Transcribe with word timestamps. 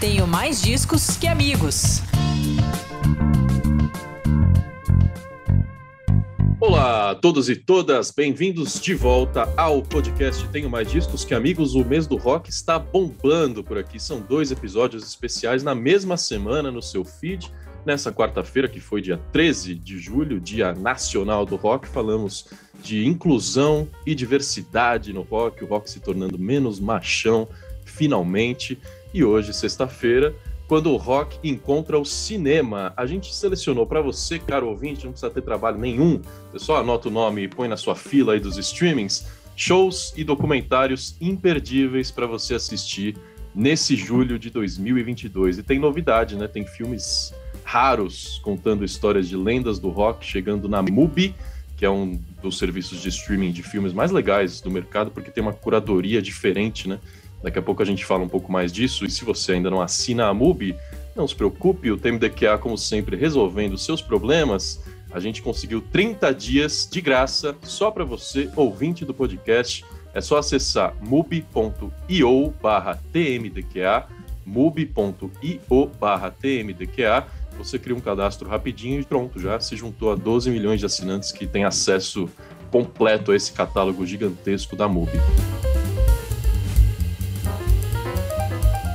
Tenho 0.00 0.28
mais 0.28 0.62
discos 0.62 1.16
que 1.16 1.26
amigos. 1.26 2.02
Olá 6.60 7.10
a 7.10 7.14
todos 7.16 7.50
e 7.50 7.56
todas, 7.56 8.12
bem-vindos 8.12 8.80
de 8.80 8.94
volta 8.94 9.52
ao 9.56 9.82
podcast 9.82 10.46
Tenho 10.50 10.70
Mais 10.70 10.88
Discos 10.88 11.24
que 11.24 11.34
Amigos. 11.34 11.74
O 11.74 11.84
mês 11.84 12.06
do 12.06 12.16
rock 12.16 12.48
está 12.48 12.78
bombando 12.78 13.64
por 13.64 13.76
aqui. 13.76 13.98
São 13.98 14.20
dois 14.20 14.52
episódios 14.52 15.02
especiais 15.02 15.64
na 15.64 15.74
mesma 15.74 16.16
semana 16.16 16.70
no 16.70 16.80
seu 16.80 17.04
feed. 17.04 17.52
Nessa 17.84 18.12
quarta-feira, 18.12 18.68
que 18.68 18.78
foi 18.78 19.02
dia 19.02 19.18
13 19.32 19.74
de 19.74 19.98
julho, 19.98 20.38
Dia 20.38 20.74
Nacional 20.74 21.44
do 21.44 21.56
Rock, 21.56 21.88
falamos 21.88 22.46
de 22.84 23.04
inclusão 23.04 23.88
e 24.06 24.14
diversidade 24.14 25.12
no 25.12 25.22
rock, 25.22 25.64
o 25.64 25.66
rock 25.66 25.90
se 25.90 25.98
tornando 25.98 26.38
menos 26.38 26.78
machão, 26.78 27.48
finalmente. 27.84 28.78
E 29.12 29.24
hoje, 29.24 29.52
sexta-feira, 29.54 30.34
quando 30.68 30.92
o 30.92 30.96
rock 30.96 31.38
encontra 31.42 31.98
o 31.98 32.04
cinema. 32.04 32.92
A 32.94 33.06
gente 33.06 33.34
selecionou 33.34 33.86
para 33.86 34.02
você, 34.02 34.38
caro 34.38 34.68
ouvinte, 34.68 35.06
não 35.06 35.12
precisa 35.12 35.32
ter 35.32 35.40
trabalho 35.40 35.78
nenhum, 35.78 36.20
você 36.52 36.58
só 36.58 36.76
anota 36.76 37.08
o 37.08 37.10
nome 37.10 37.42
e 37.42 37.48
põe 37.48 37.66
na 37.66 37.76
sua 37.76 37.96
fila 37.96 38.34
aí 38.34 38.40
dos 38.40 38.58
streamings, 38.58 39.26
shows 39.56 40.12
e 40.14 40.22
documentários 40.22 41.16
imperdíveis 41.20 42.10
para 42.10 42.26
você 42.26 42.54
assistir 42.54 43.16
nesse 43.54 43.96
julho 43.96 44.38
de 44.38 44.50
2022. 44.50 45.58
E 45.58 45.62
tem 45.62 45.78
novidade, 45.78 46.36
né? 46.36 46.46
Tem 46.46 46.66
filmes 46.66 47.32
raros 47.64 48.40
contando 48.44 48.84
histórias 48.84 49.26
de 49.26 49.36
lendas 49.36 49.78
do 49.78 49.88
rock 49.88 50.24
chegando 50.24 50.68
na 50.68 50.82
MUBI, 50.82 51.34
que 51.76 51.84
é 51.84 51.90
um 51.90 52.20
dos 52.42 52.58
serviços 52.58 53.00
de 53.00 53.08
streaming 53.08 53.52
de 53.52 53.62
filmes 53.62 53.92
mais 53.92 54.10
legais 54.10 54.60
do 54.60 54.70
mercado, 54.70 55.10
porque 55.10 55.30
tem 55.30 55.42
uma 55.42 55.52
curadoria 55.52 56.20
diferente, 56.20 56.88
né? 56.88 56.98
Daqui 57.42 57.58
a 57.58 57.62
pouco 57.62 57.82
a 57.82 57.86
gente 57.86 58.04
fala 58.04 58.24
um 58.24 58.28
pouco 58.28 58.50
mais 58.50 58.72
disso. 58.72 59.04
E 59.04 59.10
se 59.10 59.24
você 59.24 59.52
ainda 59.52 59.70
não 59.70 59.80
assina 59.80 60.26
a 60.26 60.34
MUBI, 60.34 60.76
não 61.14 61.26
se 61.26 61.34
preocupe, 61.34 61.90
o 61.90 61.96
TMDQA, 61.96 62.58
como 62.58 62.76
sempre, 62.76 63.16
resolvendo 63.16 63.76
seus 63.76 64.02
problemas. 64.02 64.80
A 65.10 65.20
gente 65.20 65.40
conseguiu 65.40 65.80
30 65.80 66.32
dias 66.34 66.88
de 66.90 67.00
graça 67.00 67.56
só 67.62 67.90
para 67.90 68.04
você, 68.04 68.50
ouvinte 68.54 69.04
do 69.04 69.14
podcast. 69.14 69.84
É 70.14 70.20
só 70.20 70.38
acessar 70.38 70.94
mubi.io 71.00 72.54
barra 72.62 72.98
TMDQA, 73.12 74.06
mubi.io 74.44 75.86
barra 76.00 76.30
TMDQA. 76.30 77.26
Você 77.56 77.78
cria 77.78 77.96
um 77.96 78.00
cadastro 78.00 78.48
rapidinho 78.48 79.00
e 79.00 79.04
pronto, 79.04 79.40
já 79.40 79.58
se 79.58 79.76
juntou 79.76 80.12
a 80.12 80.14
12 80.14 80.50
milhões 80.50 80.80
de 80.80 80.86
assinantes 80.86 81.32
que 81.32 81.46
têm 81.46 81.64
acesso 81.64 82.28
completo 82.70 83.32
a 83.32 83.36
esse 83.36 83.52
catálogo 83.52 84.06
gigantesco 84.06 84.76
da 84.76 84.86
MUBI. 84.86 85.18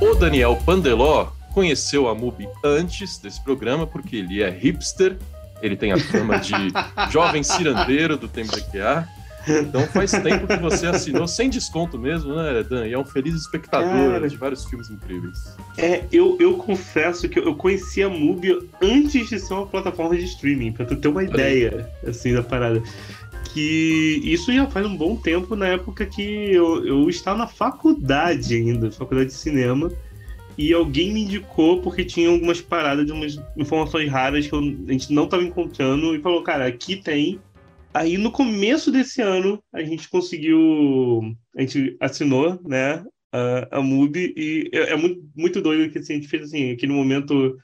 O 0.04 0.14
Daniel 0.14 0.54
Pandeló 0.66 1.32
conheceu 1.54 2.06
a 2.08 2.14
MUBI 2.14 2.46
antes 2.62 3.16
desse 3.16 3.42
programa, 3.42 3.86
porque 3.86 4.16
ele 4.16 4.42
é 4.42 4.50
hipster, 4.50 5.16
ele 5.62 5.76
tem 5.76 5.92
a 5.92 5.98
fama 5.98 6.38
de 6.38 6.52
jovem 7.10 7.42
cirandeiro 7.42 8.18
do 8.18 8.28
TMDQA. 8.28 9.08
Então 9.48 9.86
faz 9.86 10.10
tempo 10.10 10.46
que 10.46 10.58
você 10.58 10.88
assinou 10.88 11.26
sem 11.26 11.48
desconto 11.48 11.98
mesmo, 11.98 12.34
né, 12.34 12.62
Dan? 12.62 12.86
E 12.86 12.92
é 12.92 12.98
um 12.98 13.04
feliz 13.04 13.34
espectador 13.34 14.12
Cara, 14.12 14.28
de 14.28 14.36
vários 14.36 14.66
filmes 14.66 14.90
incríveis. 14.90 15.56
É, 15.78 16.04
eu, 16.12 16.36
eu 16.38 16.58
confesso 16.58 17.26
que 17.26 17.38
eu 17.38 17.54
conheci 17.54 18.02
a 18.02 18.08
MUBI 18.08 18.68
antes 18.82 19.30
de 19.30 19.38
ser 19.38 19.54
uma 19.54 19.66
plataforma 19.66 20.14
de 20.16 20.24
streaming, 20.24 20.72
pra 20.72 20.84
tu 20.84 20.96
ter 20.96 21.08
uma 21.08 21.24
ideia, 21.24 21.90
assim, 22.06 22.34
da 22.34 22.42
parada 22.42 22.82
que 23.54 24.20
isso 24.24 24.52
já 24.52 24.66
faz 24.66 24.84
um 24.84 24.96
bom 24.96 25.14
tempo 25.14 25.54
na 25.54 25.68
época 25.68 26.04
que 26.04 26.20
eu, 26.20 26.84
eu 26.84 27.08
estava 27.08 27.38
na 27.38 27.46
faculdade 27.46 28.56
ainda, 28.56 28.90
faculdade 28.90 29.30
de 29.30 29.36
cinema, 29.36 29.92
e 30.58 30.72
alguém 30.72 31.12
me 31.12 31.22
indicou 31.22 31.80
porque 31.80 32.04
tinha 32.04 32.28
algumas 32.28 32.60
paradas 32.60 33.06
de 33.06 33.12
umas 33.12 33.40
informações 33.56 34.10
raras 34.10 34.48
que 34.48 34.52
eu, 34.52 34.58
a 34.58 34.92
gente 34.92 35.12
não 35.12 35.24
estava 35.24 35.44
encontrando 35.44 36.16
e 36.16 36.20
falou, 36.20 36.42
cara, 36.42 36.66
aqui 36.66 36.96
tem. 36.96 37.38
Aí 37.92 38.18
no 38.18 38.32
começo 38.32 38.90
desse 38.90 39.22
ano 39.22 39.62
a 39.72 39.84
gente 39.84 40.08
conseguiu, 40.08 41.22
a 41.56 41.60
gente 41.60 41.96
assinou, 42.00 42.60
né, 42.64 43.04
a, 43.32 43.78
a 43.78 43.80
MUBI 43.80 44.34
e 44.36 44.70
é, 44.72 44.94
é 44.94 44.96
muito, 44.96 45.22
muito 45.36 45.62
doido 45.62 45.92
que 45.92 45.98
assim, 45.98 46.14
a 46.14 46.16
gente 46.16 46.28
fez 46.28 46.42
assim, 46.42 46.72
aquele 46.72 46.92
momento 46.92 47.56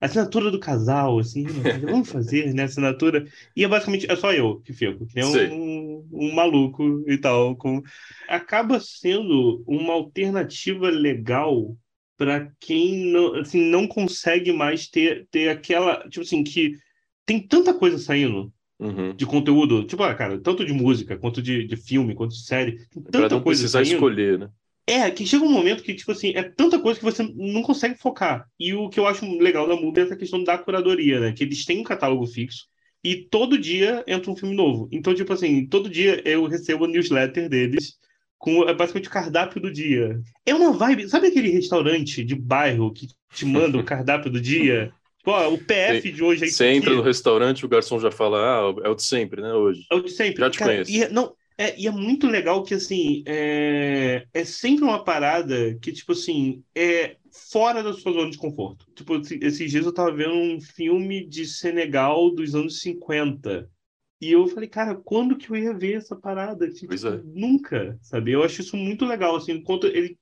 assinatura 0.00 0.50
do 0.50 0.60
casal, 0.60 1.18
assim, 1.18 1.44
vamos 1.82 2.08
fazer, 2.08 2.52
né, 2.54 2.64
assinatura. 2.64 3.26
E 3.54 3.64
é 3.64 3.68
basicamente, 3.68 4.10
é 4.10 4.16
só 4.16 4.32
eu 4.32 4.60
que 4.60 4.72
fico, 4.72 5.06
que 5.06 5.14
nem 5.14 5.50
um, 5.50 6.08
um, 6.12 6.34
maluco 6.34 7.04
e 7.06 7.18
tal. 7.18 7.56
Com... 7.56 7.82
Acaba 8.28 8.78
sendo 8.80 9.62
uma 9.66 9.94
alternativa 9.94 10.88
legal 10.90 11.76
para 12.16 12.50
quem 12.58 13.12
não, 13.12 13.34
assim, 13.36 13.60
não 13.60 13.86
consegue 13.86 14.52
mais 14.52 14.88
ter, 14.88 15.26
ter 15.30 15.48
aquela, 15.48 16.08
tipo 16.08 16.22
assim, 16.22 16.42
que 16.42 16.72
tem 17.26 17.40
tanta 17.40 17.74
coisa 17.74 17.98
saindo 17.98 18.52
uhum. 18.78 19.14
de 19.14 19.26
conteúdo, 19.26 19.84
tipo, 19.84 20.02
ah, 20.02 20.14
cara, 20.14 20.40
tanto 20.40 20.64
de 20.64 20.72
música, 20.72 21.18
quanto 21.18 21.42
de, 21.42 21.64
de 21.64 21.76
filme, 21.76 22.14
quanto 22.14 22.34
de 22.34 22.44
série, 22.44 22.78
tem 22.88 23.02
tanta 23.02 23.28
pra 23.28 23.36
não 23.36 23.42
coisa 23.42 23.60
precisar 23.62 23.84
saindo. 23.84 23.94
escolher, 23.94 24.38
né? 24.38 24.50
É, 24.86 25.10
que 25.10 25.26
chega 25.26 25.44
um 25.44 25.50
momento 25.50 25.82
que, 25.82 25.94
tipo 25.94 26.12
assim, 26.12 26.32
é 26.36 26.44
tanta 26.44 26.78
coisa 26.78 26.98
que 26.98 27.04
você 27.04 27.22
não 27.34 27.62
consegue 27.62 27.98
focar. 27.98 28.46
E 28.58 28.72
o 28.72 28.88
que 28.88 29.00
eu 29.00 29.06
acho 29.06 29.26
legal 29.38 29.66
da 29.66 29.74
MUBI 29.74 30.00
é 30.00 30.04
essa 30.04 30.16
questão 30.16 30.44
da 30.44 30.56
curadoria, 30.56 31.18
né? 31.18 31.32
Que 31.32 31.42
eles 31.42 31.64
têm 31.64 31.80
um 31.80 31.84
catálogo 31.84 32.24
fixo 32.26 32.66
e 33.06 33.14
todo 33.16 33.58
dia 33.58 34.04
entra 34.06 34.30
um 34.30 34.36
filme 34.36 34.54
novo. 34.54 34.88
Então, 34.90 35.14
tipo 35.14 35.32
assim, 35.32 35.66
todo 35.66 35.88
dia 35.88 36.20
eu 36.24 36.46
recebo 36.46 36.84
a 36.84 36.88
newsletter 36.88 37.48
deles 37.48 37.96
com 38.36 38.68
é 38.68 38.74
basicamente 38.74 39.08
o 39.08 39.12
cardápio 39.12 39.60
do 39.60 39.72
dia. 39.72 40.20
É 40.44 40.54
uma 40.54 40.72
vibe. 40.72 41.08
Sabe 41.08 41.28
aquele 41.28 41.48
restaurante 41.50 42.24
de 42.24 42.34
bairro 42.34 42.92
que 42.92 43.08
te 43.32 43.44
manda 43.46 43.78
o 43.78 43.82
cardápio 43.84 44.30
do 44.30 44.40
dia? 44.40 44.92
Tipo, 45.18 45.30
ó, 45.30 45.52
o 45.52 45.58
PF 45.58 46.10
de 46.10 46.22
hoje 46.22 46.44
é 46.44 46.48
Você 46.48 46.66
entra 46.66 46.92
no 46.92 47.02
restaurante, 47.02 47.64
o 47.64 47.68
garçom 47.68 47.98
já 47.98 48.10
fala, 48.10 48.38
ah, 48.38 48.74
é 48.84 48.88
o 48.88 48.94
de 48.94 49.02
sempre, 49.02 49.40
né, 49.40 49.52
hoje. 49.52 49.86
É 49.90 49.94
o 49.94 50.00
de 50.00 50.10
sempre. 50.10 50.40
Já 50.40 50.50
te 50.50 50.58
Cara, 50.58 50.72
conheço. 50.72 50.90
E, 50.90 51.08
não, 51.08 51.32
é, 51.58 51.78
e 51.80 51.86
é 51.86 51.90
muito 51.90 52.26
legal 52.26 52.62
que, 52.62 52.74
assim, 52.74 53.22
é, 53.26 54.26
é 54.32 54.44
sempre 54.44 54.84
uma 54.84 55.02
parada 55.02 55.76
que, 55.80 55.90
tipo 55.90 56.12
assim, 56.12 56.62
é 56.74 57.16
fora 57.50 57.82
da 57.82 57.92
sua 57.94 58.12
zona 58.12 58.30
de 58.30 58.36
conforto. 58.36 58.86
Tipo, 58.94 59.20
esses 59.40 59.70
dias 59.70 59.86
eu 59.86 59.92
tava 59.92 60.12
vendo 60.12 60.34
um 60.34 60.60
filme 60.60 61.26
de 61.26 61.46
Senegal 61.46 62.30
dos 62.30 62.54
anos 62.54 62.80
50. 62.80 63.68
E 64.20 64.32
eu 64.32 64.46
falei, 64.48 64.68
cara, 64.68 64.94
quando 64.94 65.36
que 65.36 65.50
eu 65.50 65.56
ia 65.56 65.74
ver 65.74 65.96
essa 65.96 66.14
parada? 66.14 66.68
Tipo, 66.68 66.94
é. 66.94 67.20
Nunca, 67.24 67.98
sabe? 68.02 68.32
Eu 68.32 68.42
acho 68.42 68.60
isso 68.60 68.76
muito 68.76 69.06
legal, 69.06 69.36
assim, 69.36 69.52
enquanto 69.52 69.86
ele... 69.86 70.18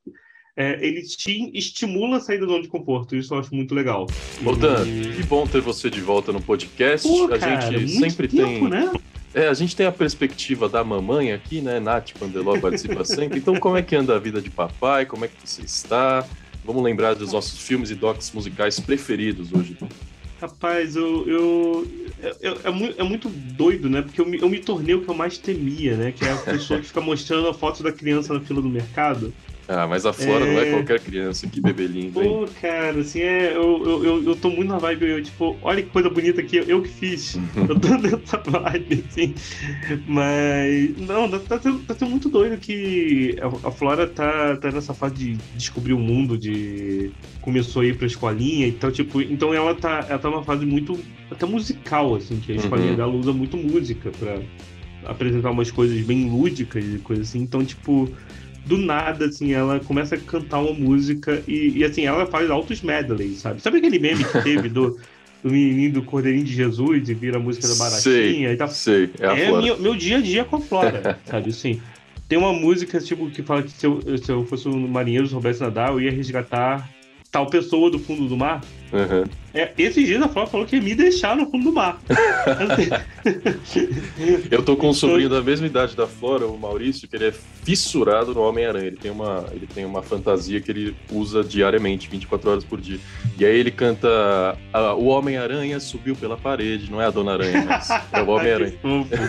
É, 0.57 0.87
ele 0.87 1.03
te 1.03 1.51
estimula 1.53 2.19
a 2.19 2.21
sair 2.21 2.39
da 2.39 2.47
zona 2.47 2.63
de 2.63 2.69
conforto, 2.69 3.17
isso 3.17 3.35
eu 3.35 3.41
acho 3.41 3.53
muito 3.53 3.75
legal. 3.75 4.07
Botan, 4.41 4.87
e... 4.87 5.17
que 5.17 5.25
bom 5.25 5.45
ter 5.49 5.61
você 5.61 5.91
de 5.91 6.01
volta 6.01 6.33
no 6.33 6.41
podcast. 6.41 7.09
Pô, 7.09 7.25
a 7.25 7.37
cara, 7.37 7.73
gente 7.77 7.91
sempre 7.91 8.29
tempo, 8.29 8.71
tem. 8.71 8.71
Né? 8.71 8.93
É, 9.35 9.49
a 9.49 9.55
gente 9.55 9.75
tem 9.75 9.85
a 9.85 9.93
perspectiva 9.93 10.69
da 10.69 10.85
mamãe 10.85 11.33
aqui, 11.33 11.61
né? 11.61 11.81
Nath 11.81 12.13
Pandeló 12.13 12.59
participa 12.61 13.03
sempre. 13.05 13.39
Então, 13.41 13.57
como 13.57 13.77
é 13.77 13.83
que 13.83 13.97
anda 13.97 14.15
a 14.15 14.19
vida 14.19 14.41
de 14.41 14.49
papai? 14.49 15.05
Como 15.07 15.25
é 15.25 15.29
que 15.29 15.35
você 15.45 15.63
está? 15.63 16.25
Vamos 16.65 16.83
lembrar 16.83 17.15
dos 17.15 17.33
nossos 17.33 17.59
filmes 17.59 17.91
e 17.91 17.97
docs 17.97 18.31
musicais 18.33 18.79
preferidos 18.79 19.53
hoje. 19.53 19.77
Rapaz, 20.41 20.95
eu, 20.95 21.29
eu, 21.29 21.87
eu, 22.41 22.61
é, 22.65 22.71
muito, 22.71 23.01
é 23.01 23.03
muito 23.03 23.29
doido, 23.29 23.91
né? 23.91 24.03
Porque 24.03 24.21
eu 24.21 24.27
me, 24.27 24.39
eu 24.39 24.49
me 24.49 24.61
tornei 24.61 24.95
o 24.95 25.03
que 25.03 25.09
eu 25.09 25.15
mais 25.15 25.37
temia, 25.37 25.97
né? 25.97 26.13
Que 26.13 26.25
é 26.25 26.33
a 26.33 26.37
pessoa 26.37 26.79
que 26.79 26.87
fica 26.87 27.01
mostrando 27.01 27.49
a 27.49 27.55
foto 27.55 27.83
da 27.83 27.91
criança 27.91 28.33
na 28.33 28.41
fila 28.41 28.63
do 28.63 28.69
mercado. 28.69 29.35
Ah, 29.67 29.87
mas 29.87 30.05
a 30.05 30.13
Flora 30.13 30.45
é... 30.47 30.53
não 30.53 30.61
é 30.61 30.71
qualquer 30.73 31.01
criança, 31.01 31.47
que 31.47 31.61
bebê 31.61 31.87
lindo, 31.87 32.23
hein? 32.23 32.29
Pô, 32.29 32.49
cara, 32.61 33.01
assim, 33.01 33.21
é, 33.21 33.57
eu, 33.57 33.83
eu, 33.85 34.05
eu, 34.05 34.25
eu 34.25 34.37
tô 34.37 34.51
muito 34.51 34.69
na 34.69 34.79
vibe, 34.79 35.07
eu, 35.07 35.23
tipo, 35.23 35.57
olha 35.63 35.83
que 35.83 35.89
coisa 35.89 36.11
bonita 36.11 36.41
aqui, 36.43 36.63
eu 36.67 36.83
que 36.83 36.89
fiz. 36.89 37.39
eu 37.57 37.81
tô 37.81 37.89
nessa 37.97 38.37
vibe, 38.39 39.05
assim. 39.09 39.35
Mas, 40.07 40.97
não, 40.99 41.31
tá, 41.31 41.39
tá, 41.39 41.61
sendo, 41.61 41.79
tá 41.81 41.95
sendo 41.95 42.11
muito 42.11 42.29
doido 42.29 42.59
que 42.59 43.37
a, 43.41 43.69
a, 43.69 43.71
Flora 43.71 44.07
tá, 44.07 44.57
tá 44.57 44.71
nessa 44.71 44.93
fase 44.93 45.15
de 45.15 45.33
descobrir 45.57 45.95
o 45.95 45.99
mundo, 45.99 46.37
de... 46.37 47.11
Começou 47.41 47.83
a 47.83 47.87
ir 47.87 47.97
pra 47.97 48.07
escolinha, 48.07 48.67
então, 48.67 48.91
tipo, 48.91 49.23
então 49.23 49.55
ela 49.55 49.75
tá, 49.75 50.05
ela 50.09 50.19
tá 50.19 50.29
numa 50.29 50.45
fase 50.45 50.67
muito, 50.67 50.99
até 51.31 51.47
musical, 51.47 52.15
assim, 52.15 52.39
que 52.39 52.53
a 52.53 52.57
escolinha 52.57 52.91
uhum. 52.91 52.97
dela 52.97 53.13
usa 53.15 53.33
muito 53.33 53.57
música 53.57 54.11
pra 54.19 54.41
apresentar 55.07 55.51
umas 55.51 55.71
coisas 55.71 55.99
bem 56.05 56.29
lúdicas 56.31 56.85
e 56.85 56.99
coisas 56.99 57.29
assim, 57.29 57.41
então, 57.41 57.65
tipo 57.65 58.11
do 58.65 58.79
nada, 58.79 59.27
assim, 59.27 59.53
ela 59.53 59.79
começa 59.81 60.15
a 60.15 60.19
cantar 60.19 60.61
uma 60.61 60.73
música 60.73 61.43
e, 61.47 61.79
e 61.79 61.85
assim, 61.85 62.07
ela 62.07 62.27
faz 62.27 62.51
altos 62.51 62.81
medleys, 62.81 63.41
sabe? 63.41 63.61
Sabe 63.61 63.79
aquele 63.79 63.99
meme 63.99 64.25
que 64.25 64.43
teve 64.43 64.69
do, 64.69 64.99
do 65.43 65.51
menino 65.51 65.95
do 65.95 66.03
Cordeirinho 66.03 66.45
de 66.45 66.55
Jesus 66.55 67.09
e 67.09 67.15
vira 67.15 67.37
a 67.37 67.41
música 67.41 67.69
da 67.69 67.75
Baratinha 67.75 68.03
sei, 68.03 68.53
e 68.53 68.57
tal? 68.57 68.69
Sei, 68.69 69.11
é, 69.21 69.43
é 69.43 69.61
meu, 69.61 69.79
meu 69.79 69.95
dia 69.95 70.19
a 70.19 70.21
dia 70.21 70.45
com 70.45 70.57
a 70.57 70.61
Flora, 70.61 71.19
sabe? 71.27 71.51
Assim, 71.51 71.81
tem 72.27 72.39
uma 72.39 72.53
música, 72.53 72.99
tipo, 73.01 73.31
que 73.31 73.43
fala 73.43 73.63
que 73.63 73.71
se 73.71 73.87
eu, 73.87 74.01
se 74.17 74.33
eu 74.33 74.47
fosse 74.47 74.67
um 74.67 74.89
marinheiro, 74.89 75.27
soubesse 75.27 75.61
nadar, 75.61 75.91
eu 75.91 76.01
ia 76.01 76.11
resgatar 76.11 76.89
tal 77.35 77.47
pessoa 77.47 77.91
do 77.91 77.99
fundo 77.99 78.29
do 78.29 78.37
mar. 78.37 78.61
Uhum. 78.93 79.25
É, 79.53 79.73
esses 79.77 80.07
dias 80.07 80.23
a 80.23 80.29
Flora 80.29 80.47
falou 80.47 80.65
que 80.65 80.77
ia 80.77 80.83
me 80.83 80.95
deixar 80.95 81.35
no 81.35 81.51
fundo 81.51 81.65
do 81.65 81.73
mar. 81.73 82.01
Eu 84.49 84.63
tô 84.63 84.77
com 84.77 84.91
um 84.91 84.95
sobrinho 84.95 85.29
da 85.29 85.43
mesma 85.43 85.67
idade 85.67 85.97
da 85.97 86.07
Flora, 86.07 86.47
o 86.47 86.57
Maurício, 86.57 87.09
que 87.09 87.17
ele 87.17 87.27
é 87.27 87.33
fissurado 87.33 88.33
no 88.35 88.43
Homem-Aranha. 88.43 88.87
Ele 88.87 88.97
tem 88.97 89.11
uma, 89.11 89.47
ele 89.51 89.67
tem 89.67 89.85
uma 89.85 90.01
fantasia 90.01 90.61
que 90.61 90.71
ele 90.71 90.95
usa 91.11 91.43
diariamente, 91.43 92.09
24 92.09 92.51
horas 92.51 92.65
por 92.65 92.81
dia. 92.81 93.01
E 93.37 93.45
aí 93.45 93.59
ele 93.59 93.73
canta 93.73 94.57
O 94.97 95.07
Homem-Aranha 95.07 95.81
subiu 95.81 96.15
pela 96.15 96.37
parede, 96.37 96.89
não 96.89 97.03
é 97.03 97.07
a 97.07 97.11
Dona 97.11 97.33
Aranha, 97.33 97.65
mas 97.65 97.91
é 97.91 98.23
o 98.23 98.29
Homem-Aranha. 98.31 98.79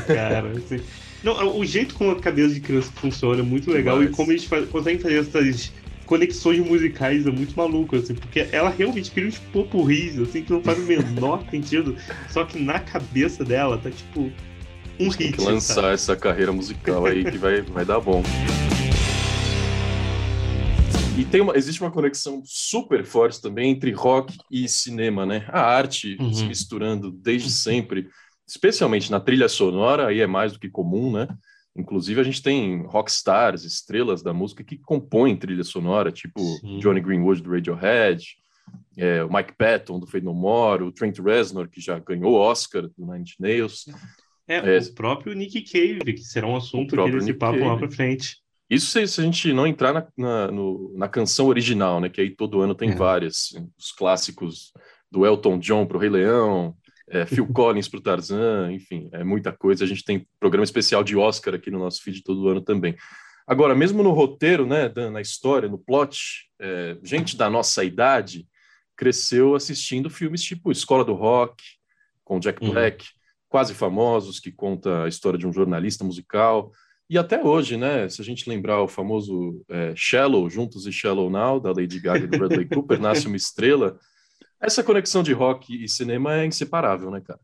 cara. 0.06 0.52
Assim. 0.52 0.80
Não, 1.24 1.58
o 1.58 1.66
jeito 1.66 1.96
como 1.96 2.12
a 2.12 2.20
cabeça 2.20 2.54
de 2.54 2.60
criança 2.60 2.92
funciona 2.94 3.40
é 3.40 3.44
muito 3.44 3.72
legal 3.72 3.98
Mas... 3.98 4.10
e 4.10 4.12
como 4.12 4.32
eles 4.32 4.44
faz, 4.44 4.70
conseguem 4.70 5.00
fazer 5.00 5.22
essas 5.22 5.72
conexões 6.06 6.60
musicais 6.60 7.26
é 7.26 7.32
muito 7.32 7.56
maluco, 7.56 7.96
assim, 7.96 8.16
porque 8.16 8.48
ela 8.52 8.70
realmente 8.70 9.12
cria 9.12 9.28
uns 9.28 9.38
popurris, 9.38 10.20
assim, 10.20 10.44
que 10.44 10.52
não 10.52 10.62
faz 10.62 10.78
o 10.78 10.84
menor 10.84 11.44
sentido, 11.50 11.96
só 12.30 12.46
que 12.46 12.60
na 12.60 12.80
cabeça 12.80 13.44
dela 13.44 13.78
tá 13.78 13.90
tipo 13.90 14.32
um 15.00 15.10
hit. 15.10 15.18
Tem 15.18 15.32
que 15.32 15.42
lançar 15.42 15.74
sabe? 15.74 15.94
essa 15.94 16.16
carreira 16.16 16.52
musical 16.52 17.06
aí 17.06 17.24
que 17.24 17.38
vai, 17.38 17.62
vai 17.62 17.86
dar 17.86 18.00
bom. 18.00 18.24
E 21.18 21.24
tem 21.24 21.40
uma, 21.40 21.56
existe 21.56 21.82
uma 21.82 21.92
conexão 21.92 22.44
super 22.46 23.06
forte 23.06 23.42
também 23.42 23.72
entre 23.72 23.92
rock 23.92 24.38
e 24.52 24.68
cinema, 24.68 25.26
né? 25.26 25.46
A 25.48 25.62
arte 25.62 26.18
uhum. 26.20 26.34
se 26.34 26.46
misturando 26.46 27.10
desde 27.10 27.50
sempre, 27.50 28.10
especialmente 28.46 29.10
na 29.10 29.20
trilha 29.20 29.48
sonora, 29.48 30.08
aí 30.08 30.20
é 30.20 30.28
mais 30.28 30.52
do 30.52 30.60
que 30.60 30.70
comum, 30.70 31.14
né? 31.14 31.28
Inclusive, 31.76 32.22
a 32.22 32.24
gente 32.24 32.42
tem 32.42 32.84
rockstars, 32.84 33.64
estrelas 33.64 34.24
da 34.24 34.34
música 34.34 34.64
que 34.64 34.78
compõem 34.78 35.36
trilha 35.36 35.64
sonora, 35.64 36.12
tipo 36.12 36.40
Sim. 36.60 36.80
Johnny 36.80 37.02
Greenwood 37.02 37.42
do 37.42 37.52
Radiohead, 37.52 38.24
é, 38.98 39.24
o 39.24 39.32
Mike 39.32 39.54
Patton 39.58 40.00
do 40.00 40.08
Fade 40.08 40.24
No 40.24 40.34
More, 40.34 40.84
o 40.84 40.92
Trent 40.92 41.20
Reznor, 41.20 41.70
que 41.70 41.82
já 41.82 42.00
ganhou 42.00 42.34
o 42.34 42.40
Oscar 42.40 42.84
do 42.84 43.06
Nine 43.06 43.22
Inch 43.22 43.36
Nails. 43.40 43.86
É, 44.48 44.78
é, 44.78 44.78
o 44.78 44.94
próprio 44.94 45.34
Nick 45.34 45.62
Cave, 45.64 46.14
que 46.14 46.24
será 46.24 46.48
um 46.48 46.56
assunto 46.56 46.96
nesse 46.96 47.34
papo 47.34 47.58
Cave. 47.58 47.70
lá 47.70 47.78
pra 47.78 47.90
frente. 47.90 48.38
Isso 48.70 48.88
se, 48.88 49.06
se, 49.08 49.22
a 49.22 49.24
gente 49.24 49.54
não 49.54 49.68
entrar 49.68 49.94
na, 49.94 50.08
na, 50.18 50.52
no, 50.52 50.94
na, 50.96 51.08
canção 51.08 51.48
original, 51.48 52.00
né? 52.00 52.10
Que 52.10 52.22
aí 52.22 52.30
todo 52.30 52.62
ano 52.62 52.74
tem 52.74 52.92
é. 52.92 52.96
várias. 52.96 53.50
Os 53.78 53.92
clássicos 53.92 54.72
do 55.12 55.26
Elton 55.26 55.60
John 55.60 55.86
pro 55.86 56.00
Rei 56.00 56.10
Leão, 56.10 56.76
é, 57.08 57.26
Phil 57.26 57.48
Collins 57.48 57.88
para 57.88 58.00
o 58.00 58.02
Tarzan, 58.02 58.72
enfim, 58.72 59.10
é 59.12 59.24
muita 59.24 59.52
coisa. 59.52 59.84
A 59.84 59.88
gente 59.88 60.04
tem 60.04 60.28
programa 60.40 60.64
especial 60.64 61.04
de 61.04 61.16
Oscar 61.16 61.54
aqui 61.54 61.70
no 61.70 61.80
nosso 61.80 62.02
feed 62.02 62.24
todo 62.24 62.48
ano 62.50 62.62
também. 62.62 62.96
Agora, 63.48 63.76
mesmo 63.76 64.02
no 64.02 64.12
roteiro, 64.12 64.66
né, 64.66 64.92
na 65.12 65.22
história, 65.22 65.70
no 65.70 65.78
plot, 65.78 66.50
é, 66.60 66.98
gente 67.04 67.38
da 67.38 67.50
nossa 67.50 67.84
idade 67.84 68.48
cresceu 68.98 69.56
assistindo 69.56 70.10
filmes 70.10 70.42
tipo 70.42 70.72
Escola 70.72 71.04
do 71.04 71.14
Rock, 71.14 71.64
com 72.24 72.40
Jack 72.40 72.64
uhum. 72.64 72.72
Black, 72.72 73.06
uhum. 73.06 73.12
Quase 73.48 73.74
Famosos, 73.74 74.40
que 74.40 74.52
conta 74.52 75.04
a 75.04 75.08
história 75.08 75.38
de 75.38 75.46
um 75.46 75.54
jornalista 75.54 76.04
musical. 76.04 76.72
E 77.10 77.18
até 77.18 77.42
hoje, 77.42 77.78
né, 77.78 78.10
se 78.10 78.20
a 78.20 78.26
gente 78.26 78.50
lembrar 78.50 78.82
o 78.82 78.88
famoso 78.88 79.64
é, 79.70 79.94
Shallow, 79.96 80.50
Juntos 80.50 80.88
e 80.88 80.92
Shallow 80.92 81.30
Now, 81.30 81.60
da 81.60 81.70
Lady 81.70 82.00
Gaga 82.00 82.24
e 82.24 82.28
do 82.28 82.38
Bradley 82.38 82.68
Cooper, 82.68 83.00
Nasce 83.00 83.28
uma 83.28 83.36
Estrela, 83.36 84.00
essa 84.66 84.84
conexão 84.84 85.24
de 85.24 85.34
rock 85.34 85.84
e 85.84 85.88
cinema 85.90 86.36
é 86.36 86.46
inseparável, 86.46 87.12
né, 87.12 87.22
cara? 87.22 87.40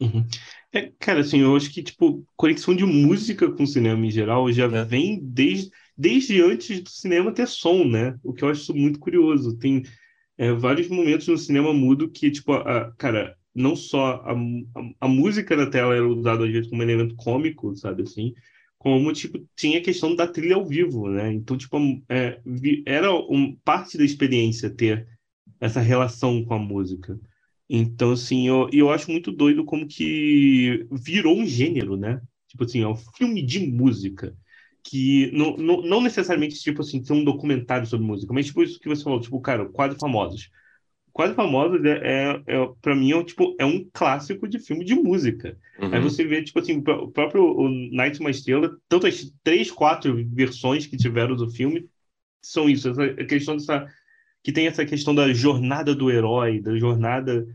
Uhum. 0.00 0.26
É, 0.72 0.90
cara, 0.98 1.20
assim, 1.20 1.40
eu 1.40 1.54
acho 1.54 1.70
que, 1.72 1.82
tipo, 1.82 2.24
conexão 2.36 2.74
de 2.74 2.84
música 2.84 3.50
com 3.50 3.64
cinema 3.64 4.04
em 4.04 4.10
geral 4.10 4.50
já 4.50 4.64
é. 4.64 4.84
vem 4.84 5.20
desde, 5.22 5.70
desde 5.96 6.42
antes 6.42 6.80
do 6.80 6.90
cinema 6.90 7.32
ter 7.32 7.46
som, 7.46 7.84
né? 7.84 8.18
O 8.22 8.32
que 8.32 8.42
eu 8.42 8.48
acho 8.48 8.74
muito 8.74 8.98
curioso. 8.98 9.56
Tem 9.58 9.82
é, 10.36 10.52
vários 10.52 10.88
momentos 10.88 11.28
no 11.28 11.38
cinema 11.38 11.72
mudo 11.72 12.10
que, 12.10 12.30
tipo, 12.30 12.52
a, 12.52 12.92
cara, 12.96 13.36
não 13.54 13.76
só 13.76 14.22
a, 14.24 14.32
a, 14.32 14.90
a, 15.02 15.08
música 15.08 15.54
na 15.54 15.68
tela 15.68 15.94
era 15.94 16.06
usada 16.06 16.44
às 16.44 16.50
vezes 16.50 16.70
como 16.70 16.82
elemento 16.82 17.14
cômico, 17.16 17.76
sabe 17.76 18.02
assim, 18.02 18.34
como, 18.78 19.12
tipo, 19.12 19.38
tinha 19.54 19.78
a 19.78 19.82
questão 19.82 20.16
da 20.16 20.26
trilha 20.26 20.56
ao 20.56 20.66
vivo, 20.66 21.08
né? 21.08 21.32
Então, 21.32 21.56
tipo, 21.56 21.78
é, 22.08 22.40
era 22.86 23.12
um, 23.14 23.54
parte 23.64 23.96
da 23.96 24.04
experiência 24.04 24.70
ter 24.70 25.06
essa 25.62 25.80
relação 25.80 26.44
com 26.44 26.54
a 26.54 26.58
música. 26.58 27.16
Então, 27.70 28.10
assim, 28.10 28.48
eu, 28.48 28.68
eu 28.72 28.90
acho 28.90 29.08
muito 29.08 29.30
doido 29.30 29.64
como 29.64 29.86
que 29.86 30.84
virou 30.90 31.38
um 31.38 31.46
gênero, 31.46 31.96
né? 31.96 32.20
Tipo 32.48 32.64
assim, 32.64 32.82
é 32.82 32.88
um 32.88 32.96
filme 32.96 33.40
de 33.40 33.60
música. 33.60 34.36
Que 34.82 35.30
não, 35.32 35.56
não, 35.56 35.80
não 35.80 36.00
necessariamente, 36.00 36.60
tipo 36.60 36.82
assim, 36.82 37.04
ser 37.04 37.12
um 37.12 37.22
documentário 37.22 37.86
sobre 37.86 38.04
música, 38.04 38.34
mas 38.34 38.46
tipo 38.46 38.64
isso 38.64 38.80
que 38.80 38.88
você 38.88 39.04
falou, 39.04 39.20
tipo, 39.20 39.40
cara, 39.40 39.64
quadros 39.66 40.00
famosos. 40.00 40.50
Quadros 41.12 41.36
famosos 41.36 41.84
é, 41.84 42.00
é, 42.02 42.42
é 42.44 42.68
para 42.80 42.96
mim, 42.96 43.12
é, 43.12 43.22
tipo, 43.22 43.54
é 43.56 43.64
um 43.64 43.88
clássico 43.92 44.48
de 44.48 44.58
filme 44.58 44.84
de 44.84 44.96
música. 44.96 45.56
Uhum. 45.80 45.94
Aí 45.94 46.00
você 46.00 46.24
vê, 46.24 46.42
tipo 46.42 46.58
assim, 46.58 46.78
o 46.78 47.08
próprio 47.12 47.44
o 47.44 47.68
Night 47.68 48.18
Uma 48.18 48.30
Estrela, 48.30 48.76
tanto 48.88 49.06
as 49.06 49.32
três, 49.44 49.70
quatro 49.70 50.26
versões 50.28 50.86
que 50.86 50.96
tiveram 50.96 51.36
do 51.36 51.48
filme 51.48 51.88
são 52.42 52.68
isso, 52.68 52.88
essa 52.88 53.14
questão 53.24 53.56
dessa 53.56 53.86
que 54.42 54.52
tem 54.52 54.66
essa 54.66 54.84
questão 54.84 55.14
da 55.14 55.32
jornada 55.32 55.94
do 55.94 56.10
herói, 56.10 56.60
da 56.60 56.76
jornada 56.76 57.46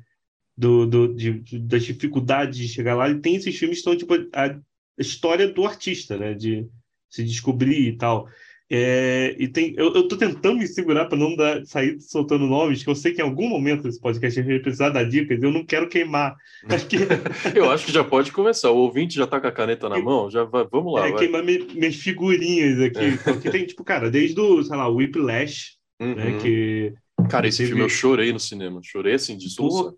do, 0.56 0.86
do 0.86 1.14
de, 1.14 1.44
das 1.60 1.84
dificuldades 1.84 2.58
de 2.58 2.68
chegar 2.68 2.96
lá. 2.96 3.10
E 3.10 3.20
tem 3.20 3.36
esses 3.36 3.58
filmes 3.58 3.80
que 3.80 3.84
são 3.84 3.98
tipo 3.98 4.14
a 4.34 4.58
história 4.98 5.48
do 5.48 5.66
artista, 5.66 6.18
né? 6.18 6.34
De 6.34 6.68
se 7.10 7.24
descobrir 7.24 7.90
e 7.90 7.98
tal. 7.98 8.28
É, 8.70 9.34
e 9.40 9.48
tem, 9.48 9.74
eu, 9.78 9.94
eu 9.94 10.08
tô 10.10 10.18
tentando 10.18 10.58
me 10.58 10.68
segurar 10.68 11.06
para 11.06 11.18
não 11.18 11.34
dar, 11.38 11.66
sair 11.66 12.02
soltando 12.02 12.46
nomes, 12.46 12.84
que 12.84 12.90
eu 12.90 12.96
sei 12.96 13.14
que 13.14 13.22
em 13.22 13.24
algum 13.24 13.48
momento 13.48 13.84
desse 13.84 14.00
podcast 14.00 14.38
a 14.38 14.44
gente 14.44 14.52
vai 14.52 14.60
precisar 14.60 14.90
dar 14.90 15.06
dicas, 15.06 15.42
eu 15.42 15.52
não 15.52 15.66
quero 15.66 15.88
queimar. 15.88 16.36
Acho 16.68 16.86
que... 16.86 16.98
eu 17.56 17.72
acho 17.72 17.86
que 17.86 17.94
já 17.94 18.04
pode 18.04 18.30
começar. 18.34 18.70
O 18.70 18.80
ouvinte 18.80 19.16
já 19.16 19.26
tá 19.26 19.40
com 19.40 19.48
a 19.48 19.52
caneta 19.54 19.88
na 19.88 20.00
mão, 20.00 20.30
já 20.30 20.44
vai, 20.44 20.68
vamos 20.70 20.94
lá. 20.94 21.08
É, 21.08 21.12
vai. 21.12 21.20
queimar 21.20 21.44
me, 21.46 21.60
minhas 21.76 21.96
figurinhas 21.96 22.82
aqui. 22.82 23.06
É. 23.06 23.18
Porque 23.18 23.50
tem, 23.50 23.66
tipo, 23.66 23.86
cara, 23.86 24.12
desde 24.12 24.38
o, 24.38 24.62
sei 24.62 24.76
lá, 24.76 24.90
o 24.90 24.96
Whiplash, 24.96 25.77
uhum. 26.00 26.16
Né, 26.16 26.38
que 26.40 26.94
Cara, 27.30 27.48
esse 27.48 27.66
filme 27.66 27.82
eu 27.82 27.90
chorei 27.90 28.32
no 28.32 28.40
cinema. 28.40 28.80
Chorei 28.84 29.16
assim, 29.16 29.38
de 29.38 29.50
solução. 29.50 29.96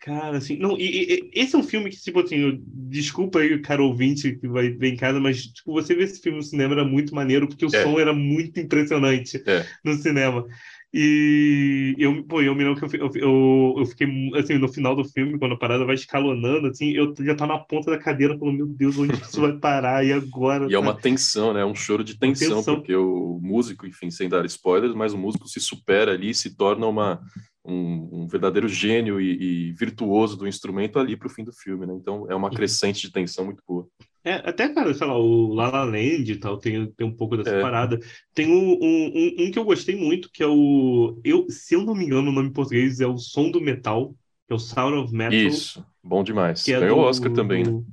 Cara, 0.00 0.38
assim, 0.38 0.56
não, 0.56 0.78
e, 0.78 0.84
e, 0.84 1.30
esse 1.34 1.56
é 1.56 1.58
um 1.58 1.64
filme 1.64 1.90
que, 1.90 2.00
tipo 2.00 2.20
assim, 2.20 2.36
eu, 2.36 2.58
desculpa 2.62 3.40
aí 3.40 3.54
o 3.54 3.62
cara 3.62 3.82
ouvinte 3.82 4.36
que 4.36 4.46
vai 4.46 4.70
ver 4.70 4.92
em 4.92 4.96
casa, 4.96 5.18
mas, 5.18 5.46
tipo, 5.46 5.72
você 5.72 5.96
ver 5.96 6.04
esse 6.04 6.20
filme 6.20 6.38
no 6.38 6.44
cinema 6.44 6.74
era 6.74 6.84
muito 6.84 7.12
maneiro, 7.12 7.48
porque 7.48 7.66
o 7.66 7.74
é. 7.74 7.82
som 7.82 7.98
era 7.98 8.12
muito 8.12 8.60
impressionante 8.60 9.42
é. 9.44 9.66
no 9.84 9.94
cinema. 9.94 10.46
E 10.94 11.94
eu, 11.98 12.22
pô, 12.24 12.40
eu 12.40 12.54
me 12.54 12.64
lembro 12.64 12.88
que 12.88 12.96
eu, 12.96 13.10
eu, 13.14 13.74
eu 13.78 13.86
fiquei, 13.86 14.06
assim, 14.36 14.56
no 14.56 14.68
final 14.68 14.94
do 14.94 15.04
filme, 15.04 15.38
quando 15.38 15.52
a 15.52 15.58
parada 15.58 15.84
vai 15.84 15.94
escalonando, 15.94 16.68
assim, 16.68 16.92
eu 16.92 17.12
já 17.20 17.34
tá 17.34 17.46
na 17.46 17.58
ponta 17.58 17.90
da 17.90 17.98
cadeira 17.98 18.38
falando, 18.38 18.56
meu 18.56 18.66
Deus, 18.66 18.96
onde 18.96 19.14
isso 19.14 19.40
vai 19.40 19.52
parar? 19.58 20.04
E 20.06 20.12
agora? 20.12 20.66
E 20.70 20.74
é 20.74 20.78
uma 20.78 20.94
tensão, 20.94 21.52
né? 21.52 21.60
É 21.60 21.66
um 21.66 21.74
choro 21.74 22.02
de 22.02 22.18
tensão, 22.18 22.56
tensão, 22.56 22.76
porque 22.76 22.94
o 22.94 23.38
músico, 23.42 23.86
enfim, 23.86 24.10
sem 24.10 24.28
dar 24.28 24.44
spoilers, 24.46 24.94
mas 24.94 25.12
o 25.12 25.18
músico 25.18 25.48
se 25.48 25.60
supera 25.60 26.12
ali, 26.12 26.32
se 26.32 26.56
torna 26.56 26.86
uma, 26.86 27.20
um, 27.66 28.22
um 28.22 28.28
verdadeiro 28.28 28.68
gênio 28.68 29.20
e, 29.20 29.68
e, 29.68 29.72
virtuoso 29.72 30.36
do 30.36 30.46
instrumento 30.46 30.98
ali 30.98 31.16
para 31.16 31.26
o 31.26 31.30
fim 31.30 31.44
do 31.44 31.52
filme, 31.52 31.84
né? 31.84 31.94
Então 31.94 32.26
é 32.30 32.34
uma 32.34 32.50
crescente 32.50 33.02
de 33.02 33.12
tensão 33.12 33.44
muito 33.44 33.62
boa. 33.66 33.86
É, 34.26 34.42
até, 34.44 34.68
cara, 34.68 34.92
sei 34.92 35.06
lá, 35.06 35.16
o 35.16 35.54
La 35.54 35.70
La 35.70 35.84
Land 35.84 36.32
e 36.32 36.36
tal, 36.36 36.58
tem, 36.58 36.90
tem 36.90 37.06
um 37.06 37.14
pouco 37.14 37.36
dessa 37.36 37.54
é. 37.54 37.60
parada. 37.62 38.00
Tem 38.34 38.48
um, 38.48 38.72
um, 38.72 39.36
um, 39.38 39.50
que 39.52 39.56
eu 39.56 39.64
gostei 39.64 39.94
muito, 39.94 40.28
que 40.32 40.42
é 40.42 40.46
o... 40.48 41.20
Eu, 41.22 41.46
se 41.48 41.76
eu 41.76 41.84
não 41.84 41.94
me 41.94 42.04
engano, 42.04 42.30
o 42.30 42.32
nome 42.32 42.48
em 42.48 42.52
português 42.52 43.00
é 43.00 43.06
o 43.06 43.16
Som 43.18 43.52
do 43.52 43.60
Metal, 43.60 44.12
que 44.48 44.52
é 44.52 44.56
o 44.56 44.58
Sound 44.58 44.98
of 44.98 45.14
Metal. 45.14 45.32
Isso, 45.32 45.86
bom 46.02 46.24
demais. 46.24 46.64
Que 46.64 46.72
é 46.72 46.80
Ganhou 46.80 46.98
o 46.98 47.02
Oscar 47.02 47.32
também, 47.32 47.62
do, 47.62 47.78
né? 47.78 47.84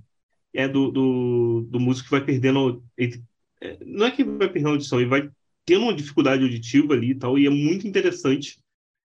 É 0.56 0.68
do, 0.68 0.90
do, 0.90 1.68
do 1.70 1.80
músico 1.80 2.06
que 2.06 2.16
vai 2.16 2.26
perdendo... 2.26 2.84
Ele, 2.98 3.22
é, 3.62 3.78
não 3.86 4.08
é 4.08 4.12
que 4.12 4.24
vai 4.24 4.48
perdendo 4.48 4.70
a 4.70 4.72
audição, 4.72 5.00
ele 5.00 5.10
vai 5.10 5.30
tendo 5.64 5.84
uma 5.84 5.94
dificuldade 5.94 6.42
auditiva 6.42 6.96
ali 6.96 7.12
e 7.12 7.16
tal, 7.16 7.38
e 7.38 7.46
é 7.46 7.50
muito 7.52 7.88
interessante 7.88 8.58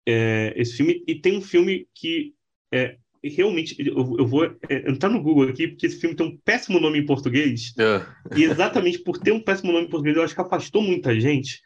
é, 0.09 0.55
esse 0.57 0.79
filme. 0.79 1.05
E 1.07 1.15
tem 1.15 1.37
um 1.37 1.43
filme 1.43 1.87
que 1.95 2.33
é, 2.73 2.97
realmente, 3.23 3.77
eu, 3.79 4.17
eu 4.19 4.27
vou 4.27 4.45
é, 4.45 4.91
entrar 4.91 5.09
no 5.09 5.23
Google 5.23 5.49
aqui, 5.49 5.69
porque 5.69 5.87
esse 5.87 6.01
filme 6.01 6.15
tem 6.15 6.27
um 6.27 6.37
péssimo 6.45 6.81
nome 6.81 6.99
em 6.99 7.07
português. 7.07 7.75
É. 7.79 8.05
E 8.37 8.45
exatamente 8.45 8.99
por 8.99 9.19
ter 9.19 9.33
um 9.33 9.41
péssimo 9.41 9.73
nome 9.73 9.87
em 9.87 9.91
português, 9.91 10.17
eu 10.17 10.23
acho 10.23 10.35
que 10.35 10.41
afastou 10.41 10.83
muita 10.83 11.19
gente. 11.19 11.61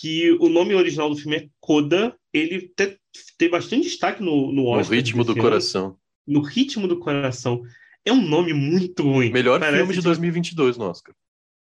Que 0.00 0.30
o 0.40 0.48
nome 0.48 0.74
original 0.74 1.10
do 1.10 1.16
filme 1.16 1.36
é 1.36 1.48
Coda. 1.58 2.14
Ele 2.32 2.72
te, 2.76 2.96
tem 3.36 3.50
bastante 3.50 3.84
destaque 3.84 4.22
no, 4.22 4.52
no 4.52 4.66
Oscar. 4.66 4.90
No 4.90 4.96
ritmo 4.96 5.24
do 5.24 5.36
coração. 5.36 5.96
No 6.26 6.40
ritmo 6.42 6.86
do 6.86 6.98
coração. 6.98 7.62
É 8.04 8.12
um 8.12 8.22
nome 8.22 8.52
muito 8.52 9.02
ruim. 9.02 9.30
Melhor 9.30 9.58
Parece 9.58 9.78
filme 9.78 9.94
de 9.94 10.02
2022 10.02 10.76
no 10.76 10.84
Oscar. 10.84 11.14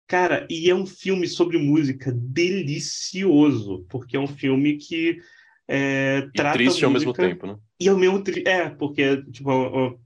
Cara, 0.07 0.47
e 0.51 0.69
é 0.69 0.75
um 0.75 0.85
filme 0.85 1.27
sobre 1.27 1.57
música 1.57 2.13
delicioso, 2.13 3.87
porque 3.89 4.17
é 4.17 4.21
um 4.21 4.27
filme 4.27 4.77
que 4.77 5.19
é, 5.69 6.29
e 6.35 6.53
triste 6.53 6.85
ao 6.85 6.91
mesmo 6.91 7.13
tempo, 7.13 7.47
né? 7.47 7.57
E 7.83 7.89
ao 7.89 7.99
mesmo 7.99 8.23
tempo, 8.23 8.49
é, 8.49 8.69
porque 8.69 9.23
tipo, 9.33 9.51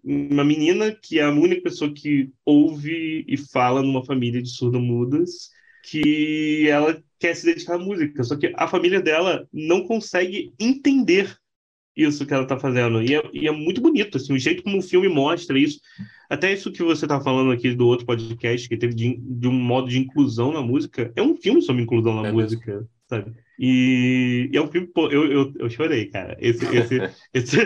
uma 0.02 0.44
menina 0.44 0.90
que 0.92 1.18
é 1.18 1.24
a 1.24 1.30
única 1.30 1.62
pessoa 1.62 1.92
que 1.92 2.30
ouve 2.44 3.24
e 3.28 3.36
fala 3.36 3.82
numa 3.82 4.04
família 4.04 4.42
de 4.42 4.48
surdo-mudas. 4.48 5.50
que 5.84 6.66
ela 6.68 7.00
quer 7.18 7.36
se 7.36 7.46
dedicar 7.46 7.74
à 7.74 7.78
música, 7.78 8.24
só 8.24 8.36
que 8.36 8.52
a 8.56 8.66
família 8.66 9.00
dela 9.00 9.46
não 9.52 9.86
consegue 9.86 10.52
entender 10.58 11.36
isso 11.96 12.26
que 12.26 12.34
ela 12.34 12.42
está 12.42 12.58
fazendo. 12.58 13.02
E 13.02 13.14
é, 13.14 13.22
e 13.32 13.46
é, 13.46 13.50
muito 13.50 13.80
bonito, 13.80 14.16
assim, 14.16 14.32
o 14.32 14.38
jeito 14.38 14.62
como 14.62 14.78
o 14.78 14.82
filme 14.82 15.08
mostra 15.08 15.58
isso. 15.58 15.80
Até 16.28 16.52
isso 16.52 16.72
que 16.72 16.82
você 16.82 17.04
está 17.04 17.20
falando 17.20 17.52
aqui 17.52 17.74
do 17.74 17.86
outro 17.86 18.04
podcast, 18.04 18.68
que 18.68 18.76
teve 18.76 18.94
de, 18.94 19.16
de, 19.16 19.48
um 19.48 19.52
modo 19.52 19.88
de 19.88 19.98
inclusão 19.98 20.52
na 20.52 20.60
música, 20.60 21.12
é 21.14 21.22
um 21.22 21.36
filme 21.36 21.62
sobre 21.62 21.82
inclusão 21.82 22.20
na 22.20 22.28
é 22.28 22.32
música, 22.32 22.72
mesmo. 22.72 22.88
Sabe? 23.08 23.32
E, 23.58 24.50
e, 24.52 24.56
é 24.56 24.60
um 24.60 24.68
filme, 24.68 24.86
pô, 24.86 25.08
eu, 25.08 25.30
eu, 25.30 25.52
eu 25.58 25.70
chorei, 25.70 26.06
cara. 26.06 26.36
Esse, 26.40 26.64
esse, 26.66 27.00
esse... 27.32 27.56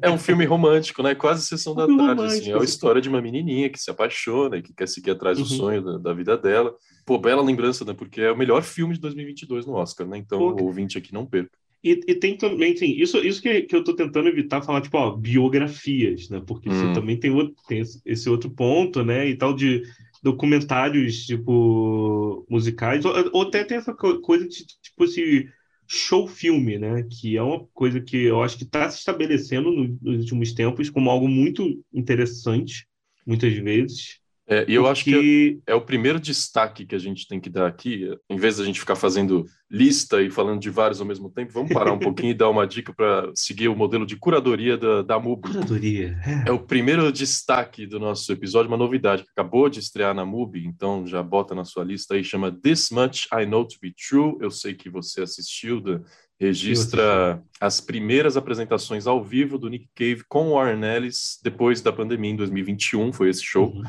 é 0.00 0.10
um 0.10 0.18
filme 0.18 0.44
romântico, 0.44 1.02
né? 1.02 1.14
Quase 1.14 1.46
sessão 1.46 1.74
da 1.74 1.86
tarde, 1.86 2.22
assim. 2.22 2.52
É 2.52 2.58
a 2.58 2.64
história 2.64 3.00
de 3.00 3.08
uma 3.08 3.22
menininha 3.22 3.70
que 3.70 3.78
se 3.78 3.90
apaixona 3.90 4.56
e 4.56 4.62
que 4.62 4.74
quer 4.74 4.88
seguir 4.88 5.12
atrás 5.12 5.38
do 5.38 5.44
uhum. 5.44 5.50
sonho 5.50 5.82
da, 5.82 5.98
da, 5.98 6.12
vida 6.12 6.36
dela. 6.36 6.74
Pô, 7.06 7.18
bela 7.18 7.42
lembrança, 7.42 7.84
né? 7.84 7.94
Porque 7.94 8.20
é 8.20 8.32
o 8.32 8.36
melhor 8.36 8.62
filme 8.62 8.94
de 8.94 9.00
2022 9.00 9.66
no 9.66 9.74
Oscar, 9.74 10.06
né? 10.06 10.18
Então, 10.18 10.38
pô, 10.38 10.62
o 10.62 10.66
ouvinte 10.66 10.98
aqui 10.98 11.12
não 11.12 11.26
perca. 11.26 11.50
E, 11.84 12.00
e, 12.06 12.14
tem 12.14 12.36
também, 12.36 12.74
assim, 12.74 12.92
isso, 12.92 13.18
isso 13.18 13.42
que, 13.42 13.62
que 13.62 13.74
eu 13.74 13.82
tô 13.82 13.94
tentando 13.94 14.28
evitar 14.28 14.62
falar, 14.62 14.80
tipo, 14.80 14.96
ó, 14.96 15.16
biografias, 15.16 16.28
né? 16.30 16.40
Porque 16.46 16.68
hum. 16.68 16.72
isso 16.72 16.92
também 16.92 17.16
tem, 17.16 17.30
outro, 17.32 17.54
tem 17.66 17.82
esse 18.06 18.30
outro 18.30 18.50
ponto, 18.50 19.04
né? 19.04 19.28
E 19.28 19.36
tal 19.36 19.52
de 19.52 19.82
documentários, 20.22 21.26
tipo, 21.26 22.46
musicais, 22.48 23.04
ou, 23.04 23.12
ou 23.32 23.42
até 23.42 23.64
tem 23.64 23.78
essa 23.78 23.94
coisa 23.94 24.48
de, 24.48 24.66
tipo, 24.66 25.04
esse 25.04 25.48
show 25.88 26.26
filme, 26.28 26.78
né? 26.78 27.02
Que 27.04 27.36
é 27.36 27.42
uma 27.42 27.66
coisa 27.74 28.00
que 28.00 28.16
eu 28.24 28.42
acho 28.42 28.56
que 28.58 28.64
está 28.64 28.88
se 28.90 28.98
estabelecendo 28.98 29.70
no, 29.70 29.98
nos 30.02 30.20
últimos 30.20 30.52
tempos 30.54 30.90
como 30.90 31.10
algo 31.10 31.28
muito 31.28 31.84
interessante, 31.92 32.88
muitas 33.26 33.52
vezes. 33.54 34.21
É, 34.52 34.66
e 34.68 34.74
eu 34.74 34.86
acho 34.86 35.04
que 35.04 35.62
é, 35.66 35.72
é, 35.72 35.74
o 35.74 35.80
primeiro 35.80 36.20
destaque 36.20 36.84
que 36.84 36.94
a 36.94 36.98
gente 36.98 37.26
tem 37.26 37.40
que 37.40 37.48
dar 37.48 37.66
aqui. 37.66 38.10
Em 38.28 38.36
vez 38.36 38.58
da 38.58 38.64
gente 38.64 38.78
ficar 38.78 38.96
fazendo 38.96 39.46
lista 39.70 40.20
e 40.20 40.30
falando 40.30 40.60
de 40.60 40.68
vários 40.68 41.00
ao 41.00 41.06
mesmo 41.06 41.30
tempo, 41.30 41.54
vamos 41.54 41.72
parar 41.72 41.92
um 41.92 41.98
pouquinho 41.98 42.32
e 42.32 42.34
dar 42.34 42.50
uma 42.50 42.66
dica 42.66 42.92
para 42.92 43.30
seguir 43.34 43.68
o 43.68 43.76
modelo 43.76 44.04
de 44.04 44.16
curadoria 44.16 44.76
da, 44.76 45.00
da 45.00 45.18
MUBI. 45.18 45.52
Curadoria. 45.52 46.18
É. 46.26 46.50
é. 46.50 46.52
o 46.52 46.58
primeiro 46.58 47.10
destaque 47.10 47.86
do 47.86 47.98
nosso 47.98 48.30
episódio, 48.30 48.68
uma 48.68 48.76
novidade 48.76 49.22
que 49.22 49.30
acabou 49.30 49.70
de 49.70 49.80
estrear 49.80 50.14
na 50.14 50.26
MUBI, 50.26 50.66
então 50.66 51.06
já 51.06 51.22
bota 51.22 51.54
na 51.54 51.64
sua 51.64 51.82
lista 51.82 52.14
aí, 52.14 52.22
chama 52.22 52.52
This 52.52 52.90
Much 52.90 53.28
I 53.32 53.46
Know 53.46 53.64
to 53.64 53.76
Be 53.80 53.94
True. 53.94 54.36
Eu 54.38 54.50
sei 54.50 54.74
que 54.74 54.90
você 54.90 55.22
assistiu, 55.22 55.80
da, 55.80 55.98
registra 56.38 57.42
as 57.58 57.80
primeiras 57.80 58.36
apresentações 58.36 59.06
ao 59.06 59.24
vivo 59.24 59.56
do 59.56 59.70
Nick 59.70 59.88
Cave 59.94 60.24
com 60.28 60.48
o 60.48 60.54
Warren 60.54 60.84
Ellis 60.84 61.38
depois 61.42 61.80
da 61.80 61.92
pandemia 61.92 62.32
em 62.32 62.36
2021, 62.36 63.12
foi 63.12 63.30
esse 63.30 63.42
show. 63.42 63.72
Uhum. 63.72 63.82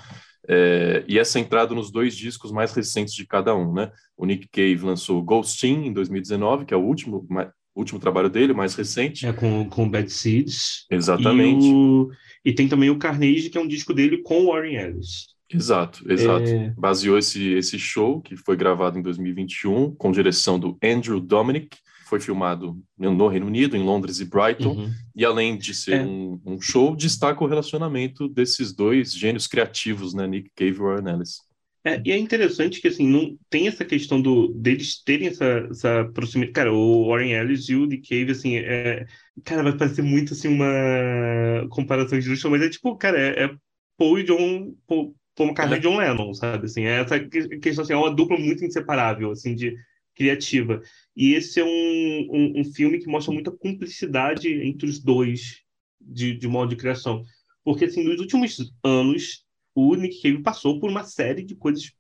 É, 0.48 1.04
e 1.08 1.18
é 1.18 1.24
centrado 1.24 1.74
nos 1.74 1.92
dois 1.92 2.16
discos 2.16 2.52
mais 2.52 2.74
recentes 2.74 3.14
de 3.14 3.26
cada 3.26 3.56
um, 3.56 3.74
né? 3.74 3.92
O 4.18 4.26
Nick 4.26 4.48
Cave 4.48 4.86
lançou 4.86 5.22
Ghostin 5.22 5.86
em 5.86 5.94
2019, 5.94 6.66
que 6.66 6.74
é 6.74 6.78
o 6.78 6.84
último, 6.84 7.26
mais, 7.30 7.50
último 7.76 8.00
trabalho 8.00 8.30
dele, 8.30 8.54
mais 8.54 8.76
recente. 8.76 9.26
É 9.26 9.34
com, 9.34 9.70
com 9.70 9.90
Bad 9.90 10.12
Seeds. 10.12 10.86
Exatamente. 10.92 11.66
E, 11.66 11.74
o... 11.74 12.10
e, 12.44 12.54
tem 12.54 12.68
também 12.68 12.90
o 12.90 12.98
Carnage, 12.98 13.50
que 13.50 13.58
é 13.58 13.62
um 13.62 13.68
disco 13.68 13.94
dele 13.94 14.18
com 14.18 14.48
Warren 14.48 14.76
Ellis. 14.76 15.34
Exato, 15.50 16.04
exato. 16.12 16.48
É... 16.48 16.74
Baseou 16.78 17.18
esse, 17.18 17.54
esse 17.54 17.78
show, 17.78 18.22
que 18.22 18.36
foi 18.36 18.56
gravado 18.58 18.98
em 18.98 19.02
2021, 19.02 19.96
com 19.96 20.12
direção 20.12 20.60
do 20.60 20.78
Andrew 20.84 21.20
Dominic, 21.20 21.78
foi 22.04 22.20
filmado 22.20 22.78
no 22.98 23.28
Reino 23.28 23.48
Unido, 23.48 23.76
em 23.76 23.84
Londres 23.84 24.20
e 24.20 24.26
Brighton, 24.26 24.74
uhum. 24.74 24.92
e 25.16 25.26
além 25.26 25.58
de 25.58 25.74
ser 25.74 26.02
é. 26.02 26.02
um, 26.04 26.40
um, 26.46 26.62
show, 26.62 26.96
destaca 26.96 27.44
o 27.44 27.48
relacionamento 27.48 28.28
desses 28.28 28.74
dois 28.74 29.14
gênios 29.14 29.48
criativos, 29.48 30.14
né, 30.14 30.28
Nick 30.28 30.52
Cave 30.56 30.72
e 30.72 30.80
Warren 30.80 31.14
Ellis. 31.14 31.38
É, 31.86 32.02
e 32.06 32.12
é 32.14 32.18
interessante 32.18 32.80
que, 32.80 32.88
assim, 32.88 33.06
não 33.06 33.38
tem 33.50 33.68
essa 33.68 33.84
questão 33.84 34.22
do, 34.22 34.54
deles 34.54 35.04
terem 35.04 35.28
essa, 35.28 35.68
essa 35.70 36.06
proximidade. 36.14 36.54
Cara, 36.54 36.74
o 36.74 37.10
Warren 37.10 37.34
Ellis 37.34 37.68
e 37.68 37.76
o 37.76 37.86
Nick 37.86 38.08
Cave, 38.08 38.32
assim, 38.32 38.56
é... 38.58 39.06
Cara, 39.44 39.64
vai 39.64 39.76
parecer 39.76 40.02
muito, 40.02 40.34
assim, 40.34 40.48
uma 40.48 41.68
comparação 41.70 42.18
de 42.18 42.30
luxo, 42.30 42.50
mas 42.50 42.62
é 42.62 42.70
tipo, 42.70 42.96
cara, 42.96 43.20
é, 43.20 43.44
é 43.46 43.56
Paul 43.98 44.20
e 44.20 44.24
John... 44.24 44.74
Paul, 44.88 45.14
Paul 45.36 45.50
McCartney 45.50 45.80
e 45.80 45.82
John 45.82 45.98
Lennon, 45.98 46.34
sabe? 46.34 46.68
Assim, 46.68 46.86
é 46.86 47.02
essa 47.02 47.20
questão, 47.20 47.84
assim, 47.84 47.94
é 47.94 47.98
uma 47.98 48.14
dupla 48.14 48.38
muito 48.38 48.64
inseparável, 48.64 49.32
assim, 49.32 49.54
de 49.54 49.76
criativa. 50.16 50.82
E 51.16 51.34
esse 51.34 51.60
é 51.60 51.64
um, 51.64 52.28
um, 52.32 52.62
um, 52.62 52.64
filme 52.64 53.00
que 53.00 53.08
mostra 53.08 53.34
muita 53.34 53.52
cumplicidade 53.52 54.48
entre 54.50 54.88
os 54.88 55.00
dois 55.00 55.62
de, 56.00 56.36
de 56.38 56.48
modo 56.48 56.70
de 56.70 56.76
criação. 56.76 57.24
Porque, 57.64 57.86
assim, 57.86 58.04
nos 58.04 58.20
últimos 58.20 58.74
anos, 58.84 59.46
o 59.74 59.96
Nick 59.96 60.22
Cave 60.22 60.42
passou 60.42 60.80
por 60.80 60.90
uma 60.90 61.04
série 61.04 61.44
de 61.44 61.56
coisas 61.56 61.92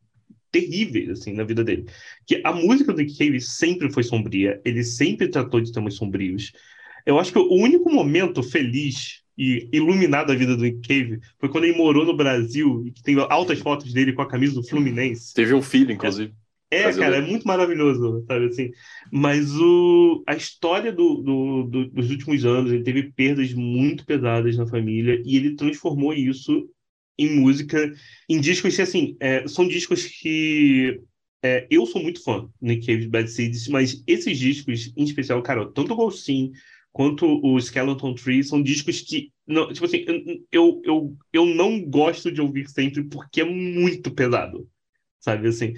terríveis, 0.51 1.09
assim, 1.09 1.33
na 1.33 1.43
vida 1.43 1.63
dele. 1.63 1.85
Que 2.25 2.41
a 2.43 2.53
música 2.53 2.93
do 2.93 2.99
Nick 2.99 3.17
Cave 3.17 3.41
sempre 3.41 3.91
foi 3.91 4.03
sombria, 4.03 4.61
ele 4.63 4.83
sempre 4.83 5.27
tratou 5.27 5.59
de 5.61 5.71
temas 5.71 5.95
sombrios. 5.95 6.51
Eu 7.05 7.19
acho 7.19 7.31
que 7.31 7.39
o 7.39 7.53
único 7.53 7.91
momento 7.91 8.43
feliz 8.43 9.23
e 9.37 9.67
iluminado 9.73 10.27
da 10.27 10.35
vida 10.35 10.55
do 10.55 10.61
Nick 10.61 10.87
Cave 10.87 11.19
foi 11.39 11.49
quando 11.49 11.63
ele 11.63 11.77
morou 11.77 12.05
no 12.05 12.15
Brasil 12.15 12.85
e 12.85 12.91
que 12.91 13.01
tem 13.01 13.15
altas 13.29 13.59
fotos 13.59 13.91
dele 13.91 14.13
com 14.13 14.21
a 14.21 14.27
camisa 14.27 14.53
do 14.53 14.63
Fluminense. 14.63 15.33
Teve 15.33 15.53
um 15.53 15.61
filho, 15.61 15.91
inclusive. 15.91 16.33
É, 16.73 16.93
cara, 16.93 17.17
é 17.17 17.21
muito 17.21 17.47
maravilhoso, 17.47 18.23
sabe 18.27 18.45
assim. 18.45 18.71
Mas 19.11 19.51
o, 19.55 20.23
a 20.27 20.35
história 20.35 20.91
do, 20.91 21.15
do, 21.21 21.63
do, 21.63 21.89
dos 21.89 22.09
últimos 22.09 22.45
anos, 22.45 22.71
ele 22.71 22.83
teve 22.83 23.11
perdas 23.11 23.53
muito 23.53 24.05
pesadas 24.05 24.57
na 24.57 24.67
família 24.67 25.21
e 25.25 25.37
ele 25.37 25.55
transformou 25.55 26.13
isso 26.13 26.69
em 27.17 27.35
música, 27.39 27.91
em 28.29 28.39
discos 28.39 28.75
que, 28.75 28.81
assim, 28.81 29.15
é, 29.19 29.47
são 29.47 29.67
discos 29.67 30.05
que 30.05 30.99
é, 31.43 31.67
eu 31.69 31.85
sou 31.85 32.01
muito 32.01 32.23
fã, 32.23 32.49
Nick 32.61 32.85
Cave 32.85 33.07
Bad 33.07 33.29
Seeds, 33.29 33.67
mas 33.67 34.01
esses 34.07 34.39
discos, 34.39 34.91
em 34.95 35.03
especial, 35.03 35.41
cara, 35.43 35.69
tanto 35.71 35.93
o 35.93 35.95
Ghostin 35.95 36.51
quanto 36.91 37.25
o 37.25 37.59
Skeleton 37.59 38.13
Tree 38.13 38.43
são 38.43 38.61
discos 38.61 39.01
que, 39.01 39.31
não, 39.45 39.71
tipo 39.73 39.85
assim, 39.85 40.05
eu, 40.51 40.81
eu, 40.85 41.17
eu 41.33 41.45
não 41.45 41.81
gosto 41.81 42.31
de 42.31 42.39
ouvir 42.39 42.69
sempre 42.69 43.03
porque 43.03 43.41
é 43.41 43.45
muito 43.45 44.11
pesado, 44.11 44.67
sabe 45.23 45.47
assim. 45.47 45.73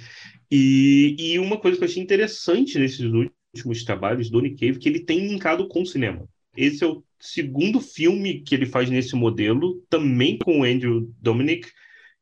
E, 0.49 1.15
e 1.19 1.39
uma 1.39 1.57
coisa 1.57 1.77
que 1.77 1.83
eu 1.83 1.87
achei 1.87 2.01
interessante 2.01 2.79
nesses 2.79 3.01
últimos 3.01 3.83
trabalhos 3.83 4.29
do 4.29 4.41
Nick 4.41 4.57
Cave, 4.57 4.79
que 4.79 4.89
ele 4.89 4.99
tem 4.99 5.27
linkado 5.27 5.67
com 5.67 5.83
o 5.83 5.85
cinema. 5.85 6.27
Esse 6.57 6.83
é 6.83 6.87
o 6.87 7.03
segundo 7.19 7.79
filme 7.79 8.41
que 8.41 8.55
ele 8.55 8.65
faz 8.65 8.89
nesse 8.89 9.15
modelo, 9.15 9.83
também 9.89 10.37
com 10.37 10.61
o 10.61 10.63
Andrew 10.63 11.13
Dominic, 11.21 11.69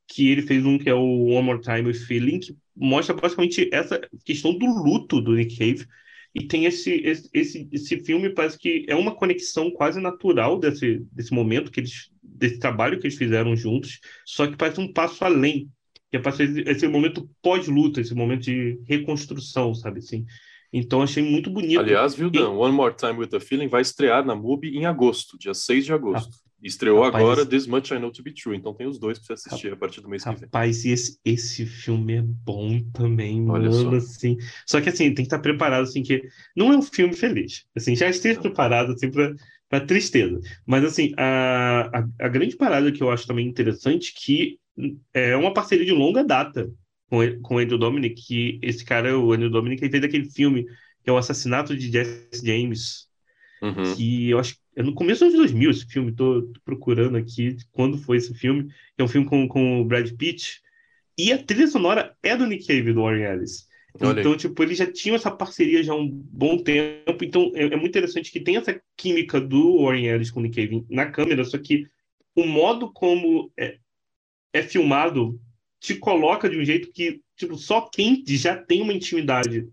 que 0.08 0.30
ele 0.30 0.42
fez 0.42 0.66
um 0.66 0.78
que 0.78 0.90
é 0.90 0.94
o 0.94 1.26
One 1.26 1.46
More 1.46 1.62
Time 1.62 1.94
Feeling, 1.94 2.40
que 2.40 2.56
mostra 2.76 3.16
basicamente 3.16 3.70
essa 3.72 4.02
questão 4.26 4.58
do 4.58 4.66
luto 4.66 5.22
do 5.22 5.34
Nick 5.34 5.58
Cave. 5.58 5.88
E 6.36 6.46
tem 6.48 6.66
esse, 6.66 6.92
esse, 6.92 7.30
esse, 7.32 7.70
esse 7.72 8.00
filme, 8.00 8.34
parece 8.34 8.58
que 8.58 8.86
é 8.90 8.96
uma 8.96 9.16
conexão 9.16 9.72
quase 9.72 10.02
natural 10.02 10.60
desse, 10.60 11.06
desse 11.12 11.32
momento, 11.32 11.72
que 11.72 11.80
eles, 11.80 12.10
desse 12.22 12.60
trabalho 12.60 13.00
que 13.00 13.06
eles 13.06 13.18
fizeram 13.18 13.56
juntos, 13.56 14.00
só 14.26 14.48
que 14.48 14.58
parece 14.58 14.80
um 14.80 14.92
passo 14.92 15.24
além 15.24 15.70
que 16.14 16.18
é 16.18 16.20
para 16.20 16.32
ser 16.32 16.68
esse 16.68 16.88
momento 16.88 17.28
pós-luta, 17.42 18.00
esse 18.00 18.14
momento 18.14 18.44
de 18.44 18.80
reconstrução, 18.88 19.74
sabe 19.74 19.98
assim. 19.98 20.28
Então 20.72 21.02
achei 21.02 21.24
muito 21.24 21.50
bonito. 21.50 21.80
Aliás, 21.80 22.14
viu, 22.14 22.30
Dan, 22.30 22.52
e... 22.52 22.56
One 22.56 22.72
More 22.72 22.94
Time 22.96 23.14
with 23.14 23.30
the 23.30 23.40
Feeling 23.40 23.68
vai 23.68 23.82
estrear 23.82 24.24
na 24.24 24.36
MUBI 24.36 24.78
em 24.78 24.86
agosto, 24.86 25.40
dia 25.40 25.56
6 25.56 25.86
de 25.86 25.92
agosto. 25.92 26.30
Ah, 26.32 26.44
Estreou 26.62 27.02
rapaz, 27.02 27.24
agora 27.24 27.46
This 27.48 27.66
Much 27.66 27.90
I 27.90 27.98
Know 27.98 28.12
to 28.12 28.22
Be 28.22 28.32
True, 28.32 28.56
então 28.56 28.76
tem 28.76 28.86
os 28.86 29.00
dois 29.00 29.18
para 29.18 29.26
você 29.26 29.34
assistir 29.34 29.70
rapaz, 29.70 29.74
a 29.74 29.80
partir 29.80 30.02
do 30.02 30.08
mês 30.08 30.24
que 30.24 30.30
vem. 30.30 30.40
Rapaz, 30.42 30.86
e 30.86 30.92
esse, 30.92 31.20
esse 31.26 31.66
filme 31.66 32.14
é 32.14 32.22
bom 32.22 32.80
também, 32.94 33.50
Olha 33.50 33.72
mano, 33.72 34.00
só. 34.00 34.08
assim. 34.08 34.38
Só 34.68 34.80
que 34.80 34.90
assim, 34.90 35.06
tem 35.06 35.16
que 35.16 35.22
estar 35.24 35.40
preparado 35.40 35.82
assim 35.82 36.04
que 36.04 36.22
não 36.56 36.72
é 36.72 36.78
um 36.78 36.84
filme 36.84 37.16
feliz. 37.16 37.66
Assim, 37.76 37.96
já 37.96 38.08
esteja 38.08 38.40
preparado 38.40 38.92
assim 38.92 39.10
para 39.10 39.34
para 39.68 39.88
tristeza. 39.88 40.40
Mas 40.64 40.86
assim, 40.86 41.12
a, 41.18 41.90
a, 41.92 42.26
a, 42.28 42.30
grande 42.30 42.56
parada 42.56 42.92
que 42.92 43.02
eu 43.02 43.10
acho 43.10 43.26
também 43.26 43.48
interessante 43.48 44.14
que 44.14 44.60
é 45.14 45.36
uma 45.36 45.54
parceria 45.54 45.86
de 45.86 45.92
longa 45.92 46.24
data 46.24 46.72
com, 47.10 47.20
com 47.42 47.56
o 47.56 47.60
Andrew 47.60 47.78
Dominic, 47.78 48.22
que 48.22 48.60
esse 48.62 48.84
cara, 48.84 49.18
o 49.18 49.32
Andrew 49.32 49.50
Dominic, 49.50 49.84
ele 49.84 49.92
fez 49.92 50.04
aquele 50.04 50.30
filme 50.30 50.66
que 51.04 51.10
é 51.10 51.14
o 51.14 51.18
Assassinato 51.18 51.76
de 51.76 51.92
Jesse 51.92 52.46
James, 52.46 53.08
uhum. 53.62 53.96
que 53.96 54.30
eu 54.30 54.40
acho 54.40 54.56
é 54.76 54.82
no 54.82 54.94
começo 54.94 55.24
dos 55.26 55.36
2000 55.36 55.70
esse 55.70 55.86
filme, 55.86 56.12
tô, 56.12 56.42
tô, 56.42 56.60
procurando 56.66 57.16
aqui 57.16 57.56
quando 57.72 57.98
foi 57.98 58.18
esse 58.18 58.34
filme, 58.34 58.66
que 58.66 59.02
é 59.02 59.04
um 59.04 59.08
filme 59.08 59.28
com, 59.28 59.48
com 59.48 59.82
o 59.82 59.86
Brad 59.86 60.10
Pitt, 60.14 60.62
e 61.18 61.32
a 61.32 61.38
trilha 61.38 61.68
sonora 61.68 62.16
é 62.24 62.36
do 62.36 62.48
Nick 62.48 62.66
Cave, 62.66 62.92
do 62.92 63.04
Warren 63.04 63.24
Ellis. 63.24 63.68
Olha 64.02 64.20
então, 64.20 64.32
aí. 64.32 64.38
tipo, 64.38 64.64
eles 64.64 64.80
já 64.80 64.92
tinham 64.92 65.16
essa 65.16 65.30
parceria 65.30 65.84
já 65.84 65.94
há 65.94 65.96
um 65.96 66.10
bom 66.10 66.58
tempo, 66.58 67.24
então 67.24 67.52
é, 67.54 67.66
é, 67.66 67.76
muito 67.76 67.90
interessante 67.90 68.32
que 68.32 68.40
tem 68.40 68.58
essa 68.58 68.82
química 68.98 69.40
do 69.40 69.84
Warren 69.84 70.08
Ellis 70.08 70.32
com 70.32 70.40
o 70.40 70.44
Nick 70.44 70.56
Cave 70.56 70.84
na 70.90 71.06
câmera, 71.06 71.44
só 71.44 71.60
que 71.60 71.86
o 72.36 72.48
modo 72.48 72.92
como 72.92 73.52
é, 73.56 73.78
é 74.54 74.62
filmado 74.62 75.40
te 75.80 75.96
coloca 75.96 76.50
de 76.50 76.58
um 76.58 76.64
jeito 76.64 76.92
que 76.94 77.20
tipo, 77.36 77.58
só 77.58 77.82
quem 77.82 78.24
já 78.26 78.56
tem 78.56 78.82
uma 78.82 78.94
intimidade 78.94 79.68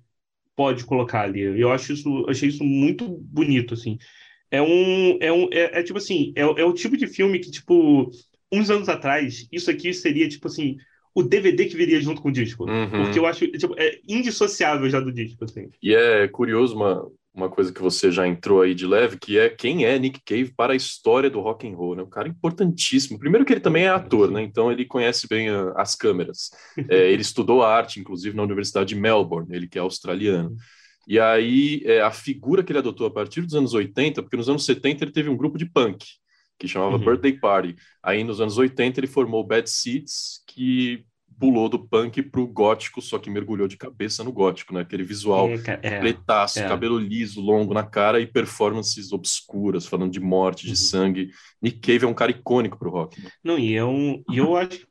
pode 0.57 0.85
colocar 0.85 1.23
ali. 1.23 1.41
Eu 1.41 1.71
acho 1.71 1.93
isso, 1.93 2.27
achei 2.29 2.49
isso 2.49 2.65
muito 2.65 3.07
bonito, 3.09 3.75
assim. 3.75 3.99
É 4.51 4.61
um, 4.61 5.19
é 5.21 5.33
um, 5.33 5.49
é, 5.53 5.81
é 5.81 5.83
tipo 5.83 5.99
assim, 5.99 6.33
é, 6.35 6.41
é 6.41 6.65
o 6.65 6.73
tipo 6.73 6.97
de 6.97 7.07
filme 7.07 7.39
que 7.39 7.51
tipo 7.51 8.11
uns 8.53 8.69
anos 8.69 8.89
atrás 8.89 9.47
isso 9.53 9.71
aqui 9.71 9.95
seria 9.95 10.29
tipo 10.29 10.49
assim 10.49 10.77
o 11.15 11.23
DVD 11.23 11.67
que 11.67 11.77
viria 11.77 12.01
junto 12.01 12.21
com 12.21 12.29
o 12.29 12.33
disco. 12.33 12.65
Uhum. 12.65 12.91
Porque 12.91 13.19
eu 13.19 13.27
acho, 13.27 13.47
tipo, 13.49 13.75
é 13.77 13.99
indissociável 14.09 14.89
já 14.89 15.01
do 15.01 15.13
disco, 15.13 15.45
assim. 15.45 15.69
E 15.83 15.95
é 15.95 16.29
curioso 16.29 16.77
uma, 16.77 17.11
uma 17.33 17.49
coisa 17.49 17.73
que 17.73 17.81
você 17.81 18.11
já 18.11 18.27
entrou 18.27 18.61
aí 18.61 18.75
de 18.75 18.87
leve, 18.87 19.19
que 19.19 19.39
é 19.39 19.49
quem 19.49 19.85
é 19.85 19.99
Nick 19.99 20.21
Cave 20.25 20.53
para 20.57 20.73
a 20.73 20.77
história 20.77 21.31
do 21.31 21.41
rock 21.41 21.69
and 21.69 21.77
roll, 21.77 21.95
né? 21.95 22.03
Um 22.03 22.11
cara 22.11 22.29
importantíssimo. 22.29 23.19
Primeiro 23.19 23.45
que 23.45 23.53
ele 23.53 23.61
também 23.61 23.85
é 23.85 23.89
ator, 23.89 24.31
né? 24.31 24.43
Então 24.43 24.71
ele 24.71 24.85
conhece 24.85 25.29
bem 25.29 25.49
a, 25.49 25.73
as 25.77 25.95
câmeras. 25.95 26.51
É, 26.89 27.11
ele 27.11 27.23
estudou 27.23 27.63
arte, 27.63 28.01
inclusive, 28.01 28.37
na 28.37 28.43
Universidade 28.43 28.95
de 28.95 29.01
Melbourne, 29.01 29.55
ele 29.55 29.69
que 29.69 29.79
é 29.79 29.81
australiano. 29.81 30.57
E 31.07 31.19
aí 31.19 31.83
é, 31.85 32.01
a 32.01 32.11
figura 32.11 32.63
que 32.63 32.73
ele 32.73 32.81
adotou 32.81 33.07
a 33.07 33.11
partir 33.11 33.43
dos 33.43 33.55
anos 33.55 33.75
80, 33.75 34.23
porque 34.23 34.37
nos 34.37 34.49
anos 34.49 34.65
70 34.65 35.05
ele 35.05 35.13
teve 35.13 35.29
um 35.29 35.37
grupo 35.37 35.57
de 35.57 35.67
punk 35.67 36.05
que 36.61 36.69
chamava 36.69 36.97
uhum. 36.97 37.05
Birthday 37.05 37.33
Party. 37.33 37.75
Aí 38.03 38.23
nos 38.23 38.41
anos 38.41 38.59
80 38.59 39.01
ele 39.01 39.07
formou 39.07 39.43
Bad 39.43 39.69
Seeds, 39.69 40.45
que 40.47 41.05
pulou 41.41 41.71
do 41.71 41.79
punk 41.79 42.23
pro 42.23 42.47
gótico, 42.47 43.01
só 43.01 43.19
que 43.19 43.31
mergulhou 43.31 43.67
de 43.67 43.79
cabeça 43.79 44.23
no 44.23 44.31
gótico, 44.31 44.75
né? 44.75 44.83
Aquele 44.83 45.03
visual 45.03 45.49
é, 45.49 45.81
é, 45.83 45.99
pretaço, 45.99 46.61
é. 46.61 46.69
cabelo 46.69 46.99
liso, 46.99 47.41
longo 47.41 47.73
na 47.73 47.83
cara 47.83 48.21
e 48.21 48.27
performances 48.27 49.11
obscuras, 49.11 49.87
falando 49.87 50.13
de 50.13 50.21
morte, 50.21 50.65
de 50.65 50.73
uhum. 50.73 50.77
sangue. 50.77 51.31
Nick 51.61 51.81
Cave 51.81 52.05
é 52.05 52.09
um 52.09 52.15
cara 52.15 52.31
icônico 52.31 52.79
pro 52.79 52.91
rock. 52.91 53.21
Né? 53.23 53.31
Não, 53.43 53.59
e 53.59 53.75
é 53.75 53.85
um, 53.85 54.23
e 54.31 54.37
eu 54.37 54.55
acho 54.55 54.81
que 54.81 54.87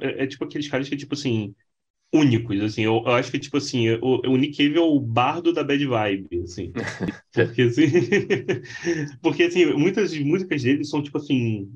é, 0.00 0.24
é, 0.24 0.26
tipo 0.26 0.44
aqueles 0.44 0.68
caras 0.68 0.88
que 0.88 0.96
tipo 0.96 1.14
assim 1.14 1.54
únicos, 2.12 2.60
assim, 2.60 2.82
eu, 2.82 3.02
eu 3.04 3.12
acho 3.12 3.30
que 3.30 3.40
tipo 3.40 3.56
assim, 3.56 3.90
o, 3.90 4.20
o 4.26 4.36
Nick 4.36 4.56
Cave 4.56 4.76
é 4.76 4.80
o 4.80 5.00
bardo 5.00 5.52
da 5.52 5.64
bad 5.64 5.84
vibe, 5.84 6.42
assim. 6.42 6.72
Porque 7.32 7.62
assim, 7.62 7.86
porque 9.22 9.42
assim, 9.44 9.72
muitas 9.74 10.16
músicas 10.18 10.62
dele 10.62 10.84
são 10.84 11.02
tipo 11.02 11.18
assim 11.18 11.68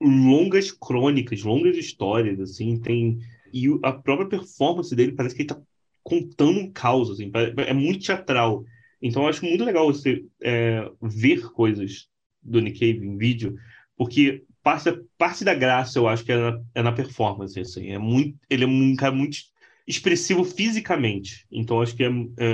longas 0.00 0.70
crônicas, 0.70 1.42
longas 1.42 1.76
histórias, 1.76 2.38
assim, 2.40 2.78
tem 2.78 3.18
e 3.54 3.68
a 3.84 3.92
própria 3.92 4.28
performance 4.28 4.94
dele 4.96 5.12
parece 5.12 5.36
que 5.36 5.42
ele 5.42 5.48
tá 5.48 5.60
contando 6.02 6.58
um 6.58 6.72
caos, 6.72 7.08
assim, 7.08 7.30
é 7.56 7.72
muito 7.72 8.04
teatral. 8.04 8.64
Então 9.00 9.22
eu 9.22 9.28
acho 9.28 9.44
muito 9.44 9.64
legal 9.64 9.86
você 9.86 10.24
é, 10.42 10.90
ver 11.00 11.50
coisas 11.52 12.08
do 12.42 12.60
Nick 12.60 12.80
Cave 12.80 13.06
em 13.06 13.16
vídeo, 13.16 13.56
porque 13.96 14.42
parte 14.62 14.92
parte 15.16 15.44
da 15.44 15.54
graça 15.54 15.98
eu 15.98 16.08
acho 16.08 16.24
que 16.24 16.32
é 16.32 16.36
na, 16.36 16.60
é 16.74 16.82
na 16.82 16.92
performance, 16.92 17.58
assim, 17.58 17.90
é 17.90 17.98
muito, 17.98 18.36
ele 18.50 18.64
é 18.64 18.66
um 18.66 18.96
cara 18.96 19.14
muito 19.14 19.38
expressivo 19.86 20.44
fisicamente, 20.44 21.46
então 21.50 21.80
acho 21.80 21.94
que 21.94 22.02
é, 22.02 22.08
é, 22.08 22.50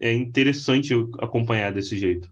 é, 0.00 0.10
é 0.10 0.14
interessante 0.14 0.94
acompanhar 1.20 1.72
desse 1.72 1.98
jeito. 1.98 2.30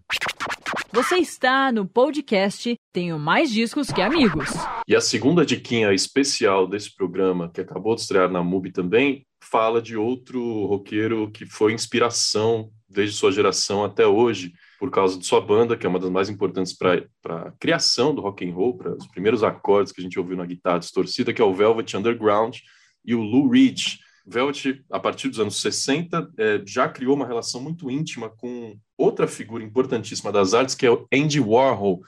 Você 0.91 1.17
está 1.17 1.71
no 1.71 1.85
podcast 1.85 2.75
Tenho 2.93 3.19
Mais 3.19 3.51
Discos 3.51 3.91
Que 3.91 4.01
Amigos. 4.01 4.49
E 4.87 4.95
a 4.95 5.01
segunda 5.01 5.45
diquinha 5.45 5.93
especial 5.93 6.65
desse 6.65 6.95
programa, 6.95 7.51
que 7.53 7.59
acabou 7.59 7.93
de 7.93 8.01
estrear 8.01 8.31
na 8.31 8.41
MUBI 8.41 8.71
também, 8.71 9.25
fala 9.43 9.81
de 9.81 9.97
outro 9.97 10.65
roqueiro 10.65 11.29
que 11.31 11.45
foi 11.45 11.73
inspiração 11.73 12.69
desde 12.89 13.17
sua 13.17 13.31
geração 13.31 13.83
até 13.83 14.07
hoje, 14.07 14.53
por 14.79 14.89
causa 14.89 15.19
de 15.19 15.25
sua 15.25 15.41
banda, 15.41 15.75
que 15.75 15.85
é 15.85 15.89
uma 15.89 15.99
das 15.99 16.09
mais 16.09 16.29
importantes 16.29 16.73
para 16.73 17.03
a 17.25 17.51
criação 17.59 18.15
do 18.15 18.21
rock 18.21 18.49
and 18.49 18.53
roll, 18.53 18.77
para 18.77 18.95
os 18.95 19.07
primeiros 19.07 19.43
acordes 19.43 19.91
que 19.91 19.99
a 19.99 20.03
gente 20.03 20.17
ouviu 20.17 20.37
na 20.37 20.45
guitarra 20.45 20.79
distorcida, 20.79 21.33
que 21.33 21.41
é 21.41 21.45
o 21.45 21.53
Velvet 21.53 21.97
Underground 21.97 22.57
e 23.05 23.13
o 23.13 23.21
Lou 23.21 23.49
Reed. 23.49 23.97
Velvet, 24.27 24.83
a 24.91 24.99
partir 24.99 25.29
dos 25.29 25.39
anos 25.39 25.61
60, 25.61 26.29
é, 26.37 26.61
já 26.65 26.89
criou 26.89 27.15
uma 27.15 27.25
relação 27.25 27.61
muito 27.61 27.89
íntima 27.89 28.29
com 28.29 28.77
outra 28.97 29.25
figura 29.25 29.63
importantíssima 29.63 30.31
das 30.31 30.53
artes, 30.53 30.75
que 30.75 30.85
é 30.85 30.91
o 30.91 31.07
Andy 31.13 31.39
Warhol, 31.39 32.01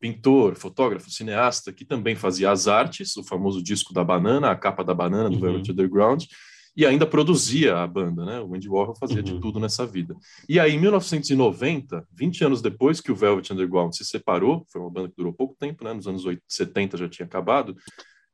pintor, 0.00 0.54
fotógrafo, 0.54 1.10
cineasta, 1.10 1.72
que 1.72 1.84
também 1.84 2.16
fazia 2.16 2.50
as 2.50 2.66
artes, 2.66 3.16
o 3.16 3.24
famoso 3.24 3.62
disco 3.62 3.92
da 3.92 4.02
banana, 4.02 4.50
a 4.50 4.56
capa 4.56 4.82
da 4.82 4.94
banana 4.94 5.28
do 5.28 5.36
uhum. 5.36 5.40
Velvet 5.40 5.70
Underground, 5.70 6.24
e 6.76 6.84
ainda 6.84 7.06
produzia 7.06 7.78
a 7.78 7.86
banda, 7.86 8.24
né? 8.24 8.40
O 8.40 8.54
Andy 8.54 8.68
Warhol 8.68 8.94
fazia 8.96 9.18
uhum. 9.18 9.22
de 9.22 9.40
tudo 9.40 9.58
nessa 9.58 9.86
vida. 9.86 10.14
E 10.48 10.60
aí, 10.60 10.74
em 10.74 10.78
1990, 10.78 12.06
20 12.12 12.44
anos 12.44 12.62
depois 12.62 13.00
que 13.00 13.10
o 13.10 13.16
Velvet 13.16 13.50
Underground 13.50 13.94
se 13.94 14.04
separou, 14.04 14.64
foi 14.70 14.80
uma 14.80 14.90
banda 14.90 15.08
que 15.08 15.16
durou 15.16 15.32
pouco 15.32 15.56
tempo, 15.58 15.84
né? 15.84 15.94
Nos 15.94 16.06
anos 16.06 16.24
70 16.46 16.98
já 16.98 17.08
tinha 17.08 17.24
acabado, 17.26 17.74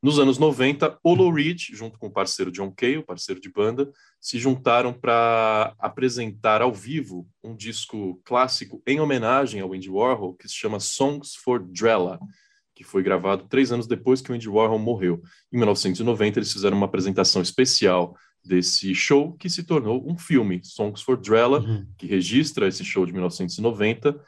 nos 0.02 0.18
anos 0.18 0.36
90, 0.36 0.98
o 1.00 1.14
Lou 1.14 1.32
Reed, 1.32 1.60
junto 1.72 1.96
com 1.96 2.08
o 2.08 2.10
parceiro 2.10 2.50
John 2.50 2.72
Cale, 2.72 3.04
parceiro 3.04 3.40
de 3.40 3.48
banda, 3.48 3.88
se 4.20 4.36
juntaram 4.36 4.92
para 4.92 5.74
apresentar 5.78 6.60
ao 6.60 6.72
vivo 6.72 7.24
um 7.42 7.54
disco 7.54 8.20
clássico 8.24 8.82
em 8.84 8.98
homenagem 8.98 9.60
ao 9.60 9.72
Andy 9.72 9.88
Warhol, 9.88 10.34
que 10.34 10.48
se 10.48 10.54
chama 10.54 10.80
Songs 10.80 11.36
for 11.36 11.60
Drella, 11.64 12.18
que 12.74 12.82
foi 12.82 13.02
gravado 13.02 13.46
três 13.48 13.70
anos 13.70 13.86
depois 13.86 14.20
que 14.20 14.32
o 14.32 14.34
Andy 14.34 14.48
Warhol 14.48 14.78
morreu. 14.78 15.22
Em 15.52 15.58
1990, 15.58 16.40
eles 16.40 16.52
fizeram 16.52 16.76
uma 16.76 16.86
apresentação 16.86 17.40
especial 17.40 18.16
desse 18.44 18.92
show, 18.96 19.34
que 19.34 19.48
se 19.48 19.62
tornou 19.62 20.04
um 20.10 20.18
filme, 20.18 20.60
Songs 20.64 21.00
for 21.00 21.16
Drella, 21.16 21.60
uhum. 21.60 21.86
que 21.96 22.08
registra 22.08 22.66
esse 22.66 22.84
show 22.84 23.06
de 23.06 23.12
1990. 23.12 24.20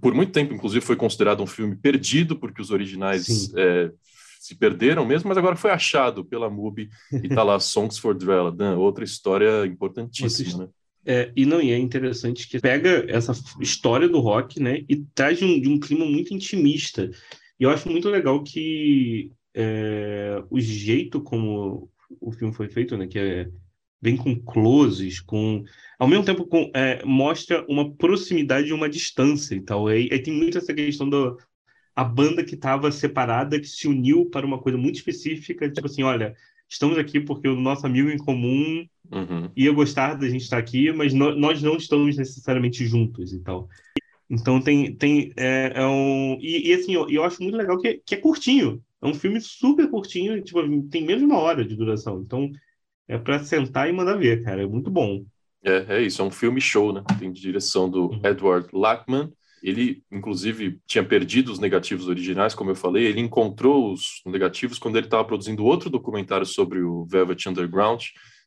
Por 0.00 0.14
muito 0.14 0.30
tempo, 0.30 0.54
inclusive, 0.54 0.84
foi 0.84 0.94
considerado 0.94 1.42
um 1.42 1.48
filme 1.48 1.74
perdido, 1.74 2.38
porque 2.38 2.62
os 2.62 2.70
originais 2.70 3.52
é, 3.56 3.90
se 4.44 4.54
perderam 4.54 5.06
mesmo, 5.06 5.28
mas 5.28 5.38
agora 5.38 5.56
foi 5.56 5.70
achado 5.70 6.22
pela 6.22 6.50
MUBI 6.50 6.90
e 7.10 7.30
tá 7.30 7.42
lá 7.42 7.58
Songs 7.58 7.96
for 7.96 8.14
Drella, 8.14 8.54
outra 8.76 9.02
história 9.02 9.64
importantíssima, 9.64 10.64
né? 10.64 10.68
É, 11.06 11.32
e 11.34 11.46
não, 11.46 11.62
e 11.62 11.70
é 11.70 11.78
interessante 11.78 12.46
que 12.46 12.60
pega 12.60 13.06
essa 13.08 13.32
história 13.58 14.06
do 14.06 14.20
rock, 14.20 14.60
né, 14.60 14.84
e 14.86 14.96
traz 15.14 15.38
de 15.38 15.46
um, 15.46 15.60
de 15.60 15.68
um 15.68 15.80
clima 15.80 16.04
muito 16.04 16.34
intimista. 16.34 17.10
E 17.58 17.64
eu 17.64 17.70
acho 17.70 17.88
muito 17.90 18.10
legal 18.10 18.42
que 18.42 19.30
é, 19.54 20.42
o 20.50 20.60
jeito 20.60 21.22
como 21.22 21.90
o 22.20 22.30
filme 22.30 22.52
foi 22.52 22.68
feito, 22.68 22.98
né, 22.98 23.06
que 23.06 23.18
é 23.18 23.48
bem 24.00 24.14
com 24.14 24.38
closes, 24.38 25.20
com 25.20 25.64
ao 25.98 26.06
mesmo 26.06 26.24
tempo 26.24 26.44
com, 26.44 26.70
é, 26.74 27.02
mostra 27.02 27.64
uma 27.66 27.90
proximidade 27.94 28.68
e 28.68 28.72
uma 28.74 28.90
distância 28.90 29.54
e 29.54 29.60
tal. 29.62 29.90
E 29.90 30.18
tem 30.18 30.34
muito 30.34 30.58
essa 30.58 30.74
questão 30.74 31.08
do, 31.08 31.38
a 31.94 32.02
banda 32.02 32.44
que 32.44 32.54
estava 32.54 32.90
separada, 32.90 33.60
que 33.60 33.68
se 33.68 33.86
uniu 33.86 34.28
para 34.28 34.46
uma 34.46 34.58
coisa 34.58 34.76
muito 34.76 34.96
específica, 34.96 35.70
tipo 35.70 35.86
assim, 35.86 36.02
olha, 36.02 36.34
estamos 36.68 36.98
aqui 36.98 37.20
porque 37.20 37.48
o 37.48 37.54
nosso 37.54 37.86
amigo 37.86 38.10
em 38.10 38.18
comum 38.18 38.86
uhum. 39.12 39.50
ia 39.56 39.72
gostar 39.72 40.14
da 40.14 40.28
gente 40.28 40.42
estar 40.42 40.58
aqui, 40.58 40.92
mas 40.92 41.12
no, 41.12 41.36
nós 41.36 41.62
não 41.62 41.76
estamos 41.76 42.16
necessariamente 42.16 42.84
juntos 42.86 43.32
e 43.32 43.40
tal. 43.40 43.68
Então 44.28 44.60
tem, 44.60 44.94
tem 44.94 45.32
é, 45.36 45.72
é 45.74 45.86
um 45.86 46.38
e, 46.40 46.70
e, 46.70 46.74
assim 46.74 46.94
eu, 46.94 47.08
eu 47.08 47.22
acho 47.22 47.42
muito 47.42 47.56
legal 47.56 47.78
que, 47.78 48.02
que 48.04 48.14
é 48.14 48.18
curtinho, 48.18 48.82
é 49.00 49.06
um 49.06 49.14
filme 49.14 49.40
super 49.40 49.88
curtinho, 49.88 50.42
tipo 50.42 50.60
tem 50.88 51.04
menos 51.04 51.20
de 51.20 51.26
uma 51.26 51.38
hora 51.38 51.64
de 51.64 51.76
duração, 51.76 52.22
então 52.22 52.50
é 53.06 53.18
para 53.18 53.44
sentar 53.44 53.88
e 53.88 53.92
mandar 53.92 54.16
ver, 54.16 54.42
cara, 54.42 54.62
é 54.62 54.66
muito 54.66 54.90
bom. 54.90 55.24
É, 55.62 55.96
é 55.96 56.02
isso, 56.02 56.20
é 56.20 56.24
um 56.24 56.30
filme 56.30 56.60
show, 56.60 56.92
né? 56.92 57.02
Tem 57.18 57.30
direção 57.30 57.88
do 57.88 58.10
uhum. 58.10 58.20
Edward 58.24 58.68
Lachman 58.72 59.30
ele, 59.64 60.02
inclusive, 60.12 60.78
tinha 60.86 61.02
perdido 61.02 61.50
os 61.50 61.58
negativos 61.58 62.06
originais, 62.06 62.54
como 62.54 62.70
eu 62.70 62.76
falei. 62.76 63.06
Ele 63.06 63.20
encontrou 63.20 63.92
os 63.92 64.20
negativos 64.26 64.78
quando 64.78 64.96
ele 64.96 65.06
estava 65.06 65.24
produzindo 65.24 65.64
outro 65.64 65.88
documentário 65.88 66.44
sobre 66.44 66.82
o 66.82 67.06
Velvet 67.06 67.48
Underground, 67.48 68.02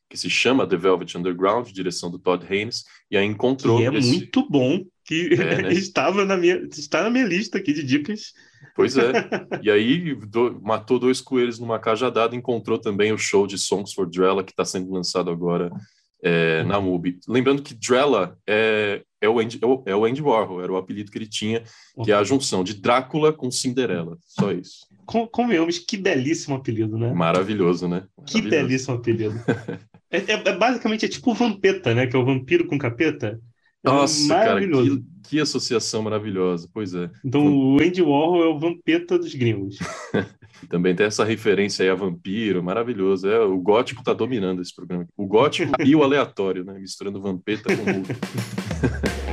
que 0.08 0.16
se 0.16 0.30
chama 0.30 0.68
The 0.68 0.78
Velvet 0.78 1.18
Underground, 1.18 1.70
direção 1.72 2.12
do 2.12 2.20
Todd 2.20 2.46
Haynes, 2.48 2.84
e 3.10 3.18
aí 3.18 3.26
encontrou. 3.26 3.80
Que 3.80 3.86
é 3.88 3.96
esse... 3.96 4.10
muito 4.10 4.48
bom, 4.48 4.86
que 5.04 5.34
é, 5.34 5.64
né? 5.64 5.74
estava 5.74 6.24
na 6.24 6.38
minha, 6.38 6.58
está 6.72 7.02
na 7.02 7.10
minha 7.10 7.26
lista 7.26 7.58
aqui 7.58 7.74
de 7.74 7.84
dicas. 7.84 8.34
Pois 8.76 8.96
é. 8.96 9.12
E 9.64 9.72
aí 9.72 10.14
do, 10.14 10.62
matou 10.62 11.00
dois 11.00 11.20
coelhos 11.20 11.58
numa 11.58 11.80
cajadada, 11.80 12.36
encontrou 12.36 12.78
também 12.78 13.12
o 13.12 13.18
show 13.18 13.48
de 13.48 13.58
Songs 13.58 13.92
for 13.92 14.08
Drella, 14.08 14.44
que 14.44 14.52
está 14.52 14.64
sendo 14.64 14.92
lançado 14.92 15.32
agora 15.32 15.72
é, 16.24 16.64
na 16.64 16.80
MUBI. 16.80 17.20
Lembrando 17.28 17.64
que 17.64 17.74
Drella 17.74 18.38
é, 18.48 19.04
é, 19.22 19.28
o 19.28 19.40
Andy, 19.40 19.60
é, 19.62 19.66
o, 19.66 19.84
é 19.86 19.96
o 19.96 20.06
Andy 20.06 20.22
Warhol, 20.22 20.62
era 20.62 20.72
o 20.72 20.78
apelido 20.78 21.12
que 21.12 21.18
ele 21.18 21.28
tinha, 21.28 21.64
que 22.04 22.12
é 22.12 22.16
a 22.16 22.24
junção 22.24 22.64
de 22.64 22.76
Drácula 22.76 23.34
com 23.34 23.50
Cinderela, 23.50 24.18
só 24.26 24.52
isso. 24.52 24.88
Com, 25.06 25.26
convenhamos, 25.28 25.80
que 25.80 25.98
belíssimo 25.98 26.56
apelido, 26.56 26.98
né? 26.98 27.14
Maravilhoso, 27.14 27.88
né? 27.88 28.04
Maravilhoso. 28.18 28.26
Que 28.26 28.42
belíssimo 28.42 28.96
apelido. 28.96 29.36
é, 30.12 30.18
é, 30.18 30.50
é, 30.50 30.58
basicamente 30.58 31.06
é 31.06 31.10
tipo 31.10 31.32
o 31.32 31.34
Vampeta, 31.34 31.96
né? 31.96 32.08
Que 32.08 32.16
é 32.16 32.20
o 32.20 32.26
vampiro 32.26 32.68
com 32.68 32.78
capeta. 32.78 33.40
É 33.86 33.90
Nossa, 33.90 34.28
cara, 34.28 34.60
que, 34.60 35.04
que 35.24 35.40
associação 35.40 36.02
maravilhosa, 36.02 36.70
pois 36.74 36.94
é. 36.94 37.10
Então 37.24 37.46
o 37.48 37.82
Andy 37.82 38.02
Warhol 38.02 38.44
é 38.44 38.48
o 38.48 38.60
Vampeta 38.60 39.18
dos 39.18 39.34
gringos. 39.36 39.78
Também 40.70 40.96
tem 40.96 41.06
essa 41.06 41.24
referência 41.24 41.84
aí 41.84 41.90
a 41.90 41.96
vampiro, 41.96 42.64
maravilhoso. 42.64 43.30
É, 43.30 43.40
o 43.40 43.58
gótico 43.60 44.04
tá 44.04 44.14
dominando 44.14 44.62
esse 44.62 44.74
programa. 44.74 45.06
O 45.16 45.28
gótico 45.28 45.72
e 45.86 45.96
o 45.96 46.04
aleatório, 46.04 46.64
né? 46.64 46.80
Misturando 46.80 47.22
vampeta 47.22 47.76
com 47.76 47.84
MUBI. 47.84 48.16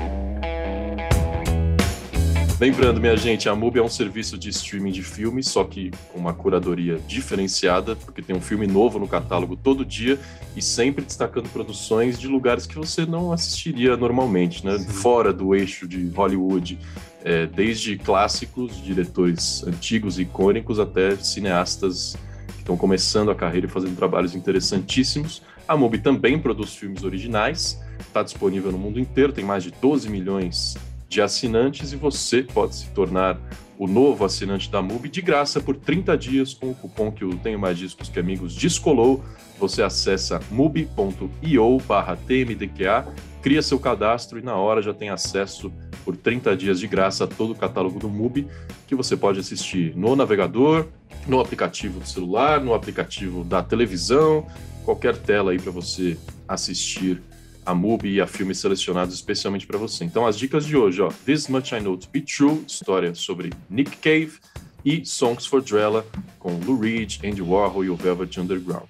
Lembrando, 2.61 3.01
minha 3.01 3.17
gente, 3.17 3.49
a 3.49 3.55
MUBI 3.55 3.81
é 3.81 3.83
um 3.83 3.89
serviço 3.89 4.39
de 4.39 4.49
streaming 4.49 4.93
de 4.93 5.03
filmes, 5.03 5.49
só 5.49 5.65
que 5.65 5.91
com 6.13 6.21
uma 6.21 6.33
curadoria 6.33 7.01
diferenciada, 7.05 7.97
porque 7.97 8.23
tem 8.23 8.35
um 8.35 8.41
filme 8.41 8.65
novo 8.65 8.97
no 8.97 9.09
catálogo 9.09 9.57
todo 9.57 9.85
dia 9.85 10.21
e 10.55 10.63
sempre 10.63 11.05
destacando 11.05 11.49
produções 11.49 12.17
de 12.17 12.29
lugares 12.29 12.65
que 12.65 12.77
você 12.77 13.05
não 13.05 13.33
assistiria 13.33 13.97
normalmente, 13.97 14.65
né? 14.65 14.79
Sim. 14.79 14.87
Fora 14.87 15.33
do 15.33 15.53
eixo 15.53 15.89
de 15.89 16.09
Hollywood 16.11 16.79
é, 17.25 17.45
desde 17.45 17.99
clássicos, 17.99 18.81
diretores 18.81 19.65
antigos, 19.67 20.21
icônicos, 20.21 20.79
até 20.79 21.17
cineastas 21.17 22.17
que 22.53 22.61
estão 22.61 22.77
começando 22.77 23.33
a 23.33 23.35
carreira 23.35 23.67
e 23.67 23.71
fazendo 23.71 23.97
trabalhos 23.97 24.33
interessantíssimos. 24.37 25.43
A 25.67 25.77
MUBI 25.77 25.99
também 25.99 26.39
produz 26.39 26.77
filmes 26.77 27.03
originais, 27.03 27.83
está 27.99 28.23
disponível 28.23 28.71
no 28.71 28.79
mundo 28.79 29.01
inteiro, 29.01 29.33
tem 29.33 29.45
mais 29.45 29.65
de 29.65 29.73
12 29.73 30.09
milhões 30.09 30.77
de 30.77 30.94
assinantes 31.21 31.93
e 31.93 31.97
você 31.97 32.43
pode 32.43 32.75
se 32.77 32.91
tornar 32.91 33.39
o 33.79 33.87
novo 33.87 34.25
assinante 34.25 34.71
da 34.71 34.81
MUBI 34.81 35.09
de 35.09 35.21
graça 35.21 35.61
por 35.61 35.77
30 35.77 36.17
dias 36.17 36.55
com 36.55 36.71
o 36.71 36.75
cupom 36.75 37.11
que 37.11 37.25
o 37.25 37.37
Tenho 37.37 37.59
Mais 37.59 37.77
Discos 37.77 38.09
que 38.09 38.21
Amigos 38.21 38.55
descolou. 38.55 39.25
Você 39.59 39.83
acessa 39.83 40.41
mubi.io 40.51 41.79
barra 41.87 42.17
TMDQA, 42.17 43.07
cria 43.43 43.63
seu 43.63 43.79
cadastro 43.79 44.39
e 44.39 44.43
na 44.43 44.55
hora 44.55 44.81
já 44.81 44.95
tem 44.95 45.11
acesso 45.11 45.73
por 46.05 46.17
30 46.17 46.57
dias 46.57 46.79
de 46.79 46.87
graça 46.87 47.25
a 47.25 47.27
todo 47.27 47.53
o 47.53 47.57
catálogo 47.57 47.99
do 47.99 48.09
MUBI 48.09 48.47
que 48.87 48.95
você 48.95 49.17
pode 49.17 49.41
assistir 49.41 49.97
no 49.97 50.15
navegador, 50.15 50.87
no 51.27 51.41
aplicativo 51.41 51.99
do 52.01 52.09
celular, 52.09 52.61
no 52.61 52.75
aplicativo 52.75 53.43
da 53.43 53.63
televisão, 53.63 54.47
qualquer 54.85 55.17
tela 55.17 55.53
aí 55.53 55.59
para 55.59 55.73
você 55.73 56.17
assistir 56.47 57.21
a 57.65 57.75
MUBI 57.75 58.15
e 58.15 58.21
a 58.21 58.27
filmes 58.27 58.59
selecionados 58.59 59.15
especialmente 59.15 59.67
para 59.67 59.79
você. 59.79 60.05
Então, 60.05 60.27
as 60.27 60.37
dicas 60.37 60.67
de 60.67 60.77
hoje, 60.77 61.01
ó, 61.01 61.09
This 61.25 61.49
Much 61.49 61.73
I 61.73 61.81
Know 61.81 61.97
to 61.97 62.09
Be 62.11 62.21
True, 62.21 62.65
história 62.67 63.15
sobre 63.15 63.51
Nick 63.71 63.97
Cave, 63.97 64.39
e 64.85 65.05
Songs 65.07 65.47
for 65.47 65.63
Drella, 65.63 66.05
com 66.39 66.59
Lou 66.59 66.79
Reed, 66.79 67.19
Andy 67.25 67.41
Warhol 67.41 67.85
e 67.85 67.91
o 67.91 67.97
Velvet 67.97 68.39
Underground. 68.39 68.89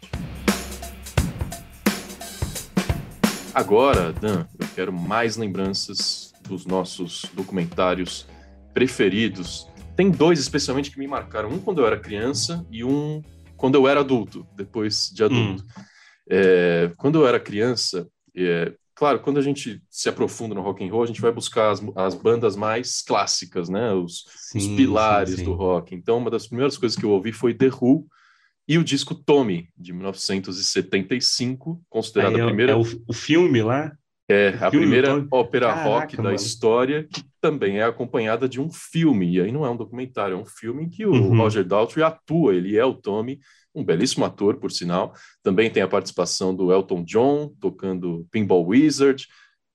Agora, 3.54 4.12
Dan, 4.12 4.46
eu 4.58 4.66
quero 4.74 4.92
mais 4.92 5.36
lembranças 5.36 6.34
dos 6.42 6.66
nossos 6.66 7.26
documentários 7.32 8.26
preferidos. 8.72 9.68
Tem 9.94 10.10
dois 10.10 10.40
especialmente 10.40 10.90
que 10.90 10.98
me 10.98 11.06
marcaram, 11.06 11.50
um 11.50 11.60
quando 11.60 11.80
eu 11.80 11.86
era 11.86 11.96
criança 11.96 12.66
e 12.68 12.82
um 12.82 13.22
quando 13.56 13.76
eu 13.76 13.86
era 13.86 14.00
adulto, 14.00 14.44
depois 14.56 15.10
de 15.14 15.22
adulto. 15.22 15.62
Hum. 15.62 15.82
É, 16.28 16.90
quando 16.96 17.20
eu 17.20 17.26
era 17.28 17.38
criança, 17.38 18.08
é, 18.36 18.74
claro, 18.94 19.20
quando 19.20 19.38
a 19.38 19.42
gente 19.42 19.82
se 19.90 20.08
aprofunda 20.08 20.54
no 20.54 20.62
rock 20.62 20.84
and 20.84 20.90
roll, 20.90 21.02
a 21.02 21.06
gente 21.06 21.20
vai 21.20 21.32
buscar 21.32 21.70
as, 21.70 21.82
as 21.96 22.14
bandas 22.14 22.56
mais 22.56 23.02
clássicas, 23.02 23.68
né? 23.68 23.92
Os, 23.92 24.24
sim, 24.28 24.58
os 24.58 24.66
pilares 24.68 25.30
sim, 25.30 25.36
sim. 25.38 25.44
do 25.44 25.54
rock. 25.54 25.94
Então, 25.94 26.18
uma 26.18 26.30
das 26.30 26.46
primeiras 26.46 26.76
coisas 26.76 26.98
que 26.98 27.04
eu 27.04 27.10
ouvi 27.10 27.32
foi 27.32 27.54
The 27.54 27.68
Who 27.68 28.06
e 28.66 28.78
o 28.78 28.84
disco 28.84 29.14
Tommy, 29.14 29.68
de 29.76 29.92
1975, 29.92 31.82
considerado 31.88 32.38
é, 32.38 32.42
a 32.42 32.46
primeira... 32.46 32.72
É 32.72 32.76
o, 32.76 32.84
o 33.06 33.12
filme 33.12 33.62
lá? 33.62 33.92
É, 34.26 34.56
a 34.58 34.70
primeira 34.70 35.26
ópera 35.30 35.66
Caraca, 35.66 35.88
rock 35.88 36.16
mano. 36.16 36.30
da 36.30 36.34
história, 36.34 37.06
que 37.12 37.22
também 37.42 37.78
é 37.78 37.84
acompanhada 37.84 38.48
de 38.48 38.58
um 38.58 38.70
filme. 38.72 39.34
E 39.34 39.40
aí 39.40 39.52
não 39.52 39.66
é 39.66 39.70
um 39.70 39.76
documentário, 39.76 40.34
é 40.34 40.40
um 40.40 40.46
filme 40.46 40.84
em 40.84 40.88
que 40.88 41.04
o 41.04 41.12
uhum. 41.12 41.36
Roger 41.36 41.62
Daltrey 41.62 42.02
atua, 42.02 42.54
ele 42.54 42.74
é 42.74 42.84
o 42.84 42.94
Tommy, 42.94 43.38
um 43.74 43.84
belíssimo 43.84 44.24
ator, 44.24 44.56
por 44.56 44.70
sinal. 44.70 45.14
Também 45.42 45.70
tem 45.70 45.82
a 45.82 45.88
participação 45.88 46.54
do 46.54 46.72
Elton 46.72 47.02
John, 47.04 47.52
tocando 47.60 48.26
Pinball 48.30 48.66
Wizard. 48.66 49.26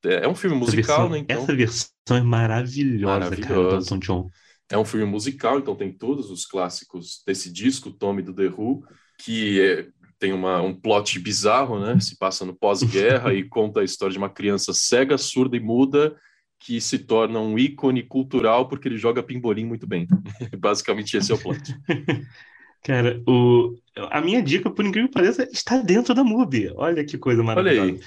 É, 0.06 0.26
é 0.26 0.28
um 0.28 0.36
filme 0.36 0.56
musical, 0.56 1.10
versão, 1.10 1.10
né? 1.10 1.20
Então... 1.20 1.44
Essa 1.44 1.56
versão 1.56 1.90
é 2.12 2.22
maravilhosa, 2.22 3.20
maravilhosa. 3.20 3.48
cara, 3.48 3.70
do 3.70 3.76
Elton 3.76 4.00
John. 4.00 4.30
É 4.72 4.78
um 4.78 4.86
filme 4.86 5.06
musical, 5.06 5.60
então 5.60 5.76
tem 5.76 5.92
todos 5.92 6.30
os 6.30 6.46
clássicos 6.46 7.24
desse 7.26 7.52
disco, 7.52 7.92
Tommy 7.92 8.22
do 8.22 8.34
The 8.34 8.48
Who, 8.48 8.84
que 9.18 9.60
é, 9.60 9.88
tem 10.20 10.32
uma, 10.32 10.62
um 10.62 10.74
plot 10.74 11.18
bizarro, 11.20 11.80
né? 11.80 12.00
Se 12.00 12.18
passa 12.18 12.46
no 12.46 12.54
pós-guerra 12.54 13.34
e 13.34 13.44
conta 13.44 13.82
a 13.82 13.84
história 13.84 14.14
de 14.14 14.20
uma 14.20 14.30
criança 14.30 14.74
cega, 14.74 15.18
surda 15.18 15.58
e 15.58 15.60
muda 15.60 16.16
que 16.60 16.82
se 16.82 17.00
torna 17.00 17.40
um 17.40 17.58
ícone 17.58 18.04
cultural 18.04 18.68
porque 18.68 18.88
ele 18.88 18.98
joga 18.98 19.24
pimbolim 19.24 19.66
muito 19.66 19.88
bem. 19.88 20.06
Basicamente 20.60 21.16
esse 21.16 21.32
é 21.32 21.36
o 21.36 21.40
plot. 21.40 21.62
Cara, 22.84 23.22
o... 23.28 23.76
a 24.10 24.22
minha 24.22 24.42
dica, 24.42 24.70
por 24.70 24.86
incrível 24.86 25.10
que 25.10 25.14
pareça, 25.14 25.48
está 25.52 25.78
dentro 25.78 26.14
da 26.14 26.24
MUBI. 26.24 26.72
Olha 26.76 27.04
que 27.04 27.18
coisa 27.18 27.44
maravilhosa. 27.44 28.00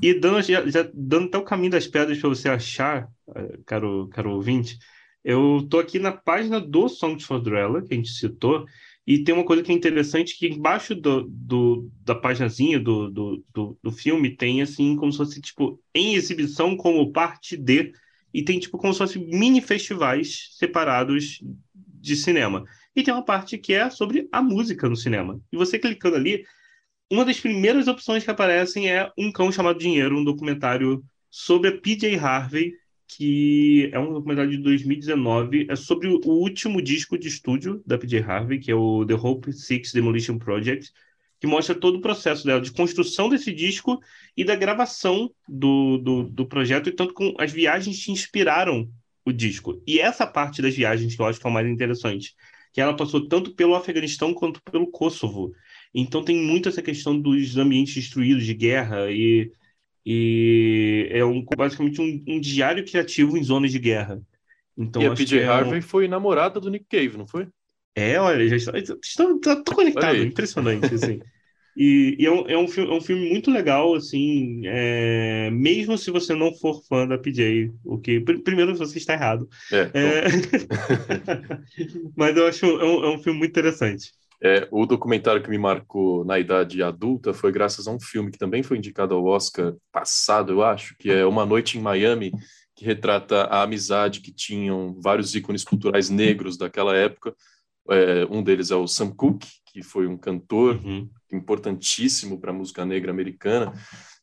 E 0.00 0.14
dando, 0.14 0.42
já, 0.42 0.68
já 0.68 0.88
dando 0.92 1.26
até 1.26 1.38
o 1.38 1.44
caminho 1.44 1.70
das 1.70 1.86
pedras 1.86 2.18
para 2.18 2.28
você 2.28 2.48
achar, 2.48 3.08
eh, 3.36 3.58
caro, 3.64 4.08
caro 4.08 4.32
ouvinte, 4.32 4.76
eu 5.22 5.64
tô 5.70 5.78
aqui 5.78 5.98
na 5.98 6.10
página 6.10 6.60
do 6.60 6.88
Songs 6.88 7.24
for 7.24 7.40
Drella, 7.40 7.82
que 7.82 7.94
a 7.94 7.96
gente 7.96 8.10
citou, 8.10 8.66
e 9.06 9.22
tem 9.22 9.34
uma 9.34 9.44
coisa 9.44 9.62
que 9.62 9.70
é 9.70 9.74
interessante, 9.74 10.36
que 10.36 10.48
embaixo 10.48 10.94
do, 10.94 11.28
do, 11.28 11.88
da 12.04 12.14
páginazinha 12.14 12.80
do, 12.80 13.10
do, 13.10 13.44
do, 13.54 13.78
do 13.80 13.92
filme 13.92 14.30
tem, 14.30 14.60
assim, 14.60 14.96
como 14.96 15.12
se 15.12 15.18
fosse, 15.18 15.40
tipo, 15.40 15.80
em 15.94 16.14
exibição 16.14 16.76
como 16.76 17.12
parte 17.12 17.56
de, 17.56 17.92
e 18.34 18.42
tem, 18.42 18.58
tipo, 18.58 18.78
como 18.78 18.92
se 18.92 18.98
fosse 18.98 19.18
mini 19.20 19.60
festivais 19.60 20.48
separados 20.58 21.40
de 21.74 22.16
cinema 22.16 22.64
e 22.94 23.02
tem 23.02 23.12
uma 23.12 23.24
parte 23.24 23.56
que 23.58 23.72
é 23.72 23.88
sobre 23.90 24.28
a 24.30 24.42
música 24.42 24.88
no 24.88 24.96
cinema. 24.96 25.40
E 25.50 25.56
você 25.56 25.78
clicando 25.78 26.16
ali, 26.16 26.44
uma 27.10 27.24
das 27.24 27.40
primeiras 27.40 27.88
opções 27.88 28.24
que 28.24 28.30
aparecem 28.30 28.90
é 28.90 29.10
Um 29.18 29.32
Cão 29.32 29.50
Chamado 29.50 29.78
Dinheiro, 29.78 30.18
um 30.18 30.24
documentário 30.24 31.02
sobre 31.30 31.68
a 31.68 31.78
PJ 31.78 32.16
Harvey, 32.16 32.74
que 33.06 33.90
é 33.92 33.98
um 33.98 34.12
documentário 34.12 34.50
de 34.50 34.58
2019, 34.58 35.66
é 35.68 35.76
sobre 35.76 36.08
o 36.08 36.20
último 36.24 36.80
disco 36.80 37.18
de 37.18 37.28
estúdio 37.28 37.82
da 37.86 37.98
PJ 37.98 38.22
Harvey, 38.22 38.58
que 38.58 38.70
é 38.70 38.74
o 38.74 39.04
The 39.04 39.14
Hope 39.14 39.52
Six 39.52 39.92
Demolition 39.92 40.38
Project, 40.38 40.92
que 41.40 41.46
mostra 41.46 41.74
todo 41.74 41.96
o 41.96 42.00
processo 42.00 42.46
dela 42.46 42.60
de 42.60 42.72
construção 42.72 43.28
desse 43.28 43.52
disco 43.52 44.00
e 44.36 44.44
da 44.44 44.54
gravação 44.54 45.30
do, 45.48 45.98
do, 45.98 46.22
do 46.22 46.46
projeto, 46.46 46.88
e 46.88 46.92
tanto 46.92 47.12
com 47.12 47.34
as 47.38 47.52
viagens 47.52 48.04
que 48.04 48.12
inspiraram 48.12 48.88
o 49.24 49.32
disco. 49.32 49.82
E 49.86 49.98
essa 49.98 50.26
parte 50.26 50.62
das 50.62 50.74
viagens 50.74 51.14
que 51.14 51.20
eu 51.20 51.26
acho 51.26 51.40
que 51.40 51.46
é 51.46 51.50
o 51.50 51.52
mais 51.52 51.68
interessante 51.68 52.34
que 52.72 52.80
ela 52.80 52.96
passou 52.96 53.28
tanto 53.28 53.54
pelo 53.54 53.74
Afeganistão 53.74 54.32
quanto 54.32 54.62
pelo 54.62 54.90
Kosovo. 54.90 55.52
Então 55.94 56.24
tem 56.24 56.36
muito 56.36 56.68
essa 56.68 56.82
questão 56.82 57.18
dos 57.18 57.56
ambientes 57.56 57.94
destruídos 57.94 58.46
de 58.46 58.54
guerra 58.54 59.10
e, 59.10 59.52
e 60.04 61.06
é 61.10 61.24
um, 61.24 61.44
basicamente 61.56 62.00
um, 62.00 62.24
um 62.26 62.40
diário 62.40 62.84
criativo 62.84 63.36
em 63.36 63.42
zonas 63.42 63.70
de 63.70 63.78
guerra. 63.78 64.22
Então, 64.76 65.02
e 65.02 65.06
a 65.06 65.14
PJ 65.14 65.44
Harvey 65.44 65.74
é 65.74 65.78
um... 65.78 65.82
foi 65.82 66.08
namorada 66.08 66.58
do 66.58 66.70
Nick 66.70 66.86
Cave, 66.88 67.18
não 67.18 67.26
foi? 67.26 67.46
É, 67.94 68.18
olha, 68.18 68.48
já 68.48 68.56
está, 68.56 68.78
estou, 68.78 69.36
estou 69.36 69.74
conectado, 69.74 70.16
impressionante, 70.16 70.94
assim. 70.94 71.20
E, 71.76 72.16
e 72.18 72.26
é, 72.26 72.30
um, 72.30 72.48
é, 72.48 72.58
um 72.58 72.68
filme, 72.68 72.90
é 72.90 72.94
um 72.94 73.00
filme 73.00 73.30
muito 73.30 73.50
legal, 73.50 73.94
assim, 73.94 74.62
é, 74.66 75.50
mesmo 75.50 75.96
se 75.96 76.10
você 76.10 76.34
não 76.34 76.52
for 76.54 76.82
fã 76.84 77.06
da 77.06 77.16
PJ, 77.16 77.72
o 77.84 77.98
que 77.98 78.20
primeiro 78.20 78.76
você 78.76 78.98
está 78.98 79.14
errado. 79.14 79.48
É, 79.72 79.90
é... 79.94 80.24
Mas 82.14 82.36
eu 82.36 82.46
acho 82.46 82.66
é 82.66 82.84
um, 82.84 83.04
é 83.04 83.14
um 83.14 83.18
filme 83.18 83.38
muito 83.38 83.50
interessante. 83.50 84.12
É, 84.44 84.66
o 84.72 84.84
documentário 84.84 85.42
que 85.42 85.48
me 85.48 85.56
marcou 85.56 86.24
na 86.24 86.38
idade 86.38 86.82
adulta 86.82 87.32
foi 87.32 87.52
graças 87.52 87.86
a 87.86 87.92
um 87.92 88.00
filme 88.00 88.30
que 88.30 88.38
também 88.38 88.62
foi 88.62 88.76
indicado 88.76 89.14
ao 89.14 89.24
Oscar 89.24 89.72
passado, 89.92 90.52
eu 90.52 90.62
acho, 90.62 90.96
que 90.98 91.10
é 91.10 91.24
Uma 91.24 91.46
Noite 91.46 91.78
em 91.78 91.80
Miami, 91.80 92.32
que 92.74 92.84
retrata 92.84 93.44
a 93.44 93.62
amizade 93.62 94.20
que 94.20 94.32
tinham 94.32 95.00
vários 95.00 95.34
ícones 95.34 95.62
culturais 95.62 96.10
negros 96.10 96.58
daquela 96.58 96.94
época. 96.96 97.34
Um 98.30 98.42
deles 98.42 98.70
é 98.72 98.76
o 98.76 98.88
Sam 98.88 99.10
Cooke, 99.10 99.46
que 99.72 99.82
foi 99.82 100.06
um 100.06 100.16
cantor 100.16 100.76
uhum. 100.84 101.08
importantíssimo 101.32 102.38
para 102.38 102.50
a 102.50 102.54
música 102.54 102.84
negra 102.84 103.10
americana. 103.10 103.72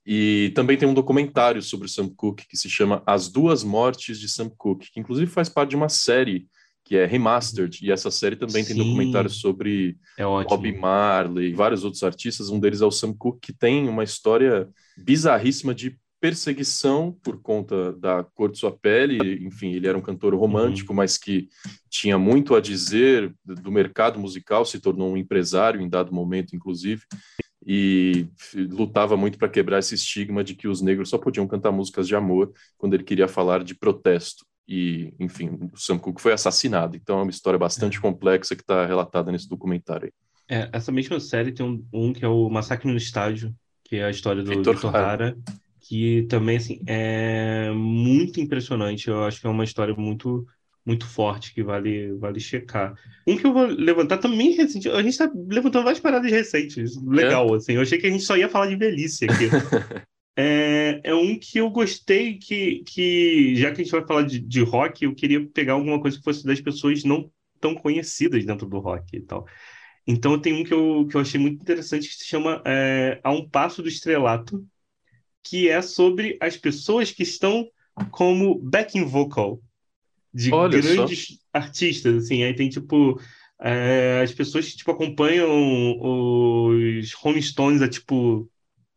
E 0.06 0.52
também 0.56 0.78
tem 0.78 0.88
um 0.88 0.94
documentário 0.94 1.62
sobre 1.62 1.88
o 1.88 1.90
Sam 1.90 2.10
Cooke 2.10 2.48
que 2.48 2.58
se 2.58 2.70
chama 2.70 3.04
As 3.06 3.28
Duas 3.28 3.64
Mortes 3.64 4.20
de 4.20 4.30
Sam 4.30 4.50
Cooke, 4.58 4.92
que 4.92 5.00
inclusive 5.00 5.30
faz 5.30 5.50
parte 5.50 5.72
de 5.72 5.76
uma 5.76 5.90
série 5.90 6.48
que 6.86 6.96
é 6.96 7.06
remastered, 7.06 7.86
e 7.86 7.92
essa 7.92 8.10
série 8.10 8.36
também 8.36 8.64
Sim. 8.64 8.74
tem 8.74 8.84
documentários 8.84 9.40
sobre 9.40 9.96
é 10.18 10.24
Bob 10.24 10.72
Marley 10.76 11.52
e 11.52 11.54
vários 11.54 11.84
outros 11.84 12.02
artistas, 12.02 12.50
um 12.50 12.60
deles 12.60 12.82
é 12.82 12.86
o 12.86 12.90
Sam 12.90 13.14
Cooke, 13.14 13.40
que 13.40 13.54
tem 13.54 13.88
uma 13.88 14.04
história 14.04 14.68
bizarríssima 14.98 15.76
de 15.76 16.00
perseguição 16.20 17.18
por 17.24 17.42
conta 17.42 17.94
da 17.94 18.24
cor 18.24 18.52
de 18.52 18.58
sua 18.58 18.72
pele, 18.72 19.46
enfim, 19.46 19.72
ele 19.72 19.88
era 19.88 19.98
um 19.98 20.02
cantor 20.02 20.36
romântico, 20.36 20.92
uhum. 20.92 20.98
mas 20.98 21.18
que 21.18 21.48
tinha 21.90 22.18
muito 22.18 22.56
a 22.56 22.62
dizer 22.62 23.34
do 23.44 23.72
mercado 23.72 24.20
musical, 24.20 24.66
se 24.66 24.80
tornou 24.80 25.12
um 25.12 25.18
empresário 25.18 25.82
em 25.82 25.90
dado 25.90 26.14
momento, 26.14 26.56
inclusive, 26.56 27.02
e 27.66 28.28
lutava 28.56 29.16
muito 29.16 29.38
para 29.38 29.50
quebrar 29.50 29.80
esse 29.80 29.96
estigma 29.96 30.44
de 30.44 30.56
que 30.56 30.68
os 30.68 30.82
negros 30.82 31.10
só 31.10 31.18
podiam 31.18 31.48
cantar 31.48 31.72
músicas 31.72 32.08
de 32.08 32.16
amor 32.16 32.52
quando 32.78 32.94
ele 32.94 33.04
queria 33.04 33.28
falar 33.28 33.64
de 33.64 33.76
protesto. 33.76 34.46
E, 34.68 35.14
enfim, 35.20 35.58
o 35.74 35.78
Sam 35.78 35.98
Cooke 35.98 36.22
foi 36.22 36.32
assassinado. 36.32 36.96
Então 36.96 37.20
é 37.20 37.24
uma 37.24 37.32
história 37.32 37.58
bastante 37.58 37.98
é. 37.98 38.02
complexa 38.02 38.56
que 38.56 38.62
está 38.62 38.86
relatada 38.86 39.32
nesse 39.32 39.50
documentário 39.50 40.06
aí. 40.06 40.58
É, 40.58 40.70
essa 40.72 40.92
mesma 40.92 41.20
série 41.20 41.52
tem 41.52 41.66
um, 41.66 41.86
um, 41.94 42.14
que 42.14 42.26
é 42.26 42.28
o 42.28 42.50
Massacre 42.50 42.90
no 42.90 42.98
Estádio, 42.98 43.54
que 43.84 43.98
é 43.98 44.06
a 44.06 44.10
história 44.10 44.42
do 44.42 44.50
Victor, 44.50 44.74
Victor 44.74 44.96
Hara 44.96 45.38
que 45.90 46.28
também 46.30 46.58
assim 46.58 46.80
é 46.86 47.72
muito 47.72 48.40
impressionante. 48.40 49.08
Eu 49.08 49.24
acho 49.24 49.42
que 49.42 49.48
é 49.48 49.50
uma 49.50 49.64
história 49.64 49.96
muito 49.96 50.46
muito 50.86 51.08
forte 51.08 51.52
que 51.52 51.64
vale 51.64 52.14
vale 52.14 52.40
checar. 52.40 52.94
Um 53.26 53.36
que 53.36 53.46
eu 53.48 53.52
vou 53.52 53.66
levantar 53.66 54.20
também 54.20 54.52
recente, 54.52 54.88
a 54.88 55.02
gente 55.02 55.10
está 55.10 55.32
levantando 55.34 55.86
várias 55.86 56.00
paradas 56.00 56.32
recentes, 56.32 56.96
legal 57.04 57.52
é. 57.56 57.58
assim. 57.58 57.74
Eu 57.74 57.82
achei 57.82 57.98
que 57.98 58.06
a 58.06 58.10
gente 58.12 58.24
só 58.24 58.38
ia 58.38 58.48
falar 58.48 58.68
de 58.68 58.76
velhice 58.76 59.26
aqui. 59.26 59.46
é, 60.38 61.02
é 61.04 61.16
um 61.16 61.38
que 61.40 61.58
eu 61.58 61.72
gostei 61.72 62.38
que 62.38 62.84
que 62.86 63.56
já 63.56 63.72
que 63.72 63.82
a 63.82 63.84
gente 63.84 63.92
vai 63.92 64.06
falar 64.06 64.22
de, 64.22 64.40
de 64.40 64.62
rock, 64.62 65.04
eu 65.04 65.16
queria 65.16 65.44
pegar 65.48 65.74
alguma 65.74 66.00
coisa 66.00 66.18
que 66.18 66.24
fosse 66.24 66.46
das 66.46 66.62
pessoas 66.62 67.04
não 67.04 67.32
tão 67.60 67.74
conhecidas 67.74 68.46
dentro 68.46 68.68
do 68.68 68.78
rock 68.78 69.18
e 69.18 69.22
tal. 69.22 69.48
Então 70.06 70.40
tem 70.40 70.54
um 70.54 70.64
que 70.64 70.74
eu, 70.74 71.08
que 71.10 71.18
eu 71.18 71.22
achei 71.22 71.40
muito 71.40 71.62
interessante 71.62 72.08
que 72.08 72.16
se 72.16 72.26
chama 72.26 72.62
é, 72.64 73.20
A 73.24 73.32
um 73.32 73.50
Passo 73.50 73.82
do 73.82 73.90
Estrelato, 73.90 74.64
que 75.44 75.70
é 75.70 75.82
sobre 75.82 76.38
as 76.42 76.58
pessoas 76.58 77.12
que 77.12 77.24
estão 77.24 77.68
como 78.12 78.60
backing 78.60 79.06
vocal 79.06 79.62
de 80.34 80.54
Olha 80.54 80.80
grandes 80.80 81.28
só. 81.28 81.36
artistas, 81.54 82.24
assim. 82.24 82.44
Aí 82.44 82.54
tem, 82.54 82.70
tipo, 82.70 83.20
é, 83.60 84.22
as 84.24 84.32
pessoas 84.32 84.70
que, 84.70 84.78
tipo, 84.78 84.92
acompanham 84.92 85.50
os 86.00 87.14
Rolling 87.14 87.42
Stones 87.42 87.82
há, 87.82 87.90
tipo, 87.90 88.50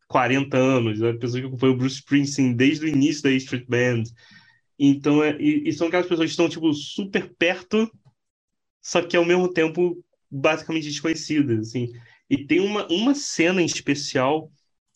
40 0.07 0.57
anos, 0.57 1.01
a 1.01 1.13
pessoa 1.13 1.41
que 1.41 1.47
acompanha 1.47 1.73
o 1.73 1.77
Bruce 1.77 1.95
Springsteen 1.95 2.53
desde 2.53 2.85
o 2.85 2.89
início 2.89 3.23
da 3.23 3.31
Street 3.31 3.65
Band. 3.67 4.03
Então, 4.77 5.23
é, 5.23 5.35
e, 5.39 5.67
e 5.67 5.73
são 5.73 5.87
aquelas 5.87 6.07
pessoas 6.07 6.27
que 6.27 6.31
estão, 6.31 6.49
tipo, 6.49 6.71
super 6.73 7.33
perto, 7.37 7.91
só 8.81 9.01
que 9.01 9.17
ao 9.17 9.25
mesmo 9.25 9.51
tempo 9.51 10.03
basicamente 10.29 10.87
desconhecidas, 10.87 11.67
assim. 11.67 11.91
E 12.29 12.45
tem 12.45 12.59
uma, 12.59 12.87
uma 12.91 13.13
cena 13.13 13.61
em 13.61 13.65
especial 13.65 14.51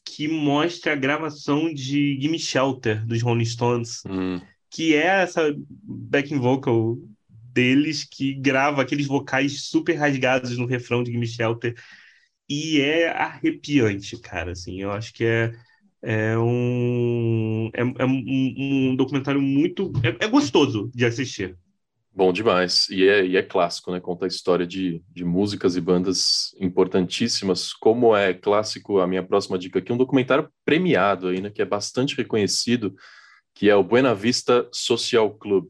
que 0.07 0.27
mostra 0.27 0.93
a 0.93 0.95
gravação 0.95 1.73
de 1.73 2.19
Gimme 2.21 2.39
Shelter, 2.39 3.05
dos 3.05 3.21
Rolling 3.21 3.45
Stones, 3.45 4.01
Hum. 4.07 4.41
que 4.69 4.95
é 4.95 5.05
essa 5.23 5.53
backing 5.83 6.39
vocal 6.39 6.97
deles 7.29 8.03
que 8.03 8.33
grava 8.35 8.81
aqueles 8.81 9.07
vocais 9.07 9.63
super 9.63 9.95
rasgados 9.95 10.57
no 10.57 10.65
refrão 10.65 11.03
de 11.03 11.11
Gimme 11.11 11.27
Shelter 11.27 11.75
e 12.49 12.79
é 12.81 13.09
arrepiante, 13.09 14.17
cara, 14.19 14.51
assim, 14.53 14.81
eu 14.81 14.91
acho 14.91 15.13
que 15.13 15.25
é 15.25 15.51
é 16.01 16.37
um 16.37 17.69
é, 17.73 17.81
é 17.81 18.05
um, 18.05 18.91
um 18.91 18.95
documentário 18.95 19.41
muito 19.41 19.91
é, 20.03 20.25
é 20.25 20.27
gostoso 20.27 20.91
de 20.93 21.05
assistir. 21.05 21.57
Bom 22.17 22.33
demais. 22.33 22.89
E 22.89 23.07
é, 23.07 23.23
e 23.23 23.37
é 23.37 23.43
clássico, 23.43 23.91
né? 23.91 23.99
Conta 23.99 24.25
a 24.25 24.27
história 24.27 24.65
de, 24.65 25.03
de 25.07 25.23
músicas 25.23 25.75
e 25.75 25.81
bandas 25.81 26.49
importantíssimas. 26.59 27.71
Como 27.73 28.15
é 28.15 28.33
clássico, 28.33 28.99
a 28.99 29.05
minha 29.05 29.21
próxima 29.21 29.55
dica 29.55 29.77
aqui, 29.77 29.93
um 29.93 29.97
documentário 29.97 30.49
premiado 30.65 31.27
aí, 31.27 31.39
né? 31.39 31.51
Que 31.51 31.61
é 31.61 31.65
bastante 31.65 32.17
reconhecido, 32.17 32.95
que 33.53 33.69
é 33.69 33.75
o 33.75 33.83
Buena 33.83 34.15
Vista 34.15 34.67
Social 34.71 35.29
Club. 35.35 35.67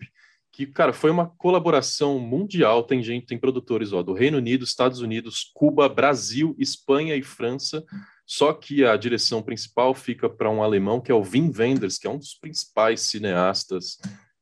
Que, 0.54 0.66
cara, 0.66 0.94
foi 0.94 1.12
uma 1.12 1.28
colaboração 1.28 2.18
mundial. 2.18 2.82
Tem 2.82 3.04
gente, 3.04 3.26
tem 3.26 3.38
produtores 3.38 3.92
ó, 3.92 4.02
do 4.02 4.14
Reino 4.14 4.38
Unido, 4.38 4.64
Estados 4.64 5.02
Unidos, 5.02 5.52
Cuba, 5.54 5.90
Brasil, 5.90 6.56
Espanha 6.58 7.18
e 7.18 7.22
França. 7.22 7.84
Só 8.26 8.54
que 8.54 8.86
a 8.86 8.96
direção 8.96 9.44
principal 9.44 9.94
fica 9.94 10.30
para 10.30 10.50
um 10.50 10.64
alemão 10.64 11.02
que 11.02 11.12
é 11.12 11.16
o 11.16 11.22
Wim 11.22 11.52
Wenders, 11.54 11.98
que 11.98 12.08
é 12.08 12.10
um 12.10 12.18
dos 12.18 12.36
principais 12.36 13.02
cineastas 13.02 13.98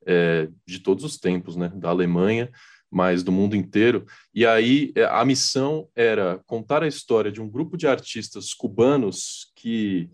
é, 0.05 0.47
de 0.65 0.79
todos 0.79 1.03
os 1.03 1.17
tempos, 1.17 1.55
né, 1.55 1.71
da 1.75 1.89
Alemanha, 1.89 2.51
mas 2.91 3.23
do 3.23 3.31
mundo 3.31 3.55
inteiro. 3.55 4.05
E 4.33 4.45
aí 4.45 4.91
é, 4.95 5.03
a 5.05 5.25
missão 5.25 5.89
era 5.95 6.39
contar 6.45 6.83
a 6.83 6.87
história 6.87 7.31
de 7.31 7.41
um 7.41 7.49
grupo 7.49 7.75
de 7.75 7.87
artistas 7.87 8.53
cubanos 8.53 9.51
que 9.55 10.09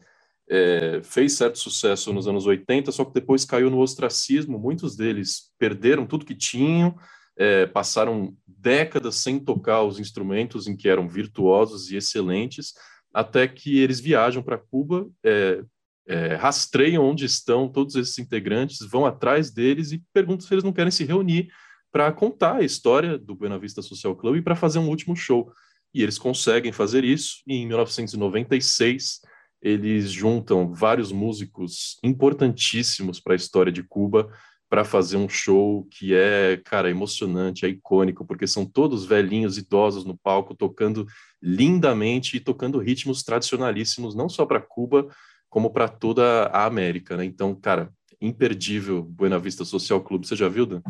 é, 0.50 1.02
fez 1.04 1.34
certo 1.34 1.60
sucesso 1.60 2.12
nos 2.12 2.28
anos 2.28 2.46
80, 2.46 2.92
só 2.92 3.06
que 3.06 3.14
depois 3.14 3.46
caiu 3.46 3.70
no 3.70 3.80
ostracismo. 3.80 4.60
Muitos 4.60 4.96
deles 4.96 5.52
perderam 5.58 6.06
tudo 6.06 6.26
que 6.26 6.36
tinham, 6.36 6.98
é, 7.38 7.66
passaram 7.66 8.36
décadas 8.46 9.16
sem 9.16 9.40
tocar 9.40 9.84
os 9.84 10.00
instrumentos 10.00 10.68
em 10.68 10.76
que 10.76 10.90
eram 10.90 11.08
virtuosos 11.08 11.90
e 11.90 11.96
excelentes, 11.96 12.74
até 13.14 13.48
que 13.48 13.80
eles 13.80 14.00
viajam 14.00 14.44
para 14.44 14.58
Cuba, 14.58 15.08
é, 15.24 15.64
é, 16.08 16.36
rastreiam 16.36 17.06
onde 17.06 17.26
estão 17.26 17.70
todos 17.70 17.96
esses 17.96 18.18
integrantes, 18.20 18.80
vão 18.80 19.06
atrás 19.06 19.52
deles 19.52 19.92
e 19.92 20.04
perguntam 20.14 20.48
se 20.48 20.54
eles 20.54 20.64
não 20.64 20.74
querem 20.74 20.92
se 20.92 21.04
reunir 21.04 21.50
para 21.92 22.12
contar 22.12 22.58
a 22.58 22.64
história 22.64 23.18
do 23.18 23.36
Buena 23.36 23.60
Vista 23.60 23.82
Social 23.82 24.16
Club 24.16 24.38
e 24.38 24.42
para 24.42 24.56
fazer 24.56 24.80
um 24.80 24.88
último 24.88 25.16
show. 25.16 25.52
E 25.94 26.02
eles 26.02 26.18
conseguem 26.18 26.72
fazer 26.72 27.04
isso, 27.04 27.42
e 27.46 27.56
em 27.56 27.68
1996 27.68 29.20
eles 29.62 30.10
juntam 30.10 30.74
vários 30.74 31.12
músicos 31.12 31.98
importantíssimos 32.04 33.20
para 33.20 33.34
a 33.34 33.36
história 33.36 33.72
de 33.72 33.84
Cuba 33.84 34.32
para 34.72 34.86
fazer 34.86 35.18
um 35.18 35.28
show 35.28 35.86
que 35.92 36.16
é, 36.16 36.56
cara, 36.64 36.90
emocionante, 36.90 37.66
é 37.66 37.70
icônico, 37.70 38.26
porque 38.26 38.48
são 38.48 38.66
todos 38.66 39.06
velhinhos, 39.06 39.58
idosos 39.58 40.06
no 40.06 40.18
palco, 40.18 40.56
tocando 40.56 41.06
lindamente 41.42 42.38
e 42.38 42.40
tocando 42.40 42.80
ritmos 42.80 43.22
tradicionalíssimos, 43.22 44.16
não 44.16 44.30
só 44.30 44.46
para 44.46 44.62
Cuba, 44.62 45.10
como 45.52 45.70
para 45.70 45.90
toda 45.90 46.46
a 46.46 46.66
América, 46.66 47.18
né? 47.18 47.26
Então, 47.26 47.54
cara, 47.54 47.92
imperdível 48.22 49.04
Buena 49.04 49.38
Vista 49.38 49.66
Social 49.66 50.02
Club. 50.02 50.24
Você 50.24 50.36
já 50.36 50.48
viu, 50.48 50.66
Dan? 50.66 50.82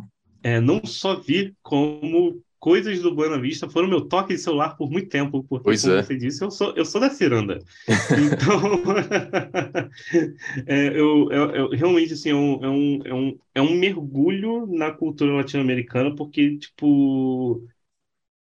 É, 0.43 0.61
não 0.61 0.85
só 0.85 1.19
vi, 1.19 1.55
como 1.63 2.39
coisas 2.59 2.99
do 3.01 3.13
Buena 3.13 3.41
Vista 3.41 3.67
foram 3.67 3.87
meu 3.87 4.01
toque 4.01 4.35
de 4.35 4.39
celular 4.39 4.77
por 4.77 4.91
muito 4.91 5.09
tempo, 5.09 5.43
porque, 5.49 5.63
pois 5.63 5.81
como 5.81 5.95
é. 5.95 6.03
você 6.03 6.15
disse, 6.15 6.43
eu 6.43 6.51
sou, 6.51 6.73
eu 6.75 6.85
sou 6.85 7.01
da 7.01 7.09
ciranda. 7.09 7.57
Então, 8.21 8.83
é, 10.67 10.87
eu, 10.89 11.31
eu, 11.31 11.55
eu, 11.55 11.69
realmente, 11.71 12.13
assim, 12.13 12.29
é 12.29 12.35
um, 12.35 12.63
é, 12.63 12.69
um, 12.69 12.99
é, 13.03 13.13
um, 13.13 13.39
é 13.55 13.61
um 13.63 13.75
mergulho 13.75 14.67
na 14.67 14.91
cultura 14.91 15.33
latino-americana, 15.33 16.15
porque, 16.15 16.57
tipo... 16.57 17.67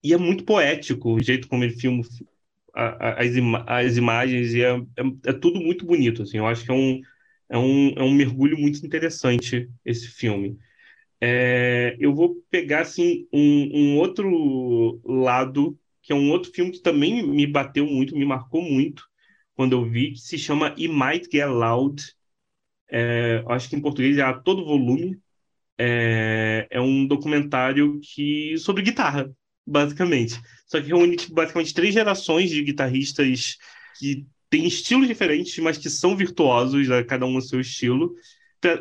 E 0.04 0.12
é 0.12 0.18
muito 0.18 0.44
poético 0.44 1.14
o 1.14 1.22
jeito 1.22 1.48
como 1.48 1.62
ele 1.62 1.74
filma 1.74 2.02
as, 2.74 3.36
ima 3.36 3.64
as 3.66 3.96
imagens 3.96 4.54
e 4.54 4.62
é, 4.62 4.76
é, 4.76 5.30
é, 5.30 5.32
tudo 5.32 5.60
muito 5.60 5.84
bonito, 5.84 6.22
assim. 6.22 6.38
Eu 6.38 6.46
acho 6.46 6.64
que 6.64 6.70
é 6.70 6.74
um, 6.74 7.00
é 7.48 7.58
um, 7.58 7.88
é 7.96 8.02
um 8.02 8.12
mergulho 8.12 8.58
muito 8.58 8.84
interessante 8.84 9.70
esse 9.84 10.08
filme. 10.08 10.58
É, 11.20 11.96
eu 12.00 12.14
vou 12.14 12.36
pegar, 12.50 12.80
assim, 12.80 13.28
um, 13.32 13.70
um 13.94 13.98
outro 13.98 15.00
lado, 15.04 15.78
que 16.02 16.12
é 16.12 16.16
um 16.16 16.30
outro 16.30 16.50
filme 16.52 16.72
que 16.72 16.80
também 16.80 17.26
me 17.26 17.46
bateu 17.46 17.86
muito, 17.86 18.16
me 18.16 18.24
marcou 18.24 18.62
muito 18.62 19.04
quando 19.54 19.74
eu 19.74 19.84
vi, 19.84 20.12
que 20.12 20.20
se 20.20 20.38
chama 20.38 20.68
It 20.70 20.88
Might 20.88 21.28
Get 21.30 21.46
Loud. 21.46 22.02
É, 22.90 23.44
acho 23.48 23.68
que 23.70 23.76
em 23.76 23.80
português 23.80 24.18
é 24.18 24.22
a 24.22 24.34
todo 24.34 24.64
volume. 24.64 25.20
É, 25.78 26.66
é 26.70 26.80
um 26.80 27.06
documentário 27.06 28.00
que 28.00 28.56
sobre 28.58 28.82
guitarra, 28.82 29.32
basicamente. 29.66 30.40
Só 30.66 30.80
que 30.80 30.88
reúne 30.88 31.16
tipo, 31.16 31.34
basicamente 31.34 31.74
três 31.74 31.94
gerações 31.94 32.50
de 32.50 32.62
guitarristas 32.62 33.56
que 33.98 34.26
têm 34.48 34.66
estilos 34.66 35.08
diferentes, 35.08 35.56
mas 35.58 35.78
que 35.78 35.88
são 35.88 36.16
virtuosos, 36.16 36.88
né, 36.88 37.02
cada 37.02 37.26
um 37.26 37.32
no 37.32 37.42
seu 37.42 37.60
estilo. 37.60 38.14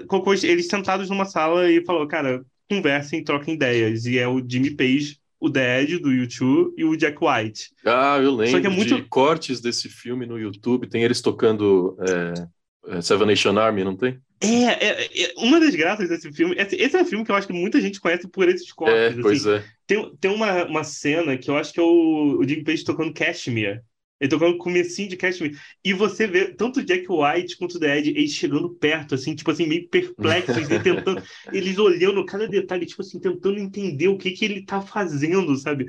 Colocou 0.07 0.33
eles 0.33 0.67
sentados 0.67 1.09
numa 1.09 1.25
sala 1.25 1.69
e 1.69 1.83
falou, 1.83 2.07
cara, 2.07 2.43
conversem, 2.69 3.23
troquem 3.23 3.55
ideias. 3.55 4.05
E 4.05 4.17
é 4.17 4.27
o 4.27 4.43
Jimmy 4.47 4.71
Page, 4.71 5.17
o 5.39 5.49
Dead 5.49 5.99
do 5.99 6.11
YouTube 6.11 6.73
e 6.77 6.85
o 6.85 6.95
Jack 6.95 7.17
White. 7.19 7.71
Ah, 7.85 8.19
eu 8.21 8.31
lembro 8.31 8.51
Só 8.51 8.61
que 8.61 8.67
é 8.67 8.69
muito... 8.69 8.95
de 8.95 9.01
cortes 9.03 9.59
desse 9.59 9.89
filme 9.89 10.25
no 10.25 10.37
YouTube. 10.37 10.87
Tem 10.87 11.03
eles 11.03 11.19
tocando 11.19 11.97
é, 11.99 13.01
Seven 13.01 13.27
Nation 13.27 13.57
Army, 13.57 13.83
não 13.83 13.95
tem? 13.95 14.19
É, 14.39 14.87
é, 14.87 15.23
é, 15.23 15.33
uma 15.37 15.59
das 15.59 15.75
graças 15.75 16.09
desse 16.09 16.31
filme. 16.31 16.55
Esse 16.57 16.97
é 16.97 17.01
um 17.01 17.05
filme 17.05 17.23
que 17.23 17.31
eu 17.31 17.35
acho 17.35 17.47
que 17.47 17.53
muita 17.53 17.79
gente 17.79 17.99
conhece 17.99 18.27
por 18.27 18.49
esses 18.49 18.71
cortes. 18.71 18.97
É, 18.97 19.07
assim. 19.09 19.21
pois 19.21 19.45
é. 19.45 19.63
Tem, 19.91 20.15
tem 20.21 20.31
uma, 20.31 20.63
uma 20.67 20.83
cena 20.85 21.37
que 21.37 21.49
eu 21.49 21.57
acho 21.57 21.73
que 21.73 21.79
é 21.81 21.83
o, 21.83 22.39
o 22.39 22.47
Jim 22.47 22.63
Page 22.63 22.85
tocando 22.85 23.13
Cashmere. 23.13 23.81
Ele 24.21 24.29
tocando 24.29 24.57
comecinho 24.57 25.09
de 25.09 25.17
Cashmere. 25.17 25.57
E 25.83 25.91
você 25.91 26.25
vê 26.27 26.53
tanto 26.53 26.79
o 26.79 26.85
Jack 26.85 27.07
White 27.09 27.57
quanto 27.57 27.75
o 27.75 27.79
The 27.79 27.97
Ed, 27.97 28.09
eles 28.11 28.31
chegando 28.31 28.69
perto, 28.69 29.15
assim, 29.15 29.35
tipo 29.35 29.51
assim, 29.51 29.67
meio 29.67 29.89
perplexos, 29.89 30.55
assim, 30.55 30.79
tentando, 30.81 31.21
eles 31.51 31.77
olhando 31.77 32.25
cada 32.25 32.47
detalhe, 32.47 32.85
tipo 32.85 33.01
assim, 33.01 33.19
tentando 33.19 33.59
entender 33.59 34.07
o 34.07 34.17
que 34.17 34.31
que 34.31 34.45
ele 34.45 34.63
tá 34.63 34.79
fazendo, 34.79 35.57
sabe? 35.57 35.87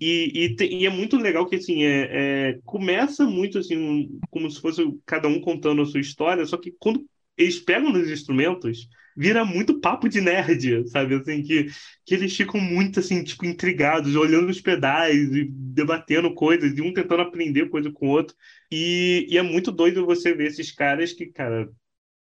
E, 0.00 0.32
e, 0.34 0.56
te, 0.56 0.66
e 0.66 0.84
é 0.84 0.90
muito 0.90 1.16
legal 1.16 1.46
que, 1.46 1.54
assim, 1.54 1.84
é, 1.84 2.08
é, 2.10 2.58
começa 2.64 3.24
muito, 3.26 3.58
assim, 3.60 4.08
como 4.28 4.50
se 4.50 4.60
fosse 4.60 4.82
cada 5.04 5.28
um 5.28 5.40
contando 5.40 5.82
a 5.82 5.86
sua 5.86 6.00
história, 6.00 6.44
só 6.46 6.56
que 6.56 6.74
quando 6.80 7.06
eles 7.38 7.60
pegam 7.60 7.92
nos 7.92 8.10
instrumentos, 8.10 8.88
vira 9.16 9.44
muito 9.44 9.80
papo 9.80 10.08
de 10.08 10.20
nerd, 10.20 10.88
sabe? 10.88 11.14
Assim, 11.14 11.42
que, 11.42 11.66
que 12.04 12.14
eles 12.14 12.36
ficam 12.36 12.60
muito, 12.60 13.00
assim, 13.00 13.22
tipo, 13.24 13.46
intrigados, 13.46 14.14
olhando 14.16 14.50
os 14.50 14.60
pedais 14.60 15.32
e 15.34 15.44
debatendo 15.50 16.34
coisas, 16.34 16.76
e 16.76 16.82
um 16.82 16.92
tentando 16.92 17.22
aprender 17.22 17.68
coisa 17.70 17.90
com 17.90 18.06
o 18.08 18.10
outro. 18.10 18.36
E, 18.70 19.26
e 19.28 19.38
é 19.38 19.42
muito 19.42 19.72
doido 19.72 20.04
você 20.06 20.34
ver 20.34 20.48
esses 20.48 20.70
caras 20.72 21.12
que, 21.12 21.26
cara, 21.26 21.68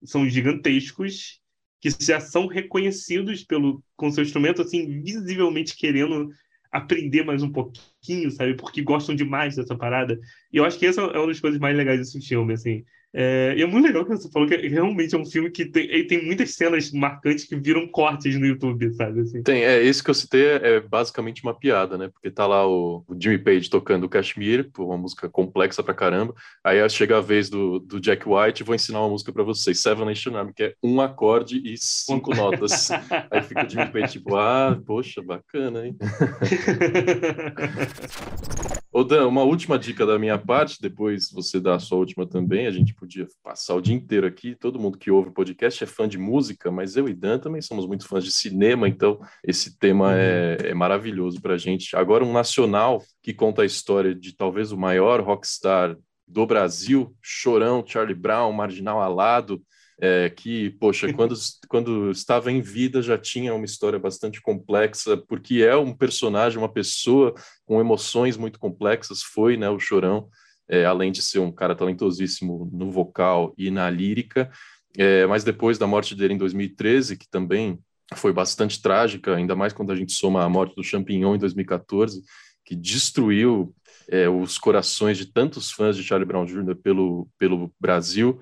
são 0.03 0.27
gigantescos, 0.29 1.41
que 1.81 1.89
já 1.99 2.19
são 2.19 2.47
reconhecidos 2.47 3.43
pelo, 3.43 3.83
com 3.95 4.11
seu 4.11 4.23
instrumento, 4.23 4.61
assim, 4.61 5.01
visivelmente 5.01 5.75
querendo 5.75 6.29
aprender 6.71 7.23
mais 7.23 7.43
um 7.43 7.51
pouquinho, 7.51 8.31
sabe? 8.31 8.55
Porque 8.55 8.81
gostam 8.81 9.15
demais 9.15 9.55
dessa 9.55 9.77
parada. 9.77 10.19
E 10.51 10.57
eu 10.57 10.65
acho 10.65 10.79
que 10.79 10.85
essa 10.87 11.01
é 11.01 11.17
uma 11.17 11.27
das 11.27 11.39
coisas 11.39 11.59
mais 11.59 11.77
legais 11.77 11.99
desse 11.99 12.19
filme, 12.21 12.53
assim. 12.53 12.83
É, 13.15 13.53
e 13.55 13.61
é 13.61 13.67
muito 13.67 13.85
legal 13.85 14.03
que 14.03 14.09
você 14.09 14.27
falou 14.31 14.47
que 14.47 14.55
realmente 14.67 15.13
é 15.13 15.17
um 15.17 15.25
filme 15.25 15.51
que 15.51 15.65
tem, 15.65 16.07
tem 16.07 16.25
muitas 16.25 16.55
cenas 16.55 16.91
marcantes 16.91 17.45
que 17.45 17.55
viram 17.55 17.87
cortes 17.87 18.35
no 18.39 18.45
YouTube, 18.45 18.91
sabe? 18.95 19.21
Assim. 19.21 19.43
Tem, 19.43 19.63
é, 19.63 19.83
esse 19.83 20.03
que 20.03 20.09
eu 20.09 20.15
citei 20.15 20.47
é, 20.47 20.75
é 20.75 20.79
basicamente 20.79 21.43
uma 21.43 21.53
piada, 21.53 21.95
né? 21.95 22.09
Porque 22.09 22.31
tá 22.31 22.47
lá 22.47 22.67
o, 22.67 23.03
o 23.07 23.15
Jimmy 23.19 23.37
Page 23.37 23.69
tocando 23.69 24.05
o 24.05 24.09
Kashmir, 24.09 24.69
uma 24.79 24.97
música 24.97 25.29
complexa 25.29 25.83
pra 25.83 25.93
caramba. 25.93 26.33
Aí 26.63 26.89
chega 26.89 27.19
a 27.19 27.21
vez 27.21 27.49
do, 27.49 27.79
do 27.79 27.99
Jack 27.99 28.27
White, 28.27 28.63
vou 28.63 28.73
ensinar 28.73 29.01
uma 29.01 29.09
música 29.09 29.31
pra 29.31 29.43
vocês, 29.43 29.79
Seven 29.79 30.05
Nation 30.05 30.35
Army, 30.35 30.53
que 30.53 30.63
é 30.63 30.73
um 30.81 30.99
acorde 30.99 31.61
e 31.63 31.75
cinco 31.77 32.35
notas. 32.35 32.89
Aí 33.29 33.43
fica 33.43 33.65
o 33.65 33.69
Jimmy 33.69 33.91
Page 33.91 34.13
tipo, 34.13 34.35
ah, 34.35 34.79
poxa, 34.85 35.21
bacana, 35.21 35.85
hein? 35.85 35.95
Ô 38.95 39.03
Dan, 39.03 39.27
uma 39.27 39.41
última 39.41 39.79
dica 39.79 40.05
da 40.05 40.19
minha 40.19 40.37
parte, 40.37 40.79
depois 40.79 41.31
você 41.31 41.59
dá 41.59 41.73
a 41.73 41.79
sua 41.79 41.97
última 41.97 42.27
também. 42.27 42.67
A 42.67 42.71
gente 42.71 42.93
podia 42.93 43.27
passar 43.41 43.73
o 43.73 43.81
dia 43.81 43.95
inteiro 43.95 44.27
aqui. 44.27 44.53
Todo 44.53 44.79
mundo 44.79 44.99
que 44.99 45.09
ouve 45.09 45.29
o 45.29 45.33
podcast 45.33 45.83
é 45.83 45.87
fã 45.87 46.07
de 46.07 46.19
música, 46.19 46.69
mas 46.69 46.95
eu 46.95 47.09
e 47.09 47.13
Dan 47.15 47.39
também 47.39 47.59
somos 47.59 47.87
muito 47.87 48.07
fãs 48.07 48.23
de 48.23 48.31
cinema, 48.31 48.87
então 48.87 49.19
esse 49.43 49.79
tema 49.79 50.15
é, 50.15 50.57
é 50.65 50.73
maravilhoso 50.75 51.41
para 51.41 51.55
a 51.55 51.57
gente. 51.57 51.95
Agora, 51.95 52.23
um 52.23 52.31
nacional 52.31 53.01
que 53.23 53.33
conta 53.33 53.63
a 53.63 53.65
história 53.65 54.13
de 54.13 54.35
talvez 54.35 54.71
o 54.71 54.77
maior 54.77 55.21
rockstar 55.21 55.97
do 56.27 56.45
Brasil, 56.45 57.15
Chorão, 57.19 57.83
Charlie 57.83 58.13
Brown, 58.13 58.53
Marginal 58.53 59.01
Alado, 59.01 59.59
é, 60.03 60.29
que, 60.29 60.71
poxa, 60.71 61.13
quando, 61.13 61.33
quando 61.69 62.11
estava 62.11 62.51
em 62.51 62.59
vida 62.59 63.01
já 63.01 63.17
tinha 63.17 63.55
uma 63.55 63.63
história 63.63 63.97
bastante 63.97 64.41
complexa, 64.41 65.15
porque 65.15 65.61
é 65.61 65.77
um 65.77 65.95
personagem, 65.95 66.59
uma 66.59 66.71
pessoa 66.71 67.33
com 67.65 67.79
emoções 67.79 68.35
muito 68.35 68.59
complexas, 68.59 69.23
foi 69.23 69.55
né, 69.55 69.69
o 69.69 69.79
Chorão, 69.79 70.27
é, 70.67 70.83
além 70.83 71.09
de 71.09 71.21
ser 71.21 71.39
um 71.39 71.53
cara 71.53 71.73
talentosíssimo 71.73 72.69
no 72.73 72.91
vocal 72.91 73.53
e 73.57 73.71
na 73.71 73.89
lírica, 73.89 74.51
é, 74.97 75.25
mas 75.25 75.45
depois 75.45 75.77
da 75.77 75.87
morte 75.87 76.13
dele 76.13 76.33
em 76.33 76.37
2013, 76.37 77.15
que 77.15 77.29
também 77.29 77.79
foi 78.13 78.33
bastante 78.33 78.81
trágica, 78.81 79.33
ainda 79.33 79.55
mais 79.55 79.71
quando 79.71 79.93
a 79.93 79.95
gente 79.95 80.11
soma 80.11 80.43
a 80.43 80.49
morte 80.49 80.75
do 80.75 80.83
Champignon 80.83 81.35
em 81.35 81.39
2014, 81.39 82.21
que 82.65 82.75
destruiu 82.75 83.73
é, 84.09 84.27
os 84.27 84.57
corações 84.57 85.17
de 85.17 85.27
tantos 85.27 85.71
fãs 85.71 85.95
de 85.95 86.03
Charlie 86.03 86.27
Brown 86.27 86.45
Jr. 86.45 86.75
pelo, 86.75 87.29
pelo 87.39 87.73
Brasil. 87.79 88.37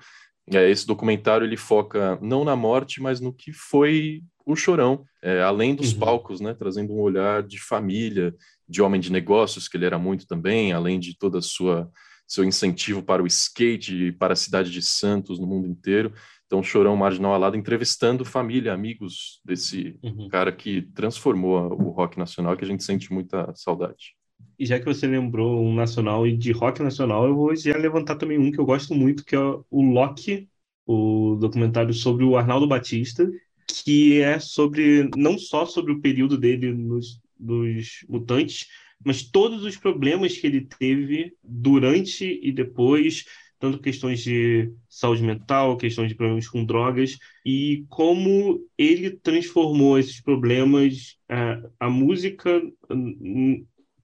É, 0.50 0.68
esse 0.70 0.86
documentário 0.86 1.46
ele 1.46 1.56
foca 1.56 2.18
não 2.20 2.44
na 2.44 2.56
morte, 2.56 3.00
mas 3.00 3.20
no 3.20 3.32
que 3.32 3.52
foi 3.52 4.22
o 4.44 4.56
Chorão, 4.56 5.04
é, 5.22 5.40
além 5.40 5.74
dos 5.74 5.92
uhum. 5.92 6.00
palcos, 6.00 6.40
né, 6.40 6.52
trazendo 6.52 6.92
um 6.92 7.00
olhar 7.00 7.42
de 7.42 7.60
família, 7.60 8.34
de 8.68 8.82
homem 8.82 9.00
de 9.00 9.12
negócios, 9.12 9.68
que 9.68 9.76
ele 9.76 9.86
era 9.86 9.98
muito 9.98 10.26
também, 10.26 10.72
além 10.72 10.98
de 10.98 11.16
toda 11.16 11.38
a 11.38 11.42
sua 11.42 11.90
seu 12.26 12.44
incentivo 12.44 13.02
para 13.02 13.22
o 13.22 13.26
skate 13.26 14.06
e 14.06 14.12
para 14.12 14.32
a 14.32 14.36
cidade 14.36 14.70
de 14.70 14.80
Santos 14.80 15.38
no 15.38 15.46
mundo 15.46 15.68
inteiro. 15.68 16.14
Então, 16.46 16.62
Chorão 16.62 16.96
Marginal 16.96 17.34
Alado 17.34 17.56
entrevistando 17.56 18.24
família, 18.24 18.72
amigos 18.72 19.40
desse 19.44 19.98
uhum. 20.02 20.28
cara 20.28 20.50
que 20.50 20.82
transformou 20.94 21.72
o 21.72 21.90
rock 21.90 22.18
nacional, 22.18 22.56
que 22.56 22.64
a 22.64 22.68
gente 22.68 22.84
sente 22.84 23.12
muita 23.12 23.52
saudade. 23.54 24.14
E 24.58 24.66
já 24.66 24.78
que 24.78 24.84
você 24.84 25.06
lembrou 25.06 25.64
um 25.64 25.74
nacional 25.74 26.26
e 26.26 26.36
de 26.36 26.52
rock 26.52 26.82
nacional, 26.82 27.26
eu 27.26 27.34
vou 27.34 27.54
já 27.56 27.76
levantar 27.76 28.16
também 28.16 28.38
um 28.38 28.50
que 28.50 28.58
eu 28.58 28.64
gosto 28.64 28.94
muito, 28.94 29.24
que 29.24 29.34
é 29.34 29.40
o 29.40 29.82
Loki, 29.82 30.48
o 30.86 31.36
documentário 31.40 31.92
sobre 31.94 32.24
o 32.24 32.36
Arnaldo 32.36 32.66
Batista, 32.66 33.30
que 33.66 34.20
é 34.20 34.38
sobre 34.38 35.10
não 35.16 35.38
só 35.38 35.66
sobre 35.66 35.92
o 35.92 36.00
período 36.00 36.36
dele 36.36 36.72
nos, 36.72 37.20
nos 37.38 38.04
Mutantes, 38.08 38.66
mas 39.04 39.22
todos 39.22 39.64
os 39.64 39.76
problemas 39.76 40.36
que 40.36 40.46
ele 40.46 40.60
teve 40.60 41.34
durante 41.42 42.40
e 42.42 42.52
depois, 42.52 43.24
tanto 43.58 43.80
questões 43.80 44.22
de 44.22 44.72
saúde 44.88 45.22
mental, 45.22 45.76
questões 45.76 46.08
de 46.08 46.14
problemas 46.14 46.48
com 46.48 46.64
drogas, 46.64 47.18
e 47.44 47.84
como 47.88 48.60
ele 48.78 49.10
transformou 49.10 49.98
esses 49.98 50.20
problemas, 50.20 51.16
a, 51.28 51.62
a 51.80 51.90
música 51.90 52.62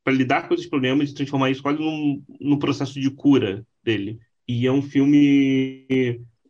para 0.09 0.17
lidar 0.17 0.49
com 0.49 0.55
esses 0.55 0.67
problemas 0.67 1.11
e 1.11 1.15
transformar 1.15 1.51
isso 1.51 1.63
quase 1.63 1.79
num, 1.79 2.25
num 2.41 2.59
processo 2.59 2.99
de 2.99 3.11
cura 3.11 3.63
dele. 3.85 4.19
E 4.49 4.67
é 4.67 4.73
um 4.73 4.81
filme 4.81 5.87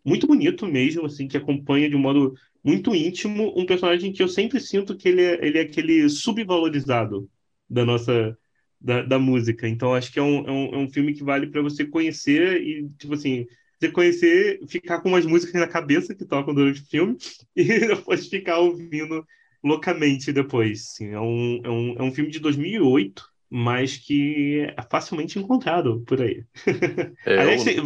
muito 0.04 0.28
bonito 0.28 0.64
mesmo, 0.64 1.06
assim, 1.06 1.26
que 1.26 1.36
acompanha 1.36 1.90
de 1.90 1.96
um 1.96 1.98
modo 1.98 2.34
muito 2.62 2.94
íntimo 2.94 3.52
um 3.58 3.66
personagem 3.66 4.12
que 4.12 4.22
eu 4.22 4.28
sempre 4.28 4.60
sinto 4.60 4.96
que 4.96 5.08
ele 5.08 5.22
é, 5.22 5.44
ele 5.44 5.58
é 5.58 5.62
aquele 5.62 6.08
subvalorizado 6.08 7.28
da 7.68 7.84
nossa 7.84 8.38
da, 8.80 9.02
da 9.02 9.18
música. 9.18 9.66
Então 9.66 9.92
acho 9.92 10.12
que 10.12 10.20
é 10.20 10.22
um, 10.22 10.46
é 10.46 10.50
um, 10.52 10.74
é 10.74 10.78
um 10.78 10.88
filme 10.88 11.12
que 11.12 11.24
vale 11.24 11.48
para 11.48 11.60
você 11.60 11.84
conhecer 11.84 12.62
e 12.62 12.88
tipo 12.96 13.14
assim 13.14 13.44
você 13.80 13.90
conhecer, 13.90 14.60
ficar 14.68 15.00
com 15.00 15.08
umas 15.08 15.26
músicas 15.26 15.60
na 15.60 15.66
cabeça 15.66 16.14
que 16.14 16.24
tocam 16.24 16.54
durante 16.54 16.80
o 16.80 16.86
filme 16.86 17.16
e 17.56 17.64
depois 17.64 18.28
ficar 18.28 18.58
ouvindo 18.58 19.26
loucamente 19.64 20.32
depois. 20.32 20.92
Assim, 20.92 21.08
é, 21.08 21.20
um, 21.20 21.60
é, 21.64 21.68
um, 21.68 21.94
é 21.98 22.02
um 22.04 22.12
filme 22.12 22.30
de 22.30 22.38
2008 22.38 23.36
mas 23.50 23.96
que 23.96 24.66
é 24.76 24.82
facilmente 24.90 25.38
encontrado 25.38 26.02
por 26.06 26.20
aí. 26.20 26.44
É, 27.26 27.38
Aliás, 27.40 27.66
eu... 27.66 27.84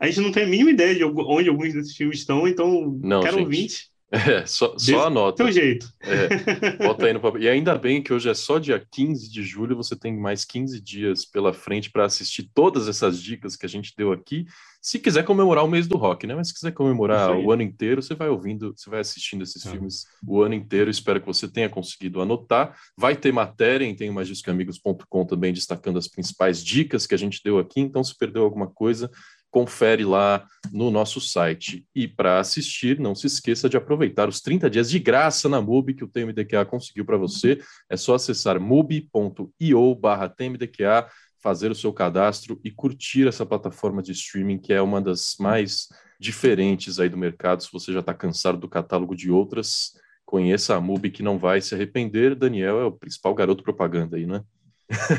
A 0.00 0.06
gente 0.06 0.20
não 0.20 0.32
tem 0.32 0.44
a 0.44 0.48
mínima 0.48 0.70
ideia 0.70 0.94
de 0.94 1.04
onde 1.04 1.48
alguns 1.48 1.72
desses 1.72 1.96
filmes 1.96 2.18
estão, 2.18 2.46
então, 2.46 2.98
não, 3.02 3.22
quero 3.22 3.40
ouvinte. 3.40 3.90
É, 4.10 4.46
só, 4.46 4.78
só 4.78 5.06
anota. 5.06 5.42
Teu 5.42 5.52
jeito. 5.52 5.92
É, 6.00 6.76
bota 6.84 7.06
aí 7.06 7.12
no 7.12 7.20
papel. 7.20 7.42
E 7.42 7.48
ainda 7.48 7.76
bem 7.76 8.02
que 8.02 8.12
hoje 8.12 8.28
é 8.28 8.34
só 8.34 8.58
dia 8.58 8.84
15 8.90 9.30
de 9.30 9.42
julho, 9.42 9.76
você 9.76 9.96
tem 9.96 10.16
mais 10.16 10.44
15 10.44 10.80
dias 10.80 11.24
pela 11.24 11.52
frente 11.52 11.90
para 11.90 12.04
assistir 12.04 12.48
todas 12.54 12.86
essas 12.88 13.20
dicas 13.20 13.56
que 13.56 13.66
a 13.66 13.68
gente 13.68 13.94
deu 13.96 14.12
aqui 14.12 14.46
se 14.86 15.00
quiser 15.00 15.24
comemorar 15.24 15.64
o 15.64 15.68
mês 15.68 15.88
do 15.88 15.96
rock, 15.96 16.28
né? 16.28 16.34
Mas 16.36 16.46
se 16.46 16.54
quiser 16.54 16.70
comemorar 16.70 17.36
o 17.36 17.50
ano 17.50 17.62
inteiro, 17.62 18.00
você 18.00 18.14
vai 18.14 18.28
ouvindo, 18.28 18.72
você 18.72 18.88
vai 18.88 19.00
assistindo 19.00 19.42
esses 19.42 19.66
é. 19.66 19.70
filmes 19.72 20.06
o 20.24 20.40
ano 20.40 20.54
inteiro. 20.54 20.88
Espero 20.88 21.18
que 21.18 21.26
você 21.26 21.48
tenha 21.48 21.68
conseguido 21.68 22.20
anotar. 22.20 22.72
Vai 22.96 23.16
ter 23.16 23.32
matéria 23.32 23.84
em 23.84 23.96
tenhomaisdiscoamigos.com 23.96 25.26
também 25.26 25.52
destacando 25.52 25.98
as 25.98 26.06
principais 26.06 26.64
dicas 26.64 27.04
que 27.04 27.16
a 27.16 27.18
gente 27.18 27.40
deu 27.42 27.58
aqui. 27.58 27.80
Então, 27.80 28.04
se 28.04 28.16
perdeu 28.16 28.44
alguma 28.44 28.68
coisa, 28.68 29.10
confere 29.56 30.04
lá 30.04 30.46
no 30.70 30.90
nosso 30.90 31.18
site. 31.18 31.88
E 31.94 32.06
para 32.06 32.38
assistir, 32.38 33.00
não 33.00 33.14
se 33.14 33.26
esqueça 33.26 33.70
de 33.70 33.76
aproveitar 33.78 34.28
os 34.28 34.38
30 34.42 34.68
dias 34.68 34.90
de 34.90 34.98
graça 34.98 35.48
na 35.48 35.62
MUBI 35.62 35.94
que 35.94 36.04
o 36.04 36.08
TMDQA 36.08 36.66
conseguiu 36.66 37.06
para 37.06 37.16
você. 37.16 37.58
É 37.88 37.96
só 37.96 38.16
acessar 38.16 38.60
mubi.io 38.60 39.94
barra 39.94 40.28
TMDQA 40.28 41.08
fazer 41.42 41.70
o 41.70 41.74
seu 41.74 41.90
cadastro 41.90 42.60
e 42.62 42.70
curtir 42.70 43.26
essa 43.26 43.46
plataforma 43.46 44.02
de 44.02 44.12
streaming 44.12 44.58
que 44.58 44.74
é 44.74 44.82
uma 44.82 45.00
das 45.00 45.36
mais 45.40 45.88
diferentes 46.20 47.00
aí 47.00 47.08
do 47.08 47.16
mercado. 47.16 47.62
Se 47.62 47.72
você 47.72 47.94
já 47.94 48.00
está 48.00 48.12
cansado 48.12 48.58
do 48.58 48.68
catálogo 48.68 49.16
de 49.16 49.30
outras, 49.30 49.92
conheça 50.26 50.76
a 50.76 50.80
MUBI 50.82 51.10
que 51.10 51.22
não 51.22 51.38
vai 51.38 51.62
se 51.62 51.74
arrepender. 51.74 52.34
Daniel 52.34 52.78
é 52.78 52.84
o 52.84 52.92
principal 52.92 53.34
garoto 53.34 53.62
propaganda 53.62 54.18
aí, 54.18 54.26
né? 54.26 54.42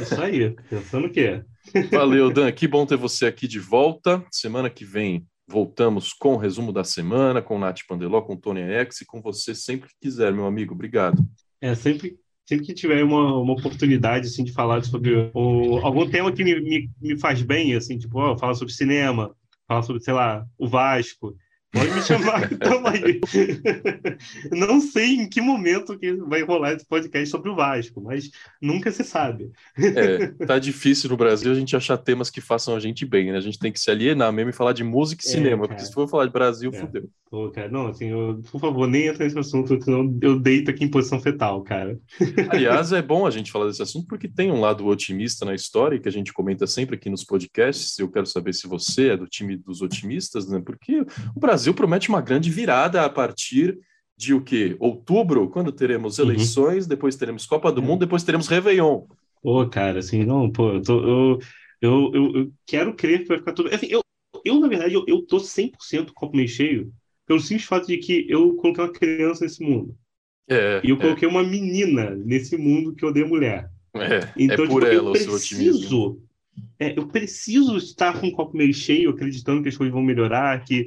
Isso 0.02 0.22
aí, 0.22 0.56
pensando 0.70 1.10
que 1.10 1.20
é. 1.20 1.46
Valeu, 1.92 2.32
Dan. 2.32 2.52
Que 2.52 2.68
bom 2.68 2.86
ter 2.86 2.98
você 2.98 3.26
aqui 3.26 3.48
de 3.48 3.60
volta. 3.60 4.24
Semana 4.32 4.70
que 4.70 4.86
vem 4.86 5.26
voltamos 5.48 6.12
com 6.12 6.34
o 6.34 6.38
resumo 6.38 6.74
da 6.74 6.84
semana, 6.84 7.42
com 7.42 7.56
o 7.56 7.60
Nath 7.60 7.80
Pandeló, 7.88 8.22
com 8.22 8.34
o 8.34 8.38
Tony 8.38 8.62
X 8.62 9.02
e 9.02 9.06
com 9.06 9.22
você 9.22 9.56
sempre 9.56 9.90
que 9.90 9.96
quiser, 10.02 10.34
meu 10.34 10.46
amigo. 10.46 10.74
Obrigado. 10.74 11.26
É, 11.62 11.74
sempre 11.74 12.18
sempre 12.48 12.66
que 12.66 12.74
tiver 12.74 13.04
uma, 13.04 13.38
uma 13.38 13.54
oportunidade 13.54 14.28
assim 14.28 14.44
de 14.44 14.54
falar 14.54 14.84
sobre 14.86 15.30
o, 15.34 15.80
algum 15.84 16.10
tema 16.10 16.32
que 16.32 16.44
me, 16.44 16.60
me, 16.62 16.90
me 17.02 17.20
faz 17.20 17.42
bem, 17.42 17.76
assim, 17.76 17.98
tipo, 17.98 18.20
oh, 18.20 18.38
falar 18.38 18.54
sobre 18.54 18.74
cinema, 18.74 19.36
falar 19.68 19.84
sobre, 19.84 20.02
sei 20.02 20.14
lá, 20.14 20.46
o 20.58 20.68
Vasco, 20.68 21.36
Pode 21.78 21.94
me 21.94 22.02
chamar, 22.02 22.52
então 22.52 22.84
aí. 22.88 23.22
Não 24.52 24.82
sei 24.82 25.16
em 25.16 25.30
que 25.30 25.42
momento 25.42 25.98
que 25.98 26.14
vai 26.14 26.44
rolar 26.44 26.74
esse 26.74 26.86
podcast 26.86 27.30
sobre 27.30 27.50
o 27.50 27.56
Vasco, 27.56 28.02
mas 28.02 28.30
nunca 28.62 28.92
se 28.92 29.04
sabe. 29.04 29.52
É, 29.78 30.28
tá 30.46 30.60
difícil 30.60 31.10
no 31.10 31.18
Brasil 31.18 31.52
a 31.52 31.56
gente 31.56 31.76
achar 31.76 31.98
temas 31.98 32.30
que 32.30 32.42
façam 32.42 32.76
a 32.76 32.80
gente 32.80 33.06
bem, 33.06 33.32
né? 33.32 33.38
A 33.38 33.42
gente 33.42 33.60
tem 33.60 33.72
que 33.72 33.80
se 33.80 33.92
alienar 33.92 34.32
mesmo 34.34 34.50
e 34.50 34.54
falar 34.54 34.74
de 34.74 34.84
música 34.84 35.24
e 35.26 35.28
é, 35.28 35.32
cinema, 35.32 35.64
cara. 35.64 35.68
porque 35.70 35.86
se 35.86 35.94
for 35.94 36.08
falar 36.08 36.26
de 36.26 36.32
Brasil, 36.32 36.72
é. 36.74 36.80
fudeu. 36.80 37.10
Pô, 37.30 37.50
cara, 37.52 37.70
não, 37.70 37.88
assim, 37.88 38.06
eu, 38.06 38.42
por 38.50 38.62
favor, 38.62 38.88
nem 38.88 39.08
entra 39.08 39.26
nesse 39.26 39.38
assunto, 39.38 39.82
senão 39.84 40.18
eu 40.22 40.40
deito 40.40 40.72
aqui 40.72 40.86
em 40.86 40.90
posição 40.90 41.20
fetal, 41.20 41.62
cara. 41.62 42.00
Aliás, 42.50 42.94
é 42.94 43.02
bom 43.04 43.26
a 43.26 43.30
gente 43.30 43.52
falar 43.52 43.68
desse 43.68 43.82
assunto 43.82 44.08
porque 44.08 44.30
tem 44.30 44.50
um 44.50 44.62
lado 44.62 44.86
otimista 44.86 45.44
na 45.44 45.54
história 45.54 46.00
que 46.00 46.08
a 46.08 46.12
gente 46.12 46.32
comenta 46.32 46.66
sempre 46.66 46.96
aqui 46.96 47.10
nos 47.10 47.26
podcasts. 47.26 48.00
Eu 48.00 48.10
quero 48.10 48.26
saber 48.26 48.54
se 48.54 48.66
você 48.66 49.10
é 49.10 49.18
do 49.18 49.28
time 49.28 49.58
dos 49.58 49.82
otimistas, 49.82 50.48
né? 50.48 50.62
Porque 50.66 51.02
o 51.36 51.40
Brasil 51.40 51.67
Brasil 51.68 51.74
promete 51.74 52.10
uma 52.10 52.22
grande 52.22 52.50
virada 52.50 53.04
a 53.04 53.10
partir 53.10 53.78
de 54.16 54.34
o 54.34 54.42
quê? 54.42 54.76
Outubro, 54.80 55.50
quando 55.50 55.72
teremos 55.72 56.18
uhum. 56.18 56.26
eleições, 56.26 56.84
uhum. 56.84 56.90
depois 56.90 57.16
teremos 57.16 57.46
Copa 57.46 57.72
do 57.72 57.82
Mundo, 57.82 58.02
depois 58.02 58.24
teremos 58.24 58.48
Réveillon. 58.48 59.04
Pô, 59.42 59.68
cara, 59.68 60.00
assim, 60.00 60.24
não, 60.24 60.50
pô, 60.50 60.74
eu, 60.74 60.82
tô, 60.82 61.00
eu, 61.00 61.40
eu, 61.82 62.12
eu, 62.14 62.36
eu, 62.36 62.52
quero 62.66 62.96
crer 62.96 63.22
que 63.22 63.28
vai 63.28 63.38
ficar 63.38 63.54
tudo. 63.54 63.74
Assim, 63.74 63.88
eu, 63.90 64.02
eu, 64.44 64.60
na 64.60 64.68
verdade, 64.68 64.94
eu, 64.94 65.04
eu 65.08 65.22
tô 65.22 65.38
100% 65.38 66.12
copo 66.14 66.36
meio 66.36 66.48
cheio, 66.48 66.92
pelo 67.26 67.40
simples 67.40 67.68
fato 67.68 67.88
de 67.88 67.98
que 67.98 68.26
eu 68.30 68.56
coloquei 68.56 68.84
uma 68.84 68.92
criança 68.92 69.44
nesse 69.44 69.62
mundo. 69.62 69.96
É, 70.50 70.82
e 70.84 70.90
eu 70.90 70.98
coloquei 70.98 71.28
é. 71.28 71.32
uma 71.32 71.44
menina 71.44 72.12
nesse 72.16 72.58
mundo 72.58 72.96
que 72.96 73.06
odeia 73.06 73.28
mulher. 73.28 73.70
É, 73.94 74.32
então, 74.38 74.66
é 74.66 74.68
por 74.68 74.84
tipo, 74.84 74.94
ela 74.94 75.10
eu 75.10 75.12
preciso, 75.12 76.22
é, 76.80 76.98
eu 76.98 77.08
preciso 77.08 77.78
estar 77.78 78.20
com 78.20 78.28
o 78.28 78.32
copo 78.32 78.56
meio 78.56 78.74
cheio, 78.74 79.10
acreditando 79.10 79.62
que 79.62 79.70
as 79.70 79.78
coisas 79.78 79.94
vão 79.94 80.02
melhorar, 80.02 80.64
que 80.64 80.86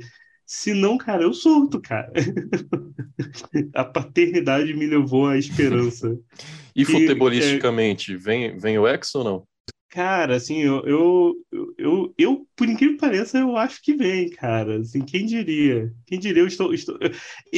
se 0.53 0.75
não, 0.75 0.99
cara, 0.99 1.23
eu 1.23 1.33
surto, 1.33 1.81
cara. 1.81 2.13
a 3.73 3.85
paternidade 3.85 4.75
me 4.75 4.85
levou 4.85 5.29
à 5.29 5.39
esperança. 5.39 6.19
e 6.75 6.85
futebolisticamente, 6.85 8.15
é... 8.15 8.17
vem, 8.17 8.59
vem 8.59 8.77
o 8.77 8.89
ex 8.89 9.15
ou 9.15 9.23
não? 9.23 9.49
Cara, 9.89 10.35
assim, 10.35 10.59
eu, 10.59 10.85
eu, 10.85 11.35
eu, 11.79 12.15
eu, 12.19 12.49
por 12.57 12.69
incrível 12.69 12.97
que 12.97 13.01
pareça, 13.01 13.39
eu 13.39 13.57
acho 13.57 13.81
que 13.81 13.95
vem, 13.95 14.29
cara. 14.29 14.81
Assim, 14.81 15.03
quem 15.03 15.25
diria? 15.25 15.93
Quem 16.05 16.19
diria? 16.19 16.43
Eu 16.43 16.49
estou, 16.49 16.75
estou... 16.75 16.99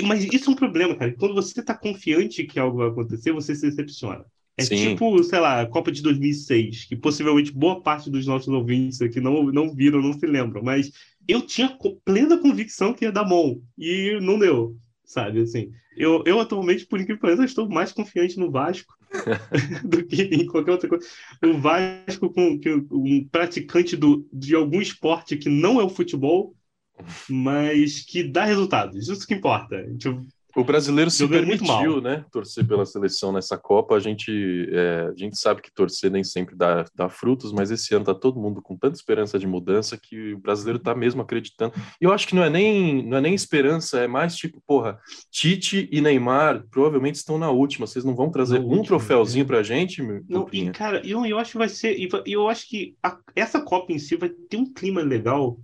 Mas 0.05 0.25
isso 0.25 0.51
é 0.51 0.53
um 0.53 0.57
problema, 0.57 0.95
cara. 0.95 1.15
Quando 1.17 1.35
você 1.35 1.61
está 1.61 1.75
confiante 1.75 2.45
que 2.45 2.61
algo 2.61 2.77
vai 2.77 2.89
acontecer, 2.89 3.33
você 3.33 3.55
se 3.55 3.71
decepciona. 3.71 4.23
É 4.57 4.65
Sim. 4.65 4.77
tipo, 4.77 5.23
sei 5.25 5.41
lá, 5.41 5.63
a 5.63 5.67
Copa 5.67 5.91
de 5.91 6.03
2006, 6.03 6.85
que 6.85 6.97
possivelmente 6.97 7.53
boa 7.53 7.81
parte 7.81 8.11
dos 8.11 8.27
nossos 8.27 8.49
ouvintes 8.49 9.01
aqui 9.01 9.21
não, 9.21 9.45
não 9.45 9.75
viram, 9.75 10.03
não 10.03 10.13
se 10.13 10.27
lembram, 10.27 10.63
mas 10.63 10.91
eu 11.27 11.41
tinha 11.41 11.77
plena 12.05 12.37
convicção 12.37 12.93
que 12.93 13.05
ia 13.05 13.13
dar 13.13 13.25
bom, 13.25 13.61
e 13.79 14.19
não 14.21 14.39
deu, 14.39 14.77
sabe, 15.05 15.41
assim. 15.41 15.71
Eu, 15.97 16.23
eu 16.27 16.41
atualmente, 16.41 16.87
por 16.87 16.99
incrível 16.99 17.17
que 17.17 17.23
pareça, 17.23 17.45
estou 17.45 17.69
mais 17.69 17.93
confiante 17.93 18.39
no 18.39 18.51
Vasco 18.51 18.95
do 19.85 20.05
que 20.05 20.23
em 20.23 20.47
qualquer 20.47 20.73
outra 20.73 20.89
coisa. 20.89 21.07
O 21.45 21.59
Vasco, 21.59 22.31
com, 22.31 22.61
um 22.91 23.27
praticante 23.31 23.97
do, 23.97 24.27
de 24.33 24.55
algum 24.55 24.81
esporte 24.81 25.37
que 25.37 25.49
não 25.49 25.81
é 25.81 25.85
o 25.85 25.91
futebol, 25.91 26.55
mas 27.29 28.01
que 28.01 28.23
dá 28.23 28.45
resultados, 28.45 29.09
isso 29.09 29.27
que 29.27 29.35
importa. 29.35 29.83
Tipo, 29.97 30.23
O 30.57 30.65
brasileiro 30.65 31.11
se 31.11 31.27
permitiu, 31.27 32.01
né, 32.01 32.25
torcer 32.31 32.67
pela 32.67 32.85
seleção 32.85 33.33
nessa 33.33 33.57
Copa. 33.57 33.95
A 33.97 34.01
gente, 34.01 34.69
é, 34.71 35.09
a 35.11 35.17
gente 35.17 35.39
sabe 35.39 35.63
que 35.63 35.73
torcer 35.73 36.11
nem 36.11 36.23
sempre 36.23 36.55
dá, 36.55 36.85
dá 36.95 37.09
frutos, 37.09 37.53
mas 37.53 37.71
esse 37.71 37.95
ano 37.95 38.05
tá 38.05 38.15
todo 38.15 38.41
mundo 38.41 38.61
com 38.61 38.77
tanta 38.77 38.97
esperança 38.97 39.39
de 39.39 39.47
mudança 39.47 39.99
que 40.01 40.35
o 40.35 40.39
brasileiro 40.39 40.79
tá 40.79 40.95
mesmo 40.95 41.23
acreditando. 41.23 41.75
E 42.01 42.05
eu 42.05 42.13
acho 42.13 42.27
que 42.29 42.35
não 42.35 42.43
é 42.45 42.51
nem 42.51 43.03
não 43.07 43.17
é 43.17 43.21
nem 43.21 43.35
esperança, 43.35 44.01
é 44.01 44.07
mais 44.07 44.37
tipo, 44.37 44.63
porra, 44.67 44.99
Tite 45.31 45.89
e 45.91 46.01
Neymar 46.01 46.65
provavelmente 46.71 47.17
estão 47.17 47.39
na 47.39 47.51
última. 47.51 47.87
Vocês 47.87 48.05
não 48.05 48.15
vão 48.15 48.31
trazer 48.31 48.59
Na 48.59 48.65
um 48.65 48.69
última, 48.69 48.87
troféuzinho 48.87 49.43
é. 49.45 49.47
pra 49.47 49.63
gente, 49.63 50.03
meu 50.03 50.23
Não, 50.29 50.47
e 50.53 50.71
cara, 50.71 51.01
eu, 51.07 51.25
eu 51.25 51.39
acho 51.39 51.53
que 51.53 51.59
vai 51.59 51.69
ser. 51.69 51.97
Eu 52.27 52.49
acho 52.49 52.69
que 52.69 52.95
a- 53.03 53.19
essa 53.35 53.61
Copa 53.61 53.93
em 53.93 53.99
si 53.99 54.17
vai 54.17 54.29
ter 54.29 54.57
um 54.57 54.73
clima 54.73 55.01
legal. 55.03 55.59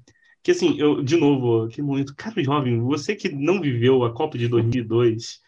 Que 0.49 0.53
assim, 0.53 0.81
eu, 0.81 1.03
de 1.03 1.15
novo, 1.15 1.65
aquele 1.65 1.87
momento, 1.87 2.15
cara, 2.17 2.43
jovem, 2.43 2.81
você 2.81 3.15
que 3.15 3.29
não 3.29 3.61
viveu 3.61 4.03
a 4.03 4.15
Copa 4.15 4.39
de 4.39 4.49
2002, 4.49 5.41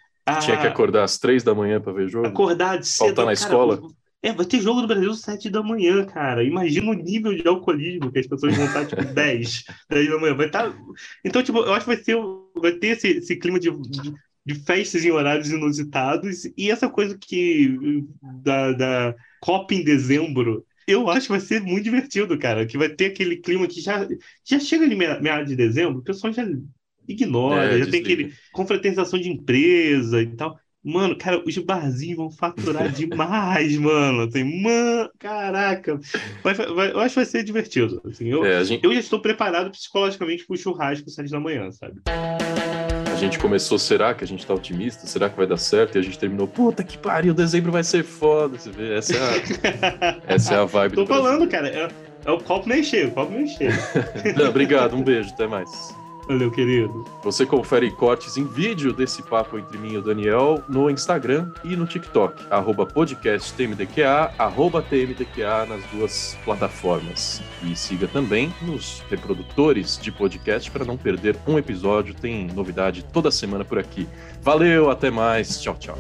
Tinha 0.43 0.59
que 0.59 0.67
a- 0.67 0.71
acordar 0.71 1.05
às 1.05 1.17
três 1.17 1.43
da 1.43 1.55
manhã 1.55 1.81
pra 1.81 1.91
ver 1.91 2.07
jogo. 2.07 2.27
acordar 2.27 2.79
de 2.79 2.87
cedo. 2.87 3.07
Faltar 3.07 3.25
na 3.25 3.35
cara, 3.35 3.47
escola. 3.47 3.81
É, 4.23 4.31
vai 4.35 4.45
ter 4.45 4.61
jogo 4.61 4.83
do 4.83 4.87
Brasil 4.87 5.11
às 5.11 5.21
7 5.21 5.49
da 5.49 5.63
manhã, 5.63 6.05
cara. 6.05 6.45
Imagina 6.45 6.91
o 6.91 6.93
nível 6.93 7.35
de 7.35 7.49
alcoolismo 7.49 8.13
que 8.13 8.19
as 8.19 8.27
pessoas 8.27 8.55
vão 8.55 8.67
estar, 8.67 8.85
tipo, 8.85 9.01
10, 9.15 9.65
10 9.89 10.11
da 10.11 10.19
manhã. 10.21 10.35
Vai 10.35 10.49
estar. 10.49 10.71
Então, 11.25 11.43
tipo, 11.43 11.61
eu 11.61 11.73
acho 11.73 11.87
que 11.87 11.95
vai 11.95 12.05
ter, 12.05 12.17
vai 12.61 12.73
ter 12.73 12.89
esse, 12.89 13.09
esse 13.09 13.37
clima 13.37 13.59
de, 13.59 13.71
de, 13.71 14.13
de 14.45 14.55
festas 14.67 15.03
em 15.03 15.11
horários 15.11 15.51
inusitados. 15.51 16.45
E 16.59 16.71
essa 16.71 16.91
coisa 16.91 17.17
que 17.19 18.05
da, 18.21 18.73
da 18.73 19.15
Copa 19.41 19.73
em 19.73 19.83
dezembro, 19.83 20.63
eu 20.87 21.09
acho 21.11 21.27
que 21.27 21.33
vai 21.33 21.41
ser 21.41 21.61
muito 21.61 21.85
divertido, 21.85 22.39
cara. 22.39 22.67
Que 22.67 22.79
vai 22.79 22.89
ter 22.89 23.07
aquele 23.07 23.37
clima 23.37 23.67
que 23.67 23.81
já, 23.81 24.07
já 24.45 24.59
chega 24.61 24.89
de 24.89 24.95
meia- 24.95 25.21
meados 25.21 25.49
de 25.49 25.57
dezembro, 25.57 26.01
o 26.01 26.05
pessoal 26.05 26.33
já 26.33 26.45
ignora, 27.09 27.75
É, 27.75 27.79
já 27.79 27.87
tem 27.87 28.03
desliga. 28.03 28.23
aquele 28.25 28.35
confraternização 28.53 29.19
de 29.21 29.29
empresa 29.31 30.23
e 30.23 30.27
tal. 30.37 30.59
Mano, 30.83 31.17
cara, 31.17 31.43
os 31.47 31.59
barzinhos 31.59 32.17
vão 32.17 32.31
faturar 32.31 32.89
demais, 32.93 33.77
mano. 33.77 34.23
Assim, 34.23 34.63
mano, 34.63 35.11
caraca. 35.19 36.01
Vai- 36.43 36.55
vai- 36.55 36.91
eu 36.93 37.01
acho 37.01 37.11
que 37.15 37.21
vai 37.21 37.27
ser 37.27 37.45
divertido. 37.45 38.01
Assim, 38.07 38.29
eu, 38.29 38.45
É, 38.45 38.65
gente, 38.65 38.83
eu 38.85 38.93
já 38.95 39.01
estou 39.01 39.21
preparado 39.21 39.71
psicologicamente 39.71 40.47
pro 40.47 40.57
churrasco 40.57 41.07
às 41.09 41.15
7 41.15 41.31
da 41.31 41.41
manhã, 41.41 41.71
sabe? 41.71 42.01
A 43.21 43.25
gente 43.25 43.39
começou, 43.39 43.79
será 43.79 44.15
que 44.15 44.25
a 44.25 44.27
gente 44.27 44.47
tá 44.47 44.55
otimista? 44.55 45.07
Será 45.07 45.29
que 45.29 45.37
vai 45.37 45.47
dar 45.47 45.59
certo? 45.59 45.97
E 45.97 45.99
a 45.99 46.03
gente 46.03 46.19
terminou, 46.19 46.49
puta 46.49 46.83
que 46.83 46.97
pariu, 46.97 47.35
dezembro 47.35 47.71
vai 47.71 47.85
ser 47.85 48.03
foda. 48.03 48.59
Você 48.59 48.71
vê, 48.71 48.95
essa 48.97 49.15
é 49.15 49.19
a, 49.19 50.17
essa 50.35 50.55
é 50.55 50.59
a 50.59 50.65
vibe 50.65 50.95
Tô 50.95 51.03
do 51.03 51.07
Brasil. 51.07 51.25
falando, 51.25 51.49
cara. 51.49 51.69
É, 51.69 51.89
é 52.25 52.31
o 52.31 52.39
copo 52.39 52.67
meio 52.69 52.83
cheio, 52.83 53.09
o 53.09 53.11
copo 53.11 53.33
meio 53.33 53.47
cheio. 53.47 53.73
Não, 54.37 54.49
obrigado, 54.49 54.97
um 54.97 55.03
beijo, 55.03 55.31
até 55.31 55.47
mais. 55.47 55.69
Valeu, 56.31 56.49
querido. 56.49 57.05
Você 57.25 57.45
confere 57.45 57.91
cortes 57.91 58.37
em 58.37 58.45
vídeo 58.45 58.93
desse 58.93 59.21
papo 59.21 59.59
entre 59.59 59.77
mim 59.77 59.95
e 59.95 59.97
o 59.97 60.01
Daniel 60.01 60.63
no 60.69 60.89
Instagram 60.89 61.51
e 61.65 61.75
no 61.75 61.89
TikTok, 61.89 62.45
arroba 62.49 62.87
podcast 62.87 63.53
TMDQA, 63.53 64.33
arroba 64.39 64.81
TMDQA 64.81 65.67
nas 65.67 65.83
duas 65.87 66.39
plataformas. 66.45 67.43
E 67.65 67.75
siga 67.75 68.07
também 68.07 68.55
nos 68.63 69.03
reprodutores 69.11 69.99
de 70.01 70.13
podcast 70.13 70.71
para 70.71 70.85
não 70.85 70.97
perder 70.97 71.37
um 71.49 71.59
episódio, 71.59 72.15
tem 72.15 72.47
novidade 72.47 73.05
toda 73.13 73.33
semana 73.33 73.65
por 73.65 73.81
aqui. 73.81 74.07
Valeu, 74.41 74.89
até 74.89 75.11
mais, 75.11 75.61
tchau, 75.61 75.75
tchau. 75.81 75.99